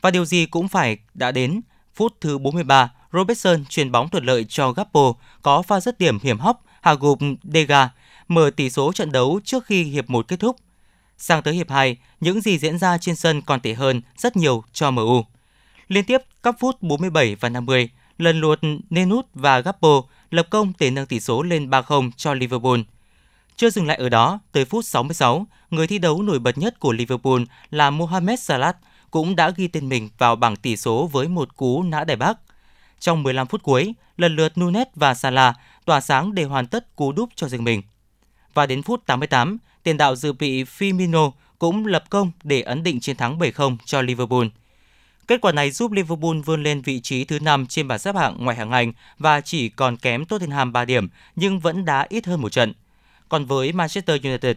Và 0.00 0.10
điều 0.10 0.24
gì 0.24 0.46
cũng 0.46 0.68
phải 0.68 0.98
đã 1.14 1.32
đến 1.32 1.60
phút 1.94 2.16
thứ 2.20 2.38
43, 2.38 2.90
Robertson 3.12 3.64
truyền 3.64 3.92
bóng 3.92 4.08
thuận 4.08 4.24
lợi 4.24 4.46
cho 4.48 4.72
Gappo 4.72 5.12
có 5.42 5.62
pha 5.62 5.80
dứt 5.80 5.98
điểm 5.98 6.18
hiểm 6.22 6.38
hóc 6.38 6.64
hạ 6.80 6.94
gục 6.94 7.18
Dega, 7.42 7.90
mở 8.28 8.50
tỷ 8.56 8.70
số 8.70 8.92
trận 8.92 9.12
đấu 9.12 9.40
trước 9.44 9.66
khi 9.66 9.82
hiệp 9.82 10.10
1 10.10 10.28
kết 10.28 10.40
thúc. 10.40 10.56
Sang 11.18 11.42
tới 11.42 11.54
hiệp 11.54 11.70
2, 11.70 11.96
những 12.20 12.40
gì 12.40 12.58
diễn 12.58 12.78
ra 12.78 12.98
trên 12.98 13.16
sân 13.16 13.42
còn 13.42 13.60
tệ 13.60 13.74
hơn 13.74 14.02
rất 14.16 14.36
nhiều 14.36 14.64
cho 14.72 14.90
MU. 14.90 15.24
Liên 15.88 16.04
tiếp 16.04 16.22
các 16.42 16.56
phút 16.60 16.82
47 16.82 17.34
và 17.34 17.48
50, 17.48 17.90
lần 18.18 18.40
lượt 18.40 18.60
Nenut 18.90 19.26
và 19.34 19.60
Gappo 19.60 20.02
lập 20.30 20.46
công 20.50 20.72
để 20.78 20.90
nâng 20.90 21.06
tỷ 21.06 21.20
số 21.20 21.42
lên 21.42 21.70
3-0 21.70 22.10
cho 22.16 22.34
Liverpool. 22.34 22.80
Chưa 23.56 23.70
dừng 23.70 23.86
lại 23.86 23.96
ở 23.96 24.08
đó, 24.08 24.38
tới 24.52 24.64
phút 24.64 24.84
66, 24.84 25.46
người 25.70 25.86
thi 25.86 25.98
đấu 25.98 26.22
nổi 26.22 26.38
bật 26.38 26.58
nhất 26.58 26.80
của 26.80 26.92
Liverpool 26.92 27.42
là 27.70 27.90
Mohamed 27.90 28.40
Salah 28.40 28.76
cũng 29.10 29.36
đã 29.36 29.50
ghi 29.56 29.68
tên 29.68 29.88
mình 29.88 30.08
vào 30.18 30.36
bảng 30.36 30.56
tỷ 30.56 30.76
số 30.76 31.06
với 31.06 31.28
một 31.28 31.56
cú 31.56 31.82
nã 31.82 32.04
đại 32.04 32.16
bác. 32.16 32.38
Trong 33.00 33.22
15 33.22 33.46
phút 33.46 33.62
cuối, 33.62 33.94
lần 34.16 34.36
lượt 34.36 34.58
Nunes 34.60 34.86
và 34.94 35.14
Salah 35.14 35.56
tỏa 35.84 36.00
sáng 36.00 36.34
để 36.34 36.44
hoàn 36.44 36.66
tất 36.66 36.96
cú 36.96 37.12
đúp 37.12 37.28
cho 37.34 37.48
riêng 37.48 37.64
mình. 37.64 37.82
Và 38.54 38.66
đến 38.66 38.82
phút 38.82 39.06
88, 39.06 39.58
tiền 39.82 39.96
đạo 39.96 40.16
dự 40.16 40.32
bị 40.32 40.64
Firmino 40.64 41.30
cũng 41.58 41.86
lập 41.86 42.04
công 42.10 42.30
để 42.44 42.60
ấn 42.60 42.82
định 42.82 43.00
chiến 43.00 43.16
thắng 43.16 43.38
7-0 43.38 43.76
cho 43.84 44.02
Liverpool. 44.02 44.46
Kết 45.26 45.40
quả 45.40 45.52
này 45.52 45.70
giúp 45.70 45.92
Liverpool 45.92 46.40
vươn 46.44 46.62
lên 46.62 46.82
vị 46.82 47.00
trí 47.00 47.24
thứ 47.24 47.38
5 47.38 47.66
trên 47.66 47.88
bảng 47.88 47.98
xếp 47.98 48.16
hạng 48.16 48.36
ngoại 48.38 48.56
hạng 48.56 48.70
Anh 48.70 48.92
và 49.18 49.40
chỉ 49.40 49.68
còn 49.68 49.96
kém 49.96 50.24
Tottenham 50.24 50.72
3 50.72 50.84
điểm 50.84 51.08
nhưng 51.36 51.60
vẫn 51.60 51.84
đá 51.84 52.06
ít 52.08 52.26
hơn 52.26 52.40
một 52.40 52.52
trận. 52.52 52.72
Còn 53.28 53.44
với 53.44 53.72
Manchester 53.72 54.24
United, 54.24 54.56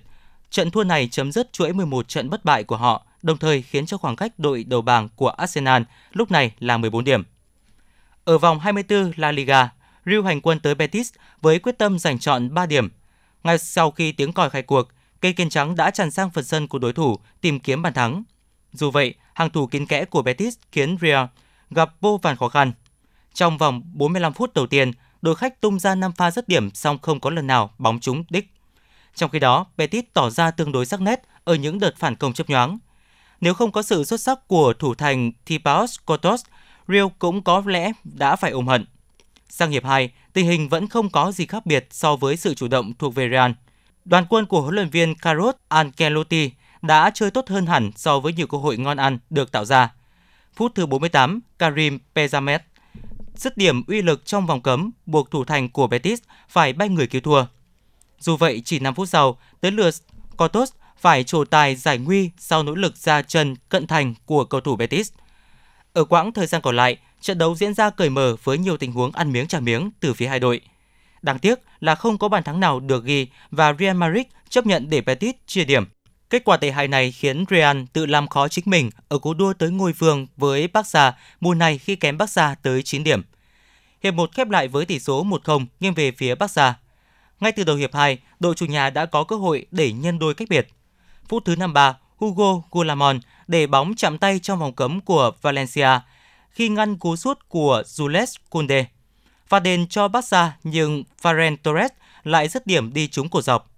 trận 0.51 0.71
thua 0.71 0.83
này 0.83 1.07
chấm 1.11 1.31
dứt 1.31 1.53
chuỗi 1.53 1.73
11 1.73 2.07
trận 2.07 2.29
bất 2.29 2.45
bại 2.45 2.63
của 2.63 2.77
họ, 2.77 3.05
đồng 3.21 3.37
thời 3.37 3.61
khiến 3.61 3.85
cho 3.85 3.97
khoảng 3.97 4.15
cách 4.15 4.31
đội 4.37 4.63
đầu 4.63 4.81
bảng 4.81 5.09
của 5.15 5.29
Arsenal 5.29 5.81
lúc 6.13 6.31
này 6.31 6.51
là 6.59 6.77
14 6.77 7.03
điểm. 7.03 7.23
Ở 8.25 8.37
vòng 8.37 8.59
24 8.59 9.11
La 9.15 9.31
Liga, 9.31 9.69
Real 10.05 10.25
hành 10.25 10.41
quân 10.41 10.59
tới 10.59 10.75
Betis 10.75 11.13
với 11.41 11.59
quyết 11.59 11.77
tâm 11.77 11.99
giành 11.99 12.19
chọn 12.19 12.53
3 12.53 12.65
điểm. 12.65 12.89
Ngay 13.43 13.57
sau 13.57 13.91
khi 13.91 14.11
tiếng 14.11 14.33
còi 14.33 14.49
khai 14.49 14.61
cuộc, 14.61 14.87
cây 15.21 15.33
kiên 15.33 15.49
trắng 15.49 15.75
đã 15.75 15.91
tràn 15.91 16.11
sang 16.11 16.29
phần 16.29 16.43
sân 16.43 16.67
của 16.67 16.79
đối 16.79 16.93
thủ 16.93 17.19
tìm 17.41 17.59
kiếm 17.59 17.81
bàn 17.81 17.93
thắng. 17.93 18.23
Dù 18.73 18.91
vậy, 18.91 19.13
hàng 19.33 19.49
thủ 19.49 19.67
kín 19.67 19.85
kẽ 19.85 20.05
của 20.05 20.21
Betis 20.21 20.57
khiến 20.71 20.97
Real 21.01 21.25
gặp 21.69 21.89
vô 22.01 22.19
vàn 22.21 22.37
khó 22.37 22.49
khăn. 22.49 22.71
Trong 23.33 23.57
vòng 23.57 23.81
45 23.93 24.33
phút 24.33 24.53
đầu 24.53 24.67
tiên, 24.67 24.91
đội 25.21 25.35
khách 25.35 25.61
tung 25.61 25.79
ra 25.79 25.95
5 25.95 26.11
pha 26.11 26.31
dứt 26.31 26.47
điểm 26.47 26.71
song 26.73 26.97
không 27.01 27.19
có 27.19 27.29
lần 27.29 27.47
nào 27.47 27.73
bóng 27.77 27.99
trúng 27.99 28.23
đích. 28.29 28.53
Trong 29.15 29.29
khi 29.29 29.39
đó, 29.39 29.65
Betis 29.77 30.03
tỏ 30.13 30.29
ra 30.29 30.51
tương 30.51 30.71
đối 30.71 30.85
sắc 30.85 31.01
nét 31.01 31.21
ở 31.43 31.55
những 31.55 31.79
đợt 31.79 31.97
phản 31.97 32.15
công 32.15 32.33
chấp 32.33 32.49
nhoáng. 32.49 32.77
Nếu 33.41 33.53
không 33.53 33.71
có 33.71 33.81
sự 33.81 34.03
xuất 34.03 34.21
sắc 34.21 34.47
của 34.47 34.73
thủ 34.79 34.95
thành 34.95 35.31
Thibaut 35.45 35.89
Courtois, 36.05 36.41
Real 36.91 37.05
cũng 37.19 37.43
có 37.43 37.63
lẽ 37.65 37.91
đã 38.03 38.35
phải 38.35 38.51
ôm 38.51 38.67
hận. 38.67 38.85
Sang 39.49 39.71
hiệp 39.71 39.85
2, 39.85 40.11
tình 40.33 40.45
hình 40.45 40.69
vẫn 40.69 40.87
không 40.87 41.09
có 41.09 41.31
gì 41.31 41.45
khác 41.45 41.65
biệt 41.65 41.87
so 41.91 42.15
với 42.15 42.37
sự 42.37 42.53
chủ 42.53 42.67
động 42.67 42.93
thuộc 42.99 43.15
về 43.15 43.29
Real. 43.31 43.51
Đoàn 44.05 44.25
quân 44.29 44.45
của 44.45 44.61
huấn 44.61 44.75
luyện 44.75 44.89
viên 44.89 45.15
Carlos 45.15 45.55
Ancelotti 45.67 46.51
đã 46.81 47.11
chơi 47.13 47.31
tốt 47.31 47.49
hơn 47.49 47.65
hẳn 47.65 47.91
so 47.95 48.19
với 48.19 48.33
nhiều 48.33 48.47
cơ 48.47 48.57
hội 48.57 48.77
ngon 48.77 48.97
ăn 48.97 49.19
được 49.29 49.51
tạo 49.51 49.65
ra. 49.65 49.93
Phút 50.55 50.75
thứ 50.75 50.85
48, 50.85 51.39
Karim 51.59 51.99
Pejamet 52.15 52.59
dứt 53.35 53.57
điểm 53.57 53.83
uy 53.87 54.01
lực 54.01 54.25
trong 54.25 54.45
vòng 54.45 54.61
cấm 54.61 54.91
buộc 55.05 55.31
thủ 55.31 55.45
thành 55.45 55.69
của 55.69 55.87
Betis 55.87 56.19
phải 56.49 56.73
bay 56.73 56.89
người 56.89 57.07
cứu 57.07 57.21
thua. 57.21 57.45
Dù 58.19 58.37
vậy, 58.37 58.61
chỉ 58.65 58.79
5 58.79 58.95
phút 58.95 59.09
sau, 59.09 59.37
tới 59.61 59.71
lượt 59.71 59.95
Cotos 60.37 60.71
phải 60.97 61.23
trổ 61.23 61.45
tài 61.45 61.75
giải 61.75 61.97
nguy 61.97 62.29
sau 62.37 62.63
nỗ 62.63 62.75
lực 62.75 62.97
ra 62.97 63.21
chân 63.21 63.55
cận 63.69 63.87
thành 63.87 64.13
của 64.25 64.45
cầu 64.45 64.61
thủ 64.61 64.75
Betis. 64.75 65.11
Ở 65.93 66.03
quãng 66.03 66.31
thời 66.31 66.47
gian 66.47 66.61
còn 66.61 66.75
lại, 66.75 66.97
trận 67.21 67.37
đấu 67.37 67.55
diễn 67.55 67.73
ra 67.73 67.89
cởi 67.89 68.09
mở 68.09 68.35
với 68.43 68.57
nhiều 68.57 68.77
tình 68.77 68.91
huống 68.91 69.11
ăn 69.11 69.31
miếng 69.31 69.47
trả 69.47 69.59
miếng 69.59 69.91
từ 69.99 70.13
phía 70.13 70.27
hai 70.27 70.39
đội. 70.39 70.61
Đáng 71.21 71.39
tiếc 71.39 71.59
là 71.79 71.95
không 71.95 72.17
có 72.17 72.27
bàn 72.29 72.43
thắng 72.43 72.59
nào 72.59 72.79
được 72.79 73.05
ghi 73.05 73.27
và 73.51 73.73
Real 73.79 73.97
Madrid 73.97 74.25
chấp 74.49 74.65
nhận 74.65 74.89
để 74.89 75.01
Betis 75.01 75.35
chia 75.47 75.63
điểm. 75.65 75.85
Kết 76.29 76.43
quả 76.45 76.57
tệ 76.57 76.71
hại 76.71 76.87
này 76.87 77.11
khiến 77.11 77.45
Real 77.49 77.77
tự 77.93 78.05
làm 78.05 78.27
khó 78.27 78.47
chính 78.47 78.63
mình 78.67 78.89
ở 79.07 79.17
cuộc 79.17 79.33
đua 79.33 79.53
tới 79.53 79.71
ngôi 79.71 79.93
vương 79.93 80.27
với 80.37 80.67
Barca 80.67 81.13
mùa 81.39 81.53
này 81.53 81.77
khi 81.77 81.95
kém 81.95 82.17
Barca 82.17 82.55
tới 82.63 82.83
9 82.83 83.03
điểm. 83.03 83.21
Hiệp 84.03 84.13
1 84.13 84.29
khép 84.33 84.49
lại 84.49 84.67
với 84.67 84.85
tỷ 84.85 84.99
số 84.99 85.25
1-0 85.25 85.65
nghiêng 85.79 85.93
về 85.93 86.11
phía 86.11 86.35
Barca. 86.35 86.73
Ngay 87.39 87.51
từ 87.51 87.63
đầu 87.63 87.75
hiệp 87.75 87.93
2, 87.93 88.17
đội 88.39 88.55
chủ 88.55 88.65
nhà 88.65 88.89
đã 88.89 89.05
có 89.05 89.23
cơ 89.23 89.35
hội 89.35 89.65
để 89.71 89.91
nhân 89.91 90.19
đôi 90.19 90.33
cách 90.33 90.47
biệt. 90.49 90.67
Phút 91.29 91.45
thứ 91.45 91.55
53, 91.55 91.95
Hugo 92.15 92.61
Gulamon 92.71 93.19
để 93.51 93.67
bóng 93.67 93.95
chạm 93.95 94.17
tay 94.17 94.39
trong 94.39 94.59
vòng 94.59 94.73
cấm 94.73 95.01
của 95.01 95.31
Valencia 95.41 95.89
khi 96.49 96.69
ngăn 96.69 96.97
cú 96.97 97.15
sút 97.15 97.39
của 97.49 97.83
Jules 97.85 98.35
Koundé. 98.49 98.85
Và 99.49 99.59
đền 99.59 99.87
cho 99.87 100.07
Barca 100.07 100.51
nhưng 100.63 101.03
Ferran 101.21 101.57
Torres 101.63 101.91
lại 102.23 102.47
dứt 102.47 102.67
điểm 102.67 102.93
đi 102.93 103.07
trúng 103.07 103.29
cổ 103.29 103.41
dọc. 103.41 103.71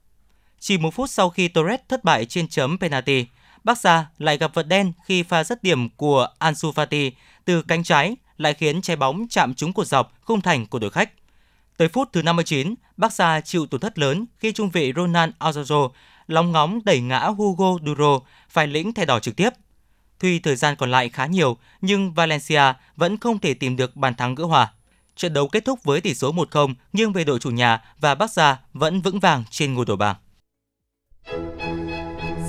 Chỉ 0.60 0.78
một 0.78 0.94
phút 0.94 1.10
sau 1.10 1.30
khi 1.30 1.48
Torres 1.48 1.80
thất 1.90 2.04
bại 2.04 2.26
trên 2.26 2.48
chấm 2.48 2.78
penalty, 2.78 3.26
Barca 3.64 4.06
lại 4.18 4.38
gặp 4.38 4.54
vật 4.54 4.68
đen 4.68 4.94
khi 5.06 5.24
pha 5.24 5.44
dứt 5.44 5.64
điểm 5.64 5.90
của 5.90 6.28
Ansu 6.40 6.72
Fati 6.72 7.12
từ 7.46 7.62
cánh 7.62 7.84
trái 7.84 8.16
lại 8.38 8.54
khiến 8.54 8.82
trái 8.82 8.96
bóng 8.96 9.28
chạm 9.30 9.54
trúng 9.54 9.74
cột 9.74 9.88
dọc 9.88 10.14
khung 10.22 10.42
thành 10.42 10.66
của 10.66 10.80
đội 10.80 10.90
khách. 10.90 11.12
Tới 11.78 11.88
phút 11.88 12.10
thứ 12.14 12.22
59, 12.22 12.76
Barca 12.98 13.42
chịu 13.42 13.66
tổn 13.66 13.82
thất 13.82 14.00
lớn 14.00 14.26
khi 14.40 14.52
trung 14.52 14.70
vệ 14.70 14.92
Ronald 14.96 15.34
Araujo 15.40 15.90
lóng 16.28 16.52
ngóng 16.52 16.80
đẩy 16.86 17.02
ngã 17.02 17.20
Hugo 17.20 17.78
Duro 17.86 18.20
phải 18.50 18.68
lĩnh 18.68 18.94
thẻ 18.94 19.06
đỏ 19.06 19.20
trực 19.20 19.36
tiếp. 19.36 19.50
Tuy 20.24 20.40
thời 20.40 20.56
gian 20.56 20.76
còn 20.76 20.92
lại 20.92 21.10
khá 21.10 21.26
nhiều, 21.26 21.58
nhưng 21.82 22.14
Valencia 22.14 22.74
vẫn 22.96 23.18
không 23.18 23.40
thể 23.40 23.54
tìm 23.54 23.76
được 23.76 23.96
bàn 23.96 24.16
thắng 24.16 24.36
gỡ 24.36 24.46
hòa. 24.46 24.74
Trận 25.16 25.34
đấu 25.34 25.48
kết 25.48 25.66
thúc 25.66 25.84
với 25.84 26.02
tỷ 26.02 26.14
số 26.14 26.32
1-0 26.32 26.74
nhưng 26.94 27.14
về 27.14 27.24
đội 27.24 27.40
chủ 27.40 27.50
nhà 27.50 27.82
và 28.00 28.16
Barca 28.16 28.58
vẫn 28.74 29.02
vững 29.02 29.20
vàng 29.20 29.44
trên 29.50 29.74
ngôi 29.74 29.86
đầu 29.86 29.98
bảng. 29.98 30.16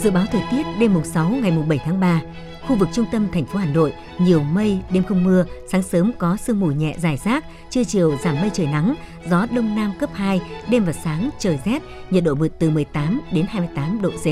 Dự 0.00 0.10
báo 0.10 0.26
thời 0.32 0.42
tiết 0.50 0.62
đêm 0.80 0.94
mùng 0.94 1.04
6 1.04 1.30
ngày 1.30 1.50
mùng 1.50 1.68
7 1.68 1.78
tháng 1.84 2.00
3, 2.00 2.20
khu 2.66 2.76
vực 2.76 2.88
trung 2.92 3.06
tâm 3.12 3.28
thành 3.32 3.46
phố 3.46 3.58
Hà 3.58 3.66
Nội 3.66 3.92
nhiều 4.18 4.42
mây, 4.42 4.78
đêm 4.90 5.04
không 5.04 5.24
mưa, 5.24 5.44
sáng 5.72 5.82
sớm 5.82 6.12
có 6.18 6.36
sương 6.36 6.60
mù 6.60 6.66
nhẹ 6.66 6.94
rải 6.98 7.16
rác, 7.16 7.44
trưa 7.70 7.84
chiều 7.84 8.16
giảm 8.16 8.40
mây 8.40 8.50
trời 8.54 8.66
nắng, 8.66 8.94
gió 9.30 9.46
đông 9.50 9.76
nam 9.76 9.92
cấp 9.98 10.10
2, 10.12 10.40
đêm 10.68 10.84
và 10.84 10.92
sáng 10.92 11.30
trời 11.38 11.58
rét, 11.64 11.82
nhiệt 12.10 12.24
độ 12.24 12.34
từ 12.58 12.70
18 12.70 13.20
đến 13.32 13.46
28 13.48 14.02
độ 14.02 14.10
C. 14.10 14.24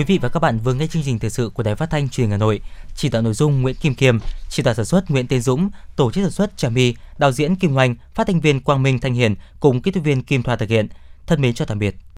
Quý 0.00 0.04
vị 0.04 0.18
và 0.18 0.28
các 0.28 0.40
bạn 0.40 0.58
vừa 0.58 0.74
nghe 0.74 0.86
chương 0.86 1.02
trình 1.02 1.18
thời 1.18 1.30
sự 1.30 1.50
của 1.54 1.62
Đài 1.62 1.74
Phát 1.74 1.90
thanh 1.90 2.08
Truyền 2.08 2.24
hình 2.24 2.30
Hà 2.30 2.36
Nội. 2.36 2.60
Chỉ 2.96 3.08
đạo 3.08 3.22
nội 3.22 3.34
dung 3.34 3.62
Nguyễn 3.62 3.76
Kim 3.76 3.94
Kiêm, 3.94 4.18
chỉ 4.48 4.62
đạo 4.62 4.74
sản 4.74 4.84
xuất 4.84 5.10
Nguyễn 5.10 5.26
Tiến 5.26 5.40
Dũng, 5.40 5.70
tổ 5.96 6.10
chức 6.10 6.24
sản 6.24 6.30
xuất 6.30 6.56
Trà 6.56 6.68
My, 6.68 6.94
đạo 7.18 7.32
diễn 7.32 7.56
Kim 7.56 7.72
Hoành, 7.72 7.94
phát 8.14 8.26
thanh 8.26 8.40
viên 8.40 8.60
Quang 8.60 8.82
Minh 8.82 8.98
Thanh 8.98 9.14
Hiền 9.14 9.34
cùng 9.60 9.82
kỹ 9.82 9.90
thuật 9.90 10.04
viên 10.04 10.22
Kim 10.22 10.42
Thoa 10.42 10.56
thực 10.56 10.68
hiện. 10.68 10.88
Thân 11.26 11.40
mến 11.40 11.54
chào 11.54 11.66
tạm 11.66 11.78
biệt. 11.78 11.96